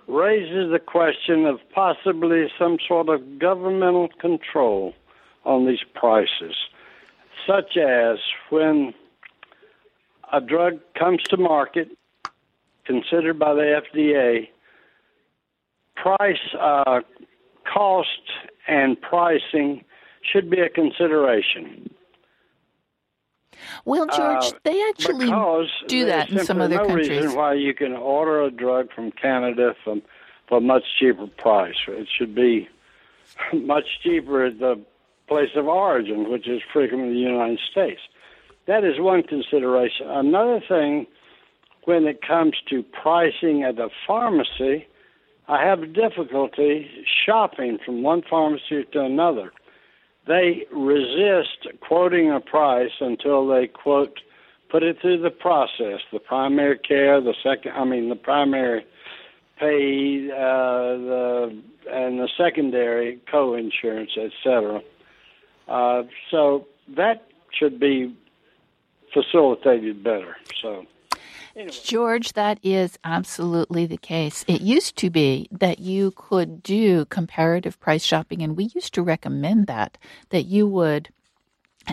raises 0.07 0.71
the 0.71 0.79
question 0.79 1.45
of 1.45 1.59
possibly 1.73 2.47
some 2.57 2.77
sort 2.87 3.09
of 3.09 3.39
governmental 3.39 4.09
control 4.19 4.93
on 5.45 5.65
these 5.65 5.83
prices, 5.93 6.55
such 7.47 7.77
as 7.77 8.17
when 8.49 8.93
a 10.31 10.41
drug 10.41 10.79
comes 10.97 11.21
to 11.23 11.37
market, 11.37 11.89
considered 12.85 13.39
by 13.39 13.53
the 13.53 13.81
FDA, 13.93 14.49
price, 15.95 16.37
uh, 16.59 17.01
cost, 17.71 18.07
and 18.67 18.99
pricing 19.01 19.83
should 20.21 20.49
be 20.49 20.59
a 20.59 20.69
consideration. 20.69 21.89
Well, 23.85 24.07
George, 24.07 24.45
Uh, 24.45 24.51
they 24.63 24.81
actually 24.89 25.31
do 25.87 26.05
that 26.05 26.29
in 26.29 26.39
some 26.39 26.59
other 26.61 26.75
no 26.77 26.85
countries. 26.85 27.09
reason 27.09 27.35
why 27.35 27.53
you 27.53 27.73
can 27.73 27.93
order 27.93 28.41
a 28.41 28.51
drug 28.51 28.91
from 28.93 29.11
Canada 29.11 29.75
from 29.83 30.01
for 30.47 30.57
a 30.57 30.61
much 30.61 30.83
cheaper 30.99 31.27
price. 31.27 31.75
It 31.87 32.07
should 32.09 32.35
be 32.35 32.67
much 33.53 33.85
cheaper 34.01 34.45
at 34.45 34.59
the 34.59 34.79
place 35.33 35.49
of 35.55 35.67
origin, 35.67 36.29
which 36.29 36.47
is 36.47 36.61
frequently 36.71 37.13
the 37.13 37.19
United 37.19 37.59
States. 37.71 38.01
that 38.67 38.83
is 38.83 38.99
one 38.99 39.23
consideration. 39.23 40.07
Another 40.07 40.61
thing, 40.67 41.07
when 41.85 42.05
it 42.05 42.21
comes 42.21 42.53
to 42.69 42.83
pricing 42.83 43.63
at 43.63 43.79
a 43.79 43.89
pharmacy, 44.07 44.87
I 45.47 45.65
have 45.65 45.93
difficulty 45.93 46.87
shopping 47.25 47.79
from 47.83 48.03
one 48.03 48.21
pharmacy 48.29 48.85
to 48.93 49.01
another. 49.01 49.51
They 50.27 50.65
resist 50.71 51.67
quoting 51.81 52.31
a 52.31 52.39
price 52.39 52.91
until 53.01 53.47
they 53.47 53.67
quote, 53.67 54.19
put 54.69 54.83
it 54.83 54.97
through 55.01 55.21
the 55.21 55.31
process, 55.31 55.99
the 56.13 56.19
primary 56.19 56.77
care, 56.77 57.19
the 57.19 57.33
second, 57.43 57.71
I 57.73 57.85
mean, 57.85 58.07
the 58.09 58.15
primary 58.15 58.85
pay, 59.59 60.29
uh, 60.31 60.97
the 61.09 61.61
and 61.91 62.19
the 62.19 62.29
secondary 62.37 63.19
co-insurance, 63.29 64.11
etc. 64.17 64.81
Uh, 65.67 66.03
so 66.29 66.67
that 66.95 67.27
should 67.51 67.79
be 67.79 68.15
facilitated 69.13 70.03
better. 70.03 70.37
So. 70.61 70.85
Anyway. 71.55 71.71
George, 71.83 72.33
that 72.33 72.57
is 72.63 72.97
absolutely 73.03 73.85
the 73.85 73.97
case. 73.97 74.43
It 74.47 74.61
used 74.61 74.95
to 74.97 75.11
be 75.11 75.47
that 75.51 75.77
you 75.77 76.11
could 76.15 76.63
do 76.63 77.05
comparative 77.05 77.79
price 77.79 78.03
shopping, 78.03 78.41
and 78.41 78.57
we 78.57 78.71
used 78.73 78.93
to 78.95 79.03
recommend 79.03 79.67
that, 79.67 79.99
that 80.29 80.45
you 80.45 80.67
would 80.67 81.09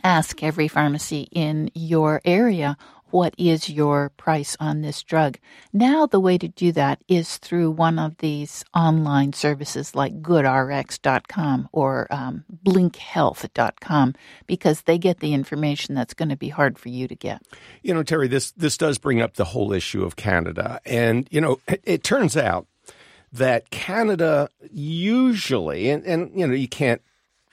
ask 0.03 0.43
every 0.43 0.69
pharmacy 0.69 1.29
in 1.33 1.71
your 1.75 2.23
area 2.25 2.77
what 3.11 3.35
is 3.39 3.69
your 3.69 4.11
price 4.17 4.57
on 4.61 4.83
this 4.83 5.03
drug. 5.03 5.39
Now, 5.73 6.07
the 6.07 6.21
way 6.21 6.39
to 6.39 6.49
do 6.49 6.73
that 6.73 7.03
is 7.09 7.39
through 7.39 7.73
one 7.73 7.99
of 7.99 8.17
these 8.19 8.65
online 8.75 9.33
services 9.33 9.95
like 9.95 10.23
goodrx.com 10.23 11.69
or 11.73 12.07
um, 12.11 12.45
blinkhealth.com 12.65 14.15
because 14.47 14.83
they 14.83 14.99
get 14.99 15.21
the 15.21 15.35
information 15.35 15.95
that's 15.95 16.15
going 16.15 16.29
to 16.29 16.37
be 16.37 16.49
hard 16.49 16.79
for 16.79 16.89
you 16.89 17.09
to 17.09 17.15
get. 17.15 17.43
You 17.83 17.95
know, 17.95 18.03
Terry, 18.03 18.29
this, 18.29 18.53
this 18.53 18.77
does 18.77 18.99
bring 18.99 19.21
up 19.21 19.35
the 19.35 19.47
whole 19.47 19.73
issue 19.73 20.05
of 20.05 20.17
Canada. 20.17 20.81
And, 20.85 21.29
you 21.31 21.41
know, 21.41 21.61
it, 21.69 21.81
it 21.85 22.05
turns 22.05 22.37
out 22.37 22.67
that 23.33 23.71
Canada 23.71 24.49
usually, 24.73 25.91
and, 25.91 26.05
and, 26.05 26.39
you 26.39 26.47
know, 26.47 26.55
you 26.55 26.69
can't 26.69 27.03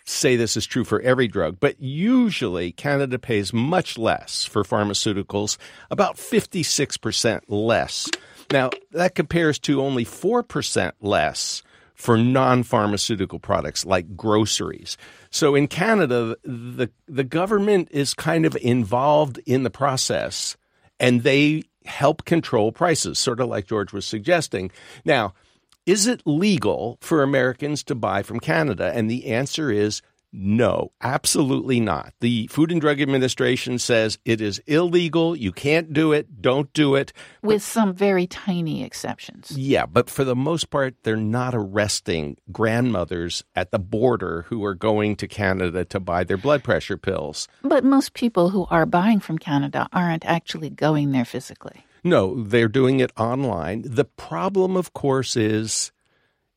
say 0.07 0.35
this 0.35 0.57
is 0.57 0.65
true 0.65 0.83
for 0.83 1.01
every 1.01 1.27
drug, 1.27 1.59
but 1.59 1.79
usually 1.79 2.71
Canada 2.71 3.19
pays 3.19 3.53
much 3.53 3.97
less 3.97 4.45
for 4.45 4.63
pharmaceuticals, 4.63 5.57
about 5.91 6.15
56% 6.15 7.41
less. 7.47 8.09
Now, 8.51 8.69
that 8.91 9.15
compares 9.15 9.59
to 9.59 9.81
only 9.81 10.05
4% 10.05 10.91
less 11.01 11.63
for 11.93 12.17
non-pharmaceutical 12.17 13.39
products 13.39 13.85
like 13.85 14.15
groceries. 14.15 14.97
So 15.31 15.55
in 15.55 15.67
Canada, 15.67 16.37
the 16.43 16.91
the 17.07 17.23
government 17.23 17.89
is 17.91 18.13
kind 18.13 18.45
of 18.45 18.55
involved 18.57 19.39
in 19.47 19.63
the 19.63 19.71
process 19.71 20.55
and 20.99 21.23
they 21.23 21.63
help 21.85 22.23
control 22.25 22.71
prices, 22.71 23.17
sort 23.17 23.39
of 23.39 23.49
like 23.49 23.65
George 23.65 23.93
was 23.93 24.05
suggesting. 24.05 24.71
Now, 25.05 25.33
is 25.87 26.05
it 26.05 26.21
legal 26.25 26.97
for 27.01 27.23
Americans 27.23 27.81
to 27.85 27.95
buy 27.95 28.21
from 28.21 28.41
Canada? 28.41 28.91
And 28.93 29.09
the 29.09 29.27
answer 29.27 29.71
is 29.71 30.01
no, 30.33 30.91
absolutely 31.01 31.79
not. 31.79 32.13
The 32.19 32.47
Food 32.47 32.73
and 32.73 32.81
Drug 32.81 32.99
Administration 32.99 33.79
says 33.79 34.19
it 34.25 34.41
is 34.41 34.59
illegal. 34.67 35.33
You 35.33 35.53
can't 35.53 35.93
do 35.93 36.11
it. 36.11 36.41
Don't 36.41 36.71
do 36.73 36.95
it. 36.95 37.13
With 37.41 37.55
but, 37.55 37.61
some 37.61 37.93
very 37.93 38.27
tiny 38.27 38.83
exceptions. 38.83 39.51
Yeah, 39.57 39.85
but 39.85 40.09
for 40.09 40.25
the 40.25 40.35
most 40.35 40.69
part, 40.69 40.95
they're 41.03 41.15
not 41.15 41.55
arresting 41.55 42.35
grandmothers 42.51 43.45
at 43.55 43.71
the 43.71 43.79
border 43.79 44.43
who 44.49 44.65
are 44.65 44.75
going 44.75 45.15
to 45.15 45.27
Canada 45.27 45.85
to 45.85 45.99
buy 46.01 46.25
their 46.25 46.37
blood 46.37 46.61
pressure 46.61 46.97
pills. 46.97 47.47
But 47.63 47.85
most 47.85 48.13
people 48.13 48.49
who 48.49 48.67
are 48.69 48.85
buying 48.85 49.21
from 49.21 49.37
Canada 49.37 49.87
aren't 49.93 50.25
actually 50.25 50.69
going 50.69 51.13
there 51.13 51.25
physically. 51.25 51.86
No, 52.07 52.41
they're 52.41 52.69
doing 52.69 53.01
it 53.01 53.11
online. 53.17 53.83
The 53.85 54.05
problem, 54.05 54.77
of 54.77 54.93
course, 54.93 55.35
is 55.35 55.91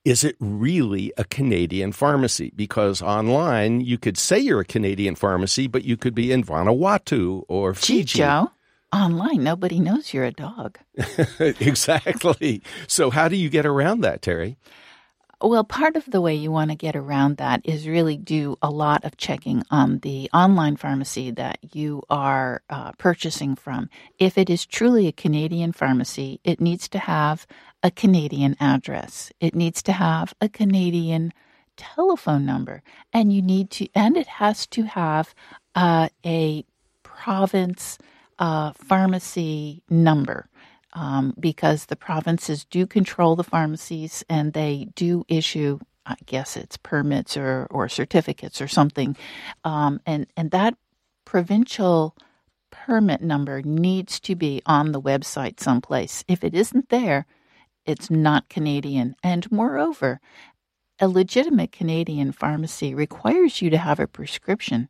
is 0.05 0.25
it 0.25 0.37
really 0.39 1.13
a 1.19 1.25
Canadian 1.25 1.93
pharmacy? 1.93 2.53
Because 2.55 3.03
online 3.03 3.81
you 3.81 3.99
could 3.99 4.17
say 4.17 4.39
you're 4.39 4.61
a 4.61 4.65
Canadian 4.65 5.15
pharmacy, 5.15 5.67
but 5.67 5.85
you 5.85 5.97
could 5.97 6.15
be 6.15 6.33
in 6.33 6.45
Vanuatu 6.45 7.43
or 7.49 7.75
Fiji. 7.75 8.05
Gee, 8.05 8.19
Joe, 8.19 8.51
online 8.93 9.43
nobody 9.43 9.81
knows 9.81 10.15
you're 10.15 10.25
a 10.25 10.31
dog. 10.31 10.79
exactly. 11.41 12.63
So 12.87 13.11
how 13.11 13.29
do 13.29 13.37
you 13.37 13.51
get 13.51 13.67
around 13.67 14.03
that, 14.03 14.23
Terry? 14.23 14.57
Well, 15.43 15.65
part 15.65 15.97
of 15.97 16.05
the 16.05 16.21
way 16.21 16.35
you 16.35 16.53
want 16.53 16.71
to 16.71 16.77
get 16.77 16.95
around 16.95 17.39
that 17.39 17.63
is 17.65 17.89
really 17.89 18.19
do 18.19 18.59
a 18.61 18.71
lot 18.71 19.07
of 19.07 19.17
checking 19.17 19.63
on 19.71 20.01
the 20.01 20.29
online 20.35 20.77
pharmacy 20.77 21.31
that 21.31 21.59
you 21.75 22.03
are 22.11 22.61
uh, 22.69 22.93
purchasing 22.99 23.57
from. 23.57 23.89
If 24.19 24.37
it 24.37 24.51
is 24.51 24.67
truly 24.67 25.07
a 25.07 25.13
Canadian 25.13 25.73
pharmacy, 25.73 26.41
it 26.45 26.61
needs 26.61 26.91
to 26.91 26.99
have 26.99 27.47
a 27.83 27.91
Canadian 27.91 28.55
address. 28.61 29.33
It 29.41 29.55
needs 29.55 29.83
to 29.85 29.93
have 29.93 30.35
a 30.43 30.49
Canadian 30.51 31.33
telephone 31.75 32.45
number, 32.45 32.83
and 33.11 33.33
you 33.33 33.41
need 33.41 33.71
to, 33.71 33.89
and 33.95 34.19
it 34.19 34.27
has 34.27 34.67
to 34.67 34.83
have 34.83 35.35
uh, 35.75 36.11
a 36.23 36.67
province 37.03 37.97
uh, 38.39 38.73
pharmacy 38.73 39.83
number 39.89 40.50
um, 40.93 41.35
because 41.39 41.87
the 41.87 41.97
provinces 41.97 42.65
do 42.65 42.87
control 42.87 43.37
the 43.37 43.45
pharmacies 43.45 44.25
and 44.29 44.53
they 44.53 44.89
do 44.95 45.25
issue 45.29 45.79
I 46.07 46.17
guess 46.27 46.57
it's 46.57 46.77
permits 46.77 47.37
or, 47.37 47.69
or 47.71 47.89
certificates 47.89 48.61
or 48.61 48.67
something. 48.67 49.17
Um, 49.65 50.01
and, 50.07 50.27
and 50.37 50.51
that 50.51 50.75
provincial 51.25 52.17
permit 52.71 53.23
number 53.23 53.63
needs 53.63 54.19
to 54.21 54.35
be 54.35 54.63
on 54.67 54.93
the 54.93 55.01
website 55.01 55.61
someplace. 55.61 56.25
If 56.27 56.43
it 56.43 56.55
isn't 56.55 56.89
there, 56.89 57.27
it's 57.85 58.11
not 58.11 58.49
Canadian. 58.49 59.15
And 59.23 59.51
moreover, 59.53 60.21
a 60.99 61.09
legitimate 61.09 61.73
Canadian 61.73 62.33
pharmacy 62.33 62.95
requires 62.95 63.63
you 63.63 63.71
to 63.71 63.79
have 63.79 64.01
a 64.01 64.07
prescription. 64.07 64.89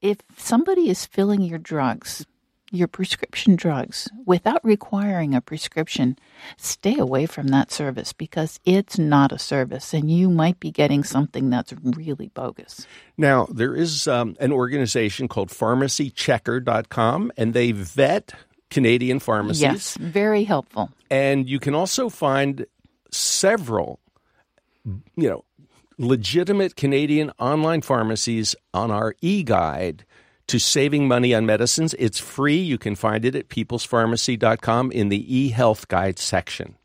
If 0.00 0.18
somebody 0.36 0.88
is 0.88 1.06
filling 1.06 1.42
your 1.42 1.58
drugs, 1.58 2.26
your 2.70 2.88
prescription 2.88 3.56
drugs 3.56 4.08
without 4.26 4.64
requiring 4.64 5.34
a 5.34 5.40
prescription, 5.40 6.18
stay 6.56 6.96
away 6.98 7.26
from 7.26 7.48
that 7.48 7.70
service 7.70 8.12
because 8.12 8.60
it's 8.64 8.98
not 8.98 9.32
a 9.32 9.38
service 9.38 9.94
and 9.94 10.10
you 10.10 10.30
might 10.30 10.60
be 10.60 10.70
getting 10.70 11.02
something 11.04 11.50
that's 11.50 11.72
really 11.82 12.28
bogus. 12.34 12.86
Now, 13.16 13.46
there 13.50 13.74
is 13.74 14.06
um, 14.06 14.36
an 14.40 14.52
organization 14.52 15.28
called 15.28 15.48
pharmacychecker.com 15.48 17.32
and 17.36 17.54
they 17.54 17.72
vet 17.72 18.34
Canadian 18.70 19.18
pharmacies. 19.18 19.62
Yes, 19.62 19.96
very 19.96 20.44
helpful. 20.44 20.90
And 21.10 21.48
you 21.48 21.58
can 21.58 21.74
also 21.74 22.08
find 22.08 22.66
several, 23.10 23.98
you 24.84 25.28
know, 25.28 25.44
legitimate 25.98 26.76
Canadian 26.76 27.32
online 27.38 27.82
pharmacies 27.82 28.54
on 28.72 28.90
our 28.90 29.14
e 29.20 29.42
guide 29.42 30.04
to 30.48 30.58
saving 30.58 31.06
money 31.06 31.34
on 31.34 31.46
medicines. 31.46 31.94
It's 31.98 32.18
free. 32.18 32.56
You 32.56 32.78
can 32.78 32.96
find 32.96 33.24
it 33.24 33.34
at 33.34 33.48
peoplespharmacy.com 33.48 34.92
in 34.92 35.08
the 35.08 35.36
e-health 35.36 35.88
guide 35.88 36.18
section. 36.18 36.77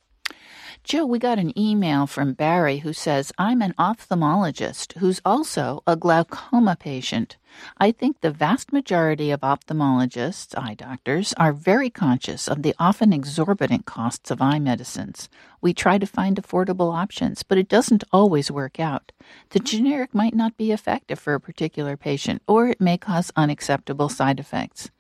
Joe, 0.84 1.06
we 1.06 1.18
got 1.18 1.40
an 1.40 1.58
email 1.58 2.06
from 2.08 2.34
Barry 2.34 2.80
who 2.80 2.92
says, 2.92 3.32
I'm 3.38 3.62
an 3.62 3.74
ophthalmologist 3.80 4.98
who's 4.98 5.22
also 5.24 5.82
a 5.88 5.96
glaucoma 5.96 6.76
patient. 6.76 7.38
I 7.78 7.94
think 7.94 8.20
the 8.20 8.32
vast 8.32 8.74
majority 8.74 9.32
of 9.32 9.40
ophthalmologists, 9.40 10.58
eye 10.58 10.74
doctors, 10.74 11.34
are 11.38 11.54
very 11.54 11.90
conscious 11.90 12.50
of 12.50 12.64
the 12.64 12.76
often 12.80 13.14
exorbitant 13.14 13.86
costs 13.86 14.30
of 14.30 14.42
eye 14.42 14.60
medicines. 14.60 15.30
We 15.62 15.74
try 15.74 16.00
to 16.00 16.06
find 16.06 16.36
affordable 16.36 16.94
options, 16.94 17.44
but 17.44 17.58
it 17.58 17.70
doesn't 17.70 18.04
always 18.12 18.52
work 18.52 18.78
out. 18.78 19.14
The 19.52 19.60
generic 19.60 20.14
might 20.14 20.36
not 20.36 20.58
be 20.58 20.74
effective 20.74 21.18
for 21.18 21.34
a 21.34 21.40
particular 21.40 21.96
patient, 21.96 22.42
or 22.46 22.68
it 22.68 22.82
may 22.82 22.98
cause 22.98 23.32
unacceptable 23.38 24.10
side 24.10 24.38
effects. 24.38 24.92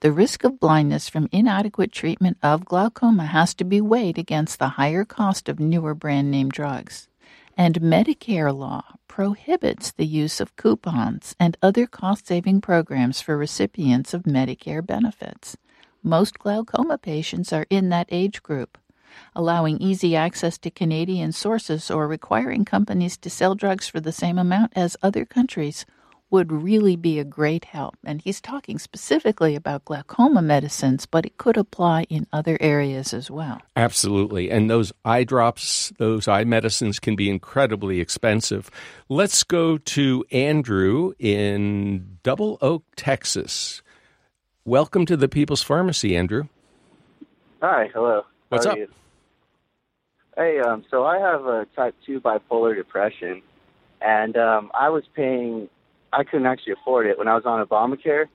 The 0.00 0.12
risk 0.12 0.44
of 0.44 0.60
blindness 0.60 1.08
from 1.08 1.28
inadequate 1.32 1.92
treatment 1.92 2.38
of 2.42 2.64
glaucoma 2.64 3.26
has 3.26 3.54
to 3.54 3.64
be 3.64 3.80
weighed 3.80 4.18
against 4.18 4.58
the 4.58 4.68
higher 4.68 5.04
cost 5.04 5.48
of 5.48 5.60
newer 5.60 5.94
brand 5.94 6.30
name 6.30 6.48
drugs 6.48 7.08
and 7.56 7.80
Medicare 7.80 8.56
law 8.56 8.82
prohibits 9.08 9.92
the 9.92 10.06
use 10.06 10.40
of 10.40 10.56
coupons 10.56 11.34
and 11.38 11.56
other 11.62 11.86
cost 11.86 12.26
saving 12.26 12.60
programs 12.60 13.20
for 13.20 13.36
recipients 13.36 14.14
of 14.14 14.22
Medicare 14.22 14.84
benefits. 14.84 15.56
Most 16.02 16.38
glaucoma 16.38 16.98
patients 16.98 17.52
are 17.52 17.66
in 17.70 17.90
that 17.90 18.08
age 18.10 18.42
group. 18.42 18.78
Allowing 19.36 19.76
easy 19.78 20.16
access 20.16 20.56
to 20.58 20.70
Canadian 20.70 21.32
sources 21.32 21.90
or 21.90 22.08
requiring 22.08 22.64
companies 22.64 23.18
to 23.18 23.28
sell 23.28 23.54
drugs 23.54 23.86
for 23.86 24.00
the 24.00 24.12
same 24.12 24.38
amount 24.38 24.72
as 24.74 24.96
other 25.02 25.26
countries 25.26 25.84
would 26.32 26.50
really 26.50 26.96
be 26.96 27.18
a 27.18 27.24
great 27.24 27.66
help. 27.66 27.94
And 28.04 28.22
he's 28.22 28.40
talking 28.40 28.78
specifically 28.78 29.54
about 29.54 29.84
glaucoma 29.84 30.40
medicines, 30.40 31.04
but 31.04 31.26
it 31.26 31.36
could 31.36 31.58
apply 31.58 32.04
in 32.04 32.26
other 32.32 32.56
areas 32.58 33.12
as 33.12 33.30
well. 33.30 33.60
Absolutely. 33.76 34.50
And 34.50 34.70
those 34.70 34.94
eye 35.04 35.24
drops, 35.24 35.92
those 35.98 36.26
eye 36.26 36.44
medicines 36.44 36.98
can 36.98 37.16
be 37.16 37.28
incredibly 37.28 38.00
expensive. 38.00 38.70
Let's 39.10 39.44
go 39.44 39.76
to 39.76 40.24
Andrew 40.32 41.12
in 41.18 42.18
Double 42.22 42.56
Oak, 42.62 42.84
Texas. 42.96 43.82
Welcome 44.64 45.04
to 45.06 45.18
the 45.18 45.28
People's 45.28 45.62
Pharmacy, 45.62 46.16
Andrew. 46.16 46.44
Hi, 47.60 47.90
hello. 47.92 48.22
What's 48.48 48.64
up? 48.64 48.78
you? 48.78 48.88
Hey, 50.34 50.60
um, 50.60 50.82
so 50.90 51.04
I 51.04 51.18
have 51.18 51.44
a 51.44 51.66
type 51.76 51.94
two 52.06 52.22
bipolar 52.22 52.74
depression, 52.74 53.42
and 54.00 54.34
um, 54.38 54.70
I 54.72 54.88
was 54.88 55.04
paying. 55.14 55.68
I 56.12 56.24
couldn't 56.24 56.46
actually 56.46 56.74
afford 56.74 57.06
it 57.06 57.18
when 57.18 57.28
I 57.28 57.34
was 57.34 57.44
on 57.46 57.64
Obamacare, 57.64 58.26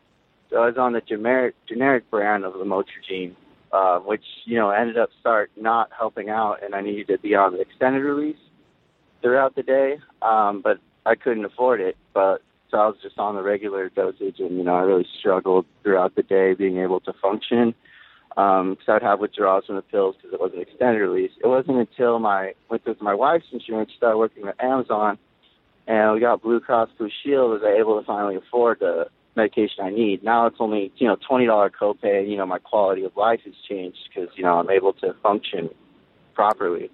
so 0.49 0.57
I 0.57 0.67
was 0.67 0.78
on 0.78 0.93
the 0.93 1.01
generic 1.01 1.55
generic 1.67 2.09
brand 2.09 2.45
of 2.45 2.53
Lamotrigine, 2.53 3.36
uh, 3.71 3.99
which 3.99 4.23
you 4.45 4.55
know 4.55 4.69
ended 4.69 4.97
up 4.97 5.09
start 5.19 5.51
not 5.55 5.89
helping 5.97 6.30
out, 6.30 6.63
and 6.63 6.73
I 6.73 6.82
needed 6.82 7.07
to 7.07 7.17
be 7.17 7.36
on 7.36 7.59
extended 7.59 8.03
release 8.03 8.38
throughout 9.21 9.55
the 9.55 9.63
day, 9.63 9.99
um, 10.21 10.61
but 10.61 10.80
I 11.05 11.15
couldn't 11.15 11.45
afford 11.45 11.82
it. 11.82 11.97
But 12.13 12.41
so 12.71 12.78
I 12.78 12.88
was 12.88 12.97
just 13.01 13.17
on 13.19 13.36
the 13.36 13.43
regular 13.43 13.89
dosage, 13.89 14.39
and 14.39 14.57
you 14.57 14.63
know 14.63 14.75
I 14.75 14.82
really 14.82 15.07
struggled 15.19 15.65
throughout 15.84 16.15
the 16.15 16.23
day 16.23 16.53
being 16.53 16.78
able 16.78 16.99
to 17.01 17.13
function 17.13 17.75
because 18.30 18.88
I'd 18.88 19.01
have 19.01 19.19
withdrawals 19.19 19.65
from 19.65 19.78
the 19.78 19.82
pills 19.82 20.15
because 20.15 20.32
it 20.32 20.39
wasn't 20.39 20.61
extended 20.61 20.99
release. 20.99 21.32
It 21.43 21.47
wasn't 21.47 21.78
until 21.78 22.19
my 22.19 22.53
went 22.69 22.86
with 22.86 23.01
my 23.01 23.15
wife's 23.15 23.47
insurance, 23.51 23.91
started 23.97 24.17
working 24.17 24.47
at 24.47 24.63
Amazon, 24.63 25.17
and 25.88 26.13
we 26.13 26.19
got 26.19 26.41
Blue 26.41 26.59
Cross 26.59 26.89
Blue 26.97 27.09
Shield, 27.23 27.51
was 27.51 27.61
I 27.63 27.79
able 27.79 27.99
to 27.99 28.05
finally 28.05 28.35
afford 28.35 28.79
the 28.79 29.07
medication 29.35 29.85
I 29.85 29.89
need. 29.89 30.23
Now 30.23 30.47
it's 30.47 30.57
only 30.59 30.91
you 30.97 31.07
know 31.07 31.15
twenty 31.27 31.45
dollar 31.45 31.69
copay. 31.69 32.29
You 32.29 32.38
know 32.38 32.45
my 32.45 32.59
quality 32.59 33.03
of 33.03 33.15
life 33.15 33.39
has 33.45 33.53
changed 33.67 33.99
because 34.07 34.29
you 34.35 34.43
know 34.43 34.59
I'm 34.59 34.69
able 34.69 34.93
to 34.93 35.13
function 35.23 35.69
properly. 36.33 36.89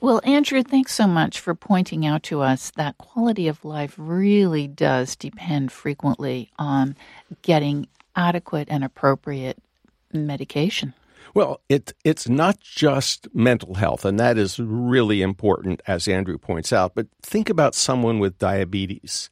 Well, 0.00 0.20
Andrew, 0.24 0.64
thanks 0.64 0.92
so 0.92 1.06
much 1.06 1.38
for 1.38 1.54
pointing 1.54 2.04
out 2.04 2.24
to 2.24 2.40
us 2.40 2.72
that 2.72 2.98
quality 2.98 3.46
of 3.46 3.64
life 3.64 3.94
really 3.96 4.66
does 4.66 5.14
depend 5.14 5.70
frequently 5.70 6.50
on 6.58 6.96
getting 7.42 7.86
adequate 8.16 8.66
and 8.68 8.82
appropriate 8.82 9.58
medication. 10.12 10.92
Well, 11.34 11.60
it, 11.68 11.94
it's 12.04 12.28
not 12.28 12.60
just 12.60 13.34
mental 13.34 13.74
health, 13.74 14.04
and 14.04 14.20
that 14.20 14.36
is 14.36 14.58
really 14.58 15.22
important, 15.22 15.80
as 15.86 16.06
Andrew 16.06 16.36
points 16.36 16.72
out. 16.72 16.94
But 16.94 17.06
think 17.22 17.48
about 17.48 17.74
someone 17.74 18.18
with 18.18 18.38
diabetes 18.38 19.30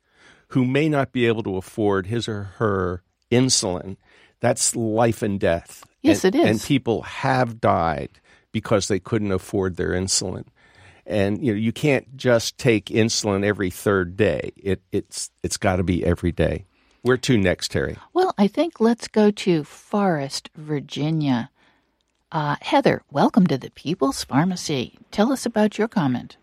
who 0.48 0.64
may 0.64 0.88
not 0.88 1.12
be 1.12 1.26
able 1.26 1.42
to 1.42 1.56
afford 1.56 2.06
his 2.06 2.28
or 2.28 2.44
her 2.58 3.02
insulin. 3.30 3.96
That's 4.40 4.74
life 4.74 5.22
and 5.22 5.38
death. 5.38 5.84
Yes, 6.02 6.24
and, 6.24 6.34
it 6.34 6.38
is. 6.38 6.50
And 6.50 6.60
people 6.62 7.02
have 7.02 7.60
died 7.60 8.20
because 8.52 8.88
they 8.88 8.98
couldn't 8.98 9.32
afford 9.32 9.76
their 9.76 9.90
insulin. 9.90 10.46
And 11.06 11.44
you 11.44 11.52
know, 11.52 11.58
you 11.58 11.72
can't 11.72 12.16
just 12.16 12.56
take 12.56 12.86
insulin 12.86 13.44
every 13.44 13.70
third 13.70 14.16
day. 14.16 14.52
It, 14.56 14.82
it's 14.92 15.30
it's 15.42 15.56
got 15.56 15.76
to 15.76 15.82
be 15.82 16.04
every 16.04 16.32
day. 16.32 16.64
Where 17.02 17.16
to 17.16 17.38
next, 17.38 17.70
Terry? 17.70 17.96
Well, 18.12 18.34
I 18.36 18.46
think 18.46 18.80
let's 18.80 19.08
go 19.08 19.30
to 19.30 19.64
Forest, 19.64 20.50
Virginia. 20.54 21.50
Uh, 22.32 22.56
Heather, 22.60 23.02
welcome 23.10 23.46
to 23.48 23.58
the 23.58 23.70
People's 23.70 24.22
Pharmacy. 24.22 24.98
Tell 25.10 25.32
us 25.32 25.44
about 25.44 25.78
your 25.78 25.88
comment. 25.88 26.36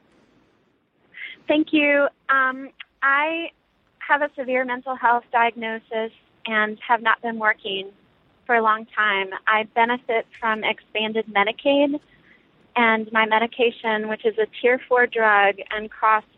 Thank 1.48 1.72
you. 1.72 2.10
Um, 2.28 2.70
I 3.02 3.52
have 4.00 4.22
a 4.22 4.30
severe 4.38 4.66
mental 4.66 4.96
health 4.96 5.24
diagnosis 5.32 6.12
and 6.46 6.78
have 6.86 7.02
not 7.02 7.22
been 7.22 7.40
working 7.40 7.90
for 8.46 8.56
a 8.56 8.62
long 8.62 8.86
time. 8.94 9.30
I 9.48 9.64
benefit 9.76 10.28
from 10.40 10.64
expanded 10.66 11.26
Medicaid, 11.28 12.00
and 12.76 13.12
my 13.14 13.26
medication, 13.26 14.10
which 14.10 14.26
is 14.26 14.38
a 14.38 14.46
tier 14.62 14.80
four 14.90 15.08
drug 15.08 15.56
and 15.72 15.90
costs 15.90 16.30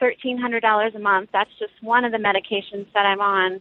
$1,300 0.00 0.94
a 0.94 0.98
month, 0.98 1.30
that's 1.32 1.50
just 1.58 1.72
one 1.80 2.04
of 2.04 2.12
the 2.12 2.18
medications 2.18 2.86
that 2.94 3.04
I'm 3.06 3.20
on, 3.20 3.60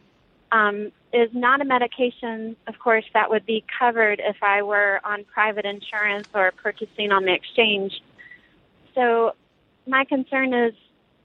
um, 0.52 0.92
is 1.14 1.30
not 1.34 1.62
a 1.62 1.66
medication, 1.66 2.56
of 2.68 2.78
course, 2.80 3.06
that 3.14 3.30
would 3.30 3.46
be 3.46 3.64
covered 3.80 4.22
if 4.24 4.38
I 4.42 4.62
were 4.62 5.00
on 5.04 5.24
private 5.26 5.66
insurance 5.66 6.28
or 6.34 6.52
purchasing 6.62 7.12
on 7.12 7.24
the 7.24 7.34
exchange. 7.34 7.94
So 8.94 9.34
my 9.86 10.04
concern 10.06 10.54
is, 10.54 10.74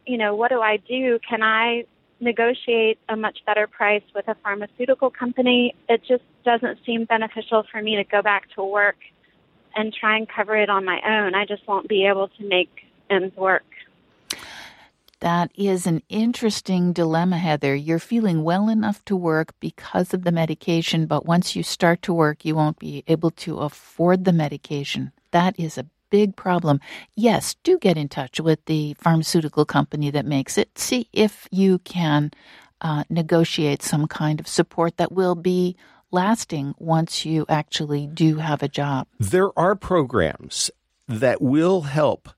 you 0.06 0.18
know, 0.18 0.34
what 0.34 0.50
do 0.50 0.60
I 0.60 0.76
do? 0.76 1.18
Can 1.28 1.42
I 1.42 1.84
negotiate 2.20 2.98
a 3.08 3.16
much 3.16 3.38
better 3.44 3.66
price 3.66 4.02
with 4.14 4.28
a 4.28 4.36
pharmaceutical 4.42 5.10
company? 5.10 5.74
It 5.88 6.02
just 6.06 6.24
doesn't 6.44 6.78
seem 6.86 7.04
beneficial 7.04 7.64
for 7.70 7.82
me 7.82 7.96
to 7.96 8.04
go 8.04 8.22
back 8.22 8.44
to 8.54 8.64
work 8.64 8.96
and 9.74 9.92
try 9.92 10.16
and 10.16 10.28
cover 10.28 10.56
it 10.56 10.68
on 10.68 10.84
my 10.84 11.00
own. 11.04 11.34
I 11.34 11.44
just 11.44 11.66
won't 11.66 11.88
be 11.88 12.06
able 12.06 12.28
to 12.28 12.44
make 12.44 12.70
ends 13.10 13.36
work. 13.36 13.64
That 15.22 15.52
is 15.54 15.86
an 15.86 16.02
interesting 16.08 16.92
dilemma, 16.92 17.38
Heather. 17.38 17.76
You're 17.76 18.00
feeling 18.00 18.42
well 18.42 18.68
enough 18.68 19.04
to 19.04 19.14
work 19.14 19.54
because 19.60 20.12
of 20.12 20.24
the 20.24 20.32
medication, 20.32 21.06
but 21.06 21.24
once 21.24 21.54
you 21.54 21.62
start 21.62 22.02
to 22.02 22.12
work, 22.12 22.44
you 22.44 22.56
won't 22.56 22.80
be 22.80 23.04
able 23.06 23.30
to 23.30 23.58
afford 23.58 24.24
the 24.24 24.32
medication. 24.32 25.12
That 25.30 25.56
is 25.60 25.78
a 25.78 25.86
big 26.10 26.34
problem. 26.34 26.80
Yes, 27.14 27.54
do 27.62 27.78
get 27.78 27.96
in 27.96 28.08
touch 28.08 28.40
with 28.40 28.64
the 28.64 28.94
pharmaceutical 28.94 29.64
company 29.64 30.10
that 30.10 30.26
makes 30.26 30.58
it. 30.58 30.76
See 30.76 31.08
if 31.12 31.46
you 31.52 31.78
can 31.78 32.32
uh, 32.80 33.04
negotiate 33.08 33.80
some 33.84 34.08
kind 34.08 34.40
of 34.40 34.48
support 34.48 34.96
that 34.96 35.12
will 35.12 35.36
be 35.36 35.76
lasting 36.10 36.74
once 36.78 37.24
you 37.24 37.46
actually 37.48 38.08
do 38.08 38.38
have 38.38 38.60
a 38.60 38.68
job. 38.68 39.06
There 39.20 39.56
are 39.56 39.76
programs 39.76 40.68
that 41.06 41.40
will 41.40 41.82
help 41.82 42.28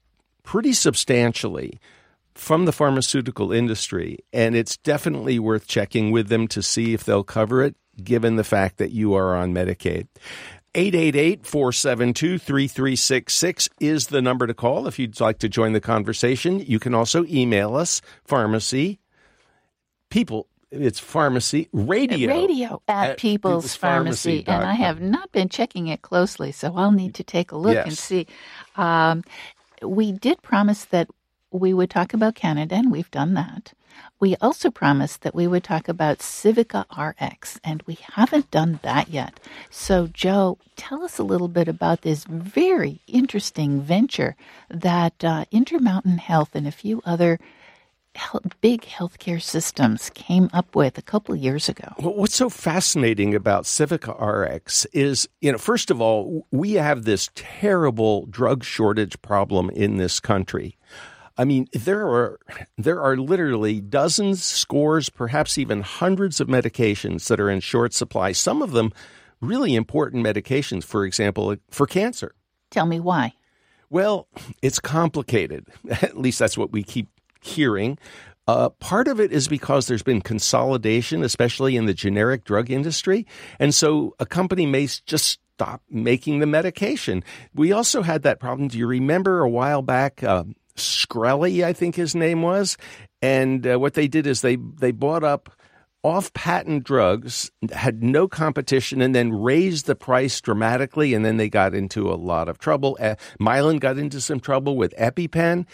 pretty 0.42 0.74
substantially 0.74 1.80
from 2.34 2.64
the 2.64 2.72
pharmaceutical 2.72 3.52
industry, 3.52 4.18
and 4.32 4.56
it's 4.56 4.78
definitely 4.78 5.38
worth 5.38 5.66
checking 5.66 6.10
with 6.10 6.28
them 6.28 6.48
to 6.48 6.62
see 6.62 6.94
if 6.94 7.04
they'll 7.04 7.24
cover 7.24 7.62
it, 7.62 7.76
given 8.02 8.36
the 8.36 8.44
fact 8.44 8.78
that 8.78 8.90
you 8.90 9.14
are 9.14 9.36
on 9.36 9.54
Medicaid. 9.54 10.08
888-472-3366 10.74 13.68
is 13.78 14.08
the 14.08 14.20
number 14.20 14.46
to 14.46 14.54
call 14.54 14.88
if 14.88 14.98
you'd 14.98 15.20
like 15.20 15.38
to 15.38 15.48
join 15.48 15.72
the 15.72 15.80
conversation. 15.80 16.58
You 16.60 16.80
can 16.80 16.94
also 16.94 17.24
email 17.26 17.76
us, 17.76 18.02
pharmacy, 18.24 18.98
people, 20.10 20.48
it's 20.72 20.98
pharmacy, 20.98 21.68
radio. 21.72 22.34
Radio 22.34 22.82
at, 22.88 23.10
at 23.10 23.18
People's, 23.18 23.76
Pharmacy. 23.76 24.42
And 24.48 24.64
I 24.64 24.74
have 24.74 25.00
not 25.00 25.30
been 25.30 25.48
checking 25.48 25.86
it 25.86 26.02
closely, 26.02 26.50
so 26.50 26.76
I'll 26.76 26.90
need 26.90 27.14
to 27.14 27.22
take 27.22 27.52
a 27.52 27.56
look 27.56 27.76
and 27.76 27.96
see. 27.96 28.26
Um, 28.76 29.22
we 29.82 30.10
did 30.10 30.42
promise 30.42 30.86
that 30.86 31.08
we 31.54 31.72
would 31.72 31.88
talk 31.88 32.12
about 32.12 32.34
Canada, 32.34 32.74
and 32.74 32.90
we've 32.90 33.10
done 33.12 33.34
that. 33.34 33.72
We 34.18 34.34
also 34.40 34.70
promised 34.70 35.22
that 35.22 35.36
we 35.36 35.46
would 35.46 35.62
talk 35.62 35.88
about 35.88 36.18
Civica 36.18 36.84
RX, 36.98 37.60
and 37.62 37.80
we 37.86 37.96
haven't 38.14 38.50
done 38.50 38.80
that 38.82 39.08
yet. 39.08 39.38
So, 39.70 40.08
Joe, 40.08 40.58
tell 40.74 41.04
us 41.04 41.18
a 41.18 41.22
little 41.22 41.46
bit 41.46 41.68
about 41.68 42.02
this 42.02 42.24
very 42.24 43.02
interesting 43.06 43.80
venture 43.80 44.34
that 44.68 45.22
uh, 45.22 45.44
Intermountain 45.52 46.18
Health 46.18 46.50
and 46.54 46.66
a 46.66 46.72
few 46.72 47.00
other 47.04 47.38
big 48.60 48.82
healthcare 48.82 49.42
systems 49.42 50.10
came 50.14 50.48
up 50.52 50.74
with 50.74 50.98
a 50.98 51.02
couple 51.02 51.34
of 51.34 51.40
years 51.40 51.68
ago. 51.68 51.92
Well, 51.98 52.14
what's 52.14 52.34
so 52.34 52.48
fascinating 52.48 53.34
about 53.34 53.64
Civica 53.64 54.14
RX 54.20 54.86
is, 54.86 55.28
you 55.40 55.52
know, 55.52 55.58
first 55.58 55.90
of 55.90 56.00
all, 56.00 56.46
we 56.50 56.72
have 56.74 57.04
this 57.04 57.30
terrible 57.34 58.26
drug 58.26 58.64
shortage 58.64 59.20
problem 59.22 59.70
in 59.70 59.96
this 59.96 60.20
country. 60.20 60.78
I 61.36 61.44
mean, 61.44 61.66
there 61.72 62.06
are 62.06 62.38
there 62.78 63.00
are 63.02 63.16
literally 63.16 63.80
dozens, 63.80 64.44
scores, 64.44 65.08
perhaps 65.08 65.58
even 65.58 65.80
hundreds 65.80 66.40
of 66.40 66.48
medications 66.48 67.26
that 67.28 67.40
are 67.40 67.50
in 67.50 67.60
short 67.60 67.92
supply. 67.92 68.32
Some 68.32 68.62
of 68.62 68.72
them 68.72 68.92
really 69.40 69.74
important 69.74 70.24
medications, 70.24 70.84
for 70.84 71.04
example, 71.04 71.56
for 71.70 71.86
cancer. 71.86 72.34
Tell 72.70 72.86
me 72.86 73.00
why. 73.00 73.34
Well, 73.90 74.28
it's 74.62 74.78
complicated. 74.78 75.66
At 75.90 76.16
least 76.16 76.38
that's 76.38 76.58
what 76.58 76.72
we 76.72 76.82
keep 76.82 77.08
hearing. 77.40 77.98
Uh, 78.46 78.68
part 78.68 79.08
of 79.08 79.20
it 79.20 79.32
is 79.32 79.48
because 79.48 79.86
there's 79.86 80.02
been 80.02 80.20
consolidation, 80.20 81.22
especially 81.22 81.76
in 81.76 81.86
the 81.86 81.94
generic 81.94 82.44
drug 82.44 82.70
industry. 82.70 83.26
And 83.58 83.74
so 83.74 84.14
a 84.18 84.26
company 84.26 84.66
may 84.66 84.86
just 85.06 85.40
stop 85.54 85.82
making 85.88 86.40
the 86.40 86.46
medication. 86.46 87.24
We 87.54 87.72
also 87.72 88.02
had 88.02 88.22
that 88.22 88.40
problem. 88.40 88.68
Do 88.68 88.78
you 88.78 88.86
remember 88.86 89.40
a 89.40 89.48
while 89.48 89.82
back? 89.82 90.22
Uh, 90.22 90.44
Shkreli, 90.76 91.64
I 91.64 91.72
think 91.72 91.94
his 91.94 92.14
name 92.14 92.42
was. 92.42 92.76
And 93.22 93.66
uh, 93.66 93.78
what 93.78 93.94
they 93.94 94.08
did 94.08 94.26
is 94.26 94.40
they, 94.40 94.56
they 94.56 94.92
bought 94.92 95.24
up 95.24 95.50
off 96.02 96.32
patent 96.34 96.84
drugs, 96.84 97.50
had 97.72 98.02
no 98.02 98.28
competition, 98.28 99.00
and 99.00 99.14
then 99.14 99.32
raised 99.32 99.86
the 99.86 99.94
price 99.94 100.40
dramatically. 100.40 101.14
And 101.14 101.24
then 101.24 101.38
they 101.38 101.48
got 101.48 101.74
into 101.74 102.12
a 102.12 102.14
lot 102.14 102.48
of 102.48 102.58
trouble. 102.58 102.96
Uh, 103.00 103.14
Mylan 103.40 103.80
got 103.80 103.96
into 103.96 104.20
some 104.20 104.38
trouble 104.38 104.76
with 104.76 104.94
EpiPen. 104.98 105.66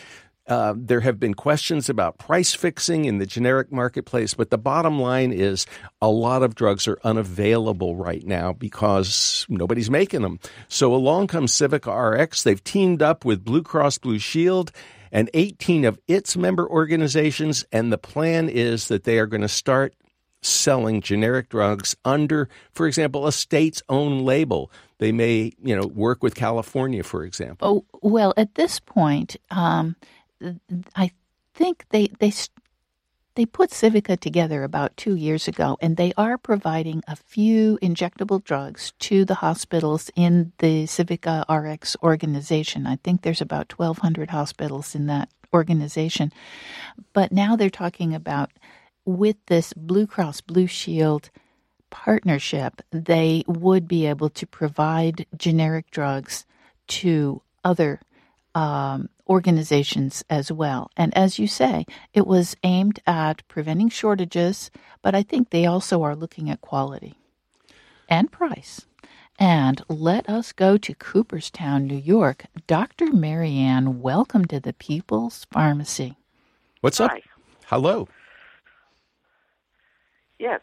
Uh, 0.51 0.75
there 0.77 1.01
have 1.01 1.21
been 1.21 1.33
questions 1.33 1.89
about 1.89 2.19
price 2.19 2.55
fixing 2.55 3.05
in 3.05 3.19
the 3.19 3.25
generic 3.25 3.71
marketplace, 3.71 4.35
but 4.35 4.51
the 4.51 4.59
bottom 4.59 4.99
line 5.01 5.33
is 5.33 5.65
a 6.03 6.09
lot 6.09 6.43
of 6.43 6.57
drugs 6.57 6.89
are 6.89 6.99
unavailable 7.05 7.95
right 7.95 8.27
now 8.27 8.53
because 8.53 9.47
nobody's 9.49 9.89
making 9.89 10.23
them. 10.23 10.41
So 10.67 10.93
along 10.93 11.29
comes 11.29 11.53
Civica 11.53 12.19
RX. 12.21 12.43
They've 12.43 12.63
teamed 12.65 13.01
up 13.01 13.25
with 13.25 13.45
Blue 13.45 13.63
Cross 13.63 13.99
Blue 13.99 14.19
Shield 14.19 14.73
and 15.13 15.31
18 15.35 15.85
of 15.85 16.01
its 16.09 16.37
member 16.37 16.69
organizations, 16.69 17.65
and 17.71 17.93
the 17.93 17.99
plan 17.99 18.49
is 18.49 18.89
that 18.89 19.05
they 19.05 19.21
are 19.21 19.27
going 19.27 19.43
to 19.43 19.49
start 19.49 19.95
selling 20.43 21.01
generic 21.01 21.49
drugs 21.49 21.95
under, 22.05 22.49
for 22.73 22.89
example, 22.89 23.27
a 23.29 23.33
state's 23.33 23.83
own 23.89 24.25
label. 24.25 24.73
They 24.99 25.13
may, 25.13 25.53
you 25.63 25.77
know, 25.77 25.87
work 25.87 26.25
with 26.25 26.35
California, 26.35 27.05
for 27.05 27.25
example. 27.25 27.85
Oh, 27.93 27.99
well, 28.03 28.35
at 28.37 28.55
this 28.57 28.81
point, 28.81 29.37
um, 29.51 29.97
I 30.97 31.11
think 31.55 31.85
they 31.91 32.09
they 32.19 32.33
they 33.35 33.47
put 33.47 33.71
Civica 33.71 34.19
together 34.19 34.65
about 34.65 34.97
two 34.97 35.15
years 35.15 35.47
ago, 35.47 35.79
and 35.81 35.97
they 35.97 36.13
are 36.17 36.37
providing 36.37 37.03
a 37.07 37.17
few 37.17 37.79
injectable 37.81 38.43
drugs 38.43 38.93
to 39.01 39.25
the 39.25 39.37
hospitals 39.37 40.11
in 40.17 40.53
the 40.59 40.85
Civica 40.85 41.45
RX 41.49 41.97
organization. 42.03 42.87
I 42.87 42.97
think 42.97 43.23
there's 43.23 43.41
about 43.41 43.79
1,200 43.79 44.31
hospitals 44.31 44.95
in 44.95 45.07
that 45.07 45.31
organization. 45.55 46.33
But 47.13 47.33
now 47.33 47.57
they're 47.57 47.71
talking 47.71 48.15
about 48.15 48.51
with 49.05 49.37
this 49.47 49.73
Blue 49.75 50.07
Cross 50.07 50.43
Blue 50.43 50.67
Shield 50.67 51.31
partnership, 51.89 52.83
they 52.91 53.45
would 53.47 53.89
be 53.89 54.07
able 54.07 54.31
to 54.31 54.47
provide 54.47 55.27
generic 55.37 55.91
drugs 55.91 56.47
to 56.89 57.43
other 57.65 58.01
um, 58.55 59.09
organizations 59.29 60.25
as 60.29 60.51
well. 60.51 60.91
And 60.97 61.17
as 61.17 61.39
you 61.39 61.47
say, 61.47 61.87
it 62.13 62.27
was 62.27 62.57
aimed 62.65 63.01
at 63.07 63.47
preventing 63.49 63.89
shortages, 63.89 64.71
but 65.03 65.15
I 65.15 65.23
think 65.23 65.51
they 65.51 65.67
also 65.67 66.03
are 66.03 66.17
looking 66.17 66.51
at 66.51 66.61
quality 66.61 67.15
and 68.09 68.31
price. 68.31 68.87
And 69.39 69.83
let 69.89 70.29
us 70.29 70.53
go 70.53 70.77
to 70.77 70.95
Cooperstown, 70.95 71.87
New 71.87 71.97
York. 71.97 72.45
Dr. 72.67 73.11
Marianne, 73.13 74.03
welcome 74.03 74.45
to 74.47 74.61
the 74.61 74.75
People's 74.75 75.47
Pharmacy. 75.51 76.17
What's 76.83 77.01
up? 77.01 77.11
Hi. 77.13 77.23
Hello. 77.67 78.07
Yes. 80.39 80.61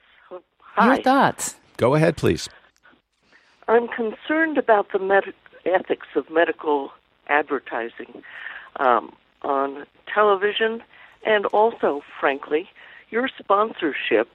Hi. 0.59 0.93
Your 0.93 1.03
thoughts? 1.03 1.55
Go 1.77 1.95
ahead, 1.95 2.17
please. 2.17 2.49
I'm 3.67 3.87
concerned 3.87 4.57
about 4.57 4.91
the 4.93 4.99
med- 4.99 5.33
ethics 5.65 6.07
of 6.15 6.29
medical 6.29 6.91
advertising 7.29 8.23
um, 8.77 9.13
on 9.41 9.85
television 10.13 10.81
and 11.25 11.45
also, 11.47 12.01
frankly, 12.19 12.69
your 13.09 13.29
sponsorship. 13.39 14.29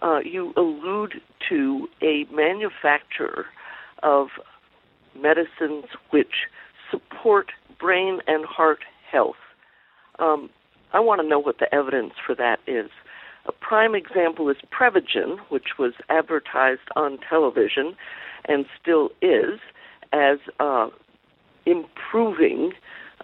Uh, 0.00 0.20
you 0.24 0.52
allude 0.56 1.20
to 1.48 1.88
a 2.02 2.24
manufacturer 2.32 3.46
of 4.02 4.28
medicines 5.20 5.86
which 6.10 6.46
support 6.90 7.50
brain 7.80 8.20
and 8.26 8.44
heart 8.44 8.80
health. 9.10 9.36
Um, 10.18 10.50
I 10.92 11.00
want 11.00 11.20
to 11.20 11.26
know 11.26 11.38
what 11.38 11.58
the 11.58 11.72
evidence 11.74 12.14
for 12.24 12.34
that 12.36 12.60
is. 12.66 12.90
A 13.46 13.52
prime 13.52 13.94
example 13.94 14.48
is 14.50 14.56
Prevagen, 14.70 15.38
which 15.48 15.78
was 15.78 15.94
advertised 16.08 16.88
on 16.96 17.18
television 17.28 17.96
and 18.44 18.66
still 18.80 19.10
is 19.20 19.58
as 20.12 20.38
uh, 20.60 20.88
improving 21.68 22.72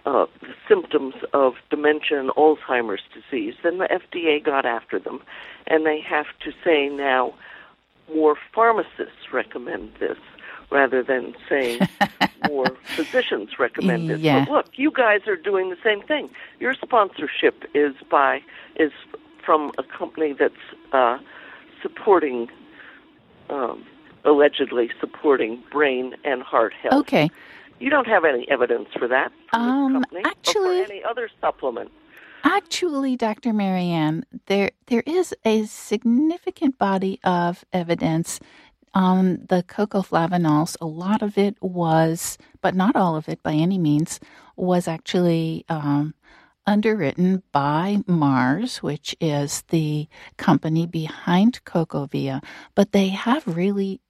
uh, 0.05 0.27
symptoms 0.67 1.15
of 1.33 1.55
dementia 1.69 2.19
and 2.19 2.29
Alzheimer's 2.31 3.01
disease. 3.13 3.55
Then 3.63 3.79
the 3.79 3.85
FDA 3.85 4.43
got 4.43 4.65
after 4.65 4.99
them, 4.99 5.21
and 5.67 5.85
they 5.85 5.99
have 6.01 6.27
to 6.41 6.51
say 6.63 6.89
now 6.89 7.33
more 8.13 8.37
pharmacists 8.53 9.33
recommend 9.33 9.91
this 9.99 10.17
rather 10.71 11.01
than 11.01 11.35
saying 11.49 11.79
more 12.47 12.67
physicians 12.95 13.57
recommend 13.57 14.09
this. 14.09 14.19
Yeah. 14.19 14.45
But 14.45 14.51
look, 14.51 14.65
you 14.75 14.91
guys 14.91 15.21
are 15.27 15.35
doing 15.35 15.69
the 15.69 15.77
same 15.83 16.01
thing. 16.01 16.29
Your 16.59 16.73
sponsorship 16.73 17.63
is 17.73 17.95
by 18.09 18.41
is 18.75 18.91
from 19.43 19.71
a 19.77 19.83
company 19.83 20.33
that's 20.33 20.53
uh, 20.91 21.19
supporting, 21.81 22.49
um, 23.49 23.85
allegedly 24.23 24.89
supporting 24.99 25.63
brain 25.71 26.15
and 26.23 26.41
heart 26.41 26.73
health. 26.73 27.01
Okay. 27.01 27.29
You 27.79 27.89
don't 27.89 28.07
have 28.07 28.23
any 28.25 28.47
evidence 28.49 28.87
for 28.97 29.07
that 29.07 29.31
from 29.51 29.61
Um, 29.61 29.93
company 29.93 30.21
actually- 30.25 30.81
or 30.81 30.85
for 30.85 30.91
any 30.91 31.03
other 31.03 31.29
supplement. 31.41 31.91
Actually, 32.43 33.15
Dr. 33.15 33.53
Marianne, 33.53 34.23
there 34.45 34.71
there 34.87 35.03
is 35.07 35.33
a 35.43 35.65
significant 35.65 36.77
body 36.77 37.19
of 37.23 37.65
evidence 37.73 38.39
on 38.93 39.45
the 39.49 39.63
cocoa 39.63 40.01
flavanols. 40.03 40.77
A 40.79 40.85
lot 40.85 41.21
of 41.23 41.37
it 41.37 41.57
was, 41.61 42.37
but 42.61 42.75
not 42.75 42.95
all 42.95 43.15
of 43.15 43.27
it 43.27 43.41
by 43.41 43.53
any 43.53 43.77
means, 43.79 44.19
was 44.55 44.87
actually 44.87 45.65
um, 45.69 46.13
underwritten 46.67 47.41
by 47.51 47.97
Mars, 48.07 48.81
which 48.83 49.15
is 49.19 49.63
the 49.69 50.07
company 50.37 50.85
behind 50.85 51.63
CocoaVia. 51.65 52.43
But 52.75 52.91
they 52.91 53.09
have 53.09 53.47
really 53.47 54.01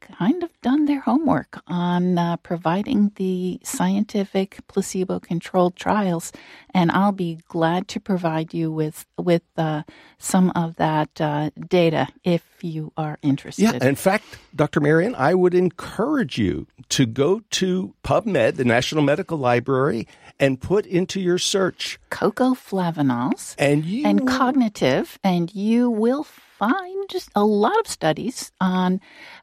kind 0.00 0.42
of 0.42 0.50
done 0.60 0.86
their 0.86 1.00
homework 1.00 1.62
on 1.66 2.18
uh, 2.18 2.36
providing 2.38 3.12
the 3.16 3.60
scientific 3.62 4.58
placebo-controlled 4.68 5.76
trials, 5.76 6.32
and 6.72 6.90
I'll 6.90 7.12
be 7.12 7.40
glad 7.48 7.88
to 7.88 8.00
provide 8.00 8.52
you 8.54 8.70
with 8.72 9.06
with 9.16 9.42
uh, 9.56 9.82
some 10.18 10.50
of 10.54 10.76
that 10.76 11.20
uh, 11.20 11.50
data 11.68 12.08
if 12.24 12.44
you 12.62 12.92
are 12.96 13.18
interested. 13.22 13.62
Yeah, 13.62 13.78
in 13.86 13.96
fact, 13.96 14.24
Dr. 14.54 14.80
Marion, 14.80 15.14
I 15.14 15.34
would 15.34 15.54
encourage 15.54 16.38
you 16.38 16.66
to 16.90 17.06
go 17.06 17.42
to 17.50 17.94
PubMed, 18.04 18.56
the 18.56 18.64
National 18.64 19.02
Medical 19.02 19.38
Library, 19.38 20.06
and 20.38 20.60
put 20.60 20.86
into 20.86 21.20
your 21.20 21.38
search 21.38 21.98
cocoa 22.10 22.54
flavanols 22.54 23.54
and 23.58 23.84
you 23.84 24.06
and 24.06 24.26
cognitive, 24.26 25.18
and 25.22 25.54
you 25.54 25.90
will 25.90 26.24
find 26.60 27.08
just 27.10 27.30
a 27.34 27.44
lot 27.44 27.78
of 27.80 27.86
studies 27.88 28.52
on 28.60 29.00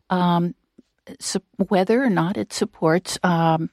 um, 0.09 0.55
su- 1.19 1.41
whether 1.67 2.01
or 2.03 2.09
not 2.09 2.37
it 2.37 2.53
supports 2.53 3.17
um, 3.23 3.69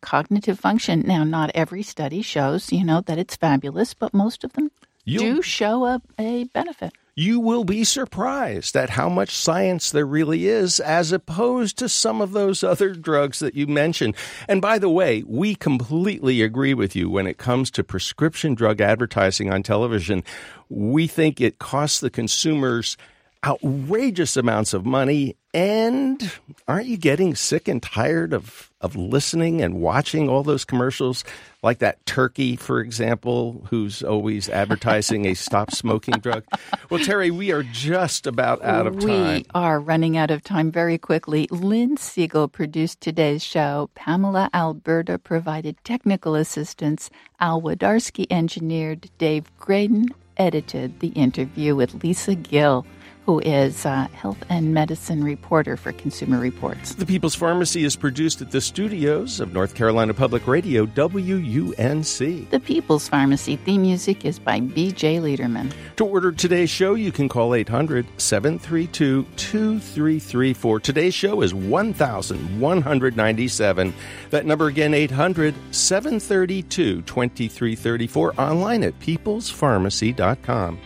cognitive 0.00 0.58
function. 0.58 1.04
Now, 1.06 1.22
not 1.24 1.50
every 1.54 1.82
study 1.84 2.22
shows, 2.22 2.72
you 2.72 2.84
know, 2.84 3.00
that 3.02 3.18
it's 3.18 3.36
fabulous, 3.36 3.94
but 3.94 4.12
most 4.14 4.42
of 4.44 4.52
them 4.54 4.70
You- 5.04 5.18
do 5.20 5.42
show 5.42 5.84
a, 5.86 6.02
a 6.18 6.44
benefit. 6.44 6.92
You 7.18 7.40
will 7.40 7.64
be 7.64 7.82
surprised 7.82 8.76
at 8.76 8.90
how 8.90 9.08
much 9.08 9.34
science 9.34 9.90
there 9.90 10.06
really 10.06 10.46
is 10.46 10.78
as 10.78 11.10
opposed 11.10 11.76
to 11.76 11.88
some 11.88 12.20
of 12.20 12.30
those 12.30 12.62
other 12.62 12.94
drugs 12.94 13.40
that 13.40 13.56
you 13.56 13.66
mentioned. 13.66 14.14
And 14.46 14.62
by 14.62 14.78
the 14.78 14.88
way, 14.88 15.24
we 15.26 15.56
completely 15.56 16.42
agree 16.42 16.74
with 16.74 16.94
you 16.94 17.10
when 17.10 17.26
it 17.26 17.36
comes 17.36 17.72
to 17.72 17.82
prescription 17.82 18.54
drug 18.54 18.80
advertising 18.80 19.52
on 19.52 19.64
television. 19.64 20.22
We 20.68 21.08
think 21.08 21.40
it 21.40 21.58
costs 21.58 21.98
the 21.98 22.08
consumers 22.08 22.96
outrageous 23.44 24.36
amounts 24.36 24.74
of 24.74 24.84
money. 24.84 25.36
And 25.54 26.30
aren't 26.68 26.86
you 26.86 26.96
getting 26.96 27.34
sick 27.34 27.68
and 27.68 27.82
tired 27.82 28.32
of, 28.32 28.70
of 28.80 28.94
listening 28.96 29.62
and 29.62 29.80
watching 29.80 30.28
all 30.28 30.42
those 30.42 30.64
commercials? 30.64 31.24
Like 31.62 31.78
that 31.78 32.04
turkey, 32.06 32.54
for 32.54 32.80
example, 32.80 33.66
who's 33.70 34.02
always 34.02 34.48
advertising 34.48 35.26
a 35.26 35.34
stop 35.34 35.72
smoking 35.72 36.14
drug. 36.20 36.44
Well, 36.90 37.02
Terry, 37.02 37.30
we 37.30 37.50
are 37.50 37.64
just 37.64 38.26
about 38.26 38.62
out 38.62 38.86
of 38.86 39.00
time. 39.00 39.38
We 39.38 39.46
are 39.54 39.80
running 39.80 40.16
out 40.16 40.30
of 40.30 40.44
time 40.44 40.70
very 40.70 40.98
quickly. 40.98 41.48
Lynn 41.50 41.96
Siegel 41.96 42.46
produced 42.46 43.00
today's 43.00 43.42
show. 43.42 43.90
Pamela 43.94 44.50
Alberta 44.54 45.18
provided 45.18 45.76
technical 45.82 46.34
assistance. 46.34 47.10
Al 47.40 47.60
Wodarski 47.62 48.26
engineered. 48.30 49.10
Dave 49.18 49.50
Graedon 49.58 50.10
edited 50.38 51.00
the 51.00 51.08
interview 51.08 51.74
with 51.74 52.02
Lisa 52.02 52.34
Gill, 52.34 52.86
who 53.28 53.38
is 53.40 53.84
a 53.84 54.04
health 54.14 54.42
and 54.48 54.72
medicine 54.72 55.22
reporter 55.22 55.76
for 55.76 55.92
Consumer 55.92 56.38
Reports. 56.38 56.94
The 56.94 57.04
People's 57.04 57.34
Pharmacy 57.34 57.84
is 57.84 57.94
produced 57.94 58.40
at 58.40 58.52
the 58.52 58.60
studios 58.62 59.38
of 59.38 59.52
North 59.52 59.74
Carolina 59.74 60.14
Public 60.14 60.46
Radio, 60.46 60.86
WUNC. 60.86 62.48
The 62.48 62.58
People's 62.58 63.06
Pharmacy 63.06 63.56
theme 63.56 63.82
music 63.82 64.24
is 64.24 64.38
by 64.38 64.60
B.J. 64.60 65.20
Liederman. 65.20 65.74
To 65.96 66.06
order 66.06 66.32
today's 66.32 66.70
show, 66.70 66.94
you 66.94 67.12
can 67.12 67.28
call 67.28 67.54
800 67.54 68.06
732 68.16 69.26
2334. 69.36 70.80
Today's 70.80 71.12
show 71.12 71.42
is 71.42 71.52
1197. 71.52 73.92
That 74.30 74.46
number 74.46 74.68
again, 74.68 74.94
800 74.94 75.54
732 75.70 77.02
2334. 77.02 78.40
Online 78.40 78.84
at 78.84 78.98
peoplespharmacy.com. 79.00 80.78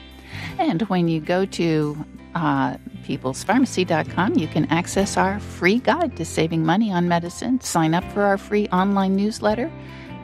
And 0.59 0.83
when 0.83 1.07
you 1.07 1.21
go 1.21 1.45
to 1.45 2.05
uh, 2.35 2.77
peoplespharmacy.com, 3.05 4.35
you 4.35 4.49
can 4.49 4.65
access 4.67 5.17
our 5.17 5.41
free 5.41 5.79
guide 5.79 6.17
to 6.17 6.25
saving 6.25 6.65
money 6.65 6.93
on 6.93 7.09
medicine, 7.09 7.61
sign 7.61 7.95
up 7.95 8.05
for 8.13 8.23
our 8.23 8.39
free 8.39 8.69
online 8.69 9.17
newsletter, 9.17 9.71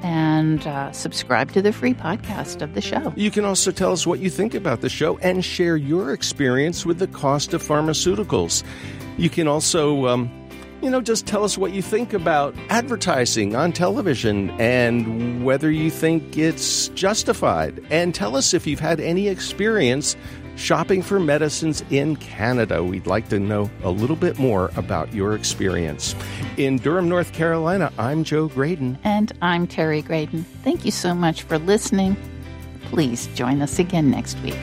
and 0.02 0.66
uh, 0.66 0.92
subscribe 0.92 1.52
to 1.52 1.62
the 1.62 1.72
free 1.72 1.94
podcast 1.94 2.62
of 2.62 2.74
the 2.74 2.80
show. 2.80 3.12
You 3.16 3.30
can 3.30 3.44
also 3.44 3.70
tell 3.70 3.92
us 3.92 4.06
what 4.06 4.20
you 4.20 4.30
think 4.30 4.54
about 4.54 4.80
the 4.80 4.88
show 4.88 5.18
and 5.18 5.44
share 5.44 5.76
your 5.76 6.12
experience 6.12 6.86
with 6.86 6.98
the 6.98 7.08
cost 7.08 7.52
of 7.52 7.62
pharmaceuticals. 7.62 8.62
You 9.16 9.28
can 9.28 9.48
also, 9.48 10.06
um, 10.06 10.30
you 10.82 10.90
know, 10.90 11.00
just 11.00 11.26
tell 11.26 11.42
us 11.42 11.58
what 11.58 11.72
you 11.72 11.82
think 11.82 12.12
about 12.12 12.54
advertising 12.68 13.56
on 13.56 13.72
television 13.72 14.50
and 14.60 15.44
whether 15.44 15.70
you 15.70 15.90
think 15.90 16.38
it's 16.38 16.88
justified. 16.88 17.84
And 17.90 18.14
tell 18.14 18.36
us 18.36 18.54
if 18.54 18.66
you've 18.66 18.80
had 18.80 19.00
any 19.00 19.26
experience 19.26 20.16
shopping 20.58 21.02
for 21.02 21.20
medicines 21.20 21.82
in 21.90 22.16
Canada. 22.16 22.82
We'd 22.82 23.06
like 23.06 23.28
to 23.28 23.38
know 23.38 23.70
a 23.84 23.90
little 23.90 24.16
bit 24.16 24.38
more 24.38 24.70
about 24.76 25.14
your 25.14 25.34
experience. 25.34 26.14
In 26.56 26.76
Durham, 26.78 27.08
North 27.08 27.32
Carolina, 27.32 27.92
I'm 27.96 28.24
Joe 28.24 28.48
Graedon. 28.48 28.98
And 29.04 29.32
I'm 29.40 29.66
Terry 29.66 30.02
Graedon. 30.02 30.44
Thank 30.64 30.84
you 30.84 30.90
so 30.90 31.14
much 31.14 31.42
for 31.42 31.58
listening. 31.58 32.16
Please 32.90 33.28
join 33.28 33.62
us 33.62 33.78
again 33.78 34.10
next 34.10 34.38
week. 34.40 34.58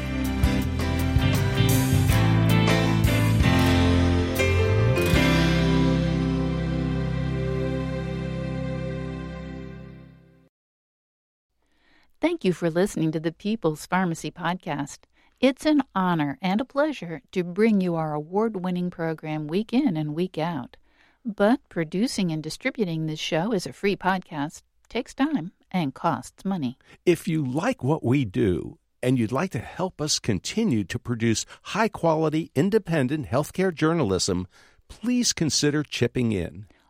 Thank 12.22 12.44
you 12.44 12.54
for 12.54 12.72
listening 12.72 13.12
to 13.12 13.20
the 13.20 13.32
People's 13.32 13.86
Pharmacy 13.86 14.32
Podcast. 14.32 15.00
It's 15.42 15.66
an 15.66 15.84
honor 15.94 16.38
and 16.42 16.62
a 16.62 16.66
pleasure 16.66 17.22
to 17.34 17.44
bring 17.44 17.82
you 17.82 17.96
our 17.96 18.14
award 18.14 18.64
winning 18.64 18.90
program 18.90 19.48
week 19.48 19.74
in 19.74 19.98
and 19.98 20.16
week 20.16 20.38
out. 20.38 20.78
But 21.26 21.60
producing 21.68 22.32
and 22.32 22.42
distributing 22.42 23.06
this 23.06 23.20
show 23.20 23.52
as 23.52 23.66
a 23.66 23.74
free 23.74 23.98
podcast 23.98 24.62
takes 24.88 25.14
time 25.14 25.52
and 25.72 25.94
costs 25.94 26.46
money. 26.46 26.78
If 27.06 27.28
you 27.28 27.46
like 27.46 27.84
what 27.84 28.02
we 28.02 28.24
do 28.24 28.78
and 29.04 29.20
you'd 29.20 29.34
like 29.34 29.52
to 29.52 29.60
help 29.60 30.00
us 30.00 30.20
continue 30.20 30.86
to 30.86 30.98
produce 30.98 31.46
high 31.64 31.90
quality, 31.90 32.50
independent 32.56 33.28
healthcare 33.28 33.76
journalism, 33.76 34.48
please 34.88 35.34
consider 35.34 35.84
chipping 35.84 36.32
in. 36.32 36.66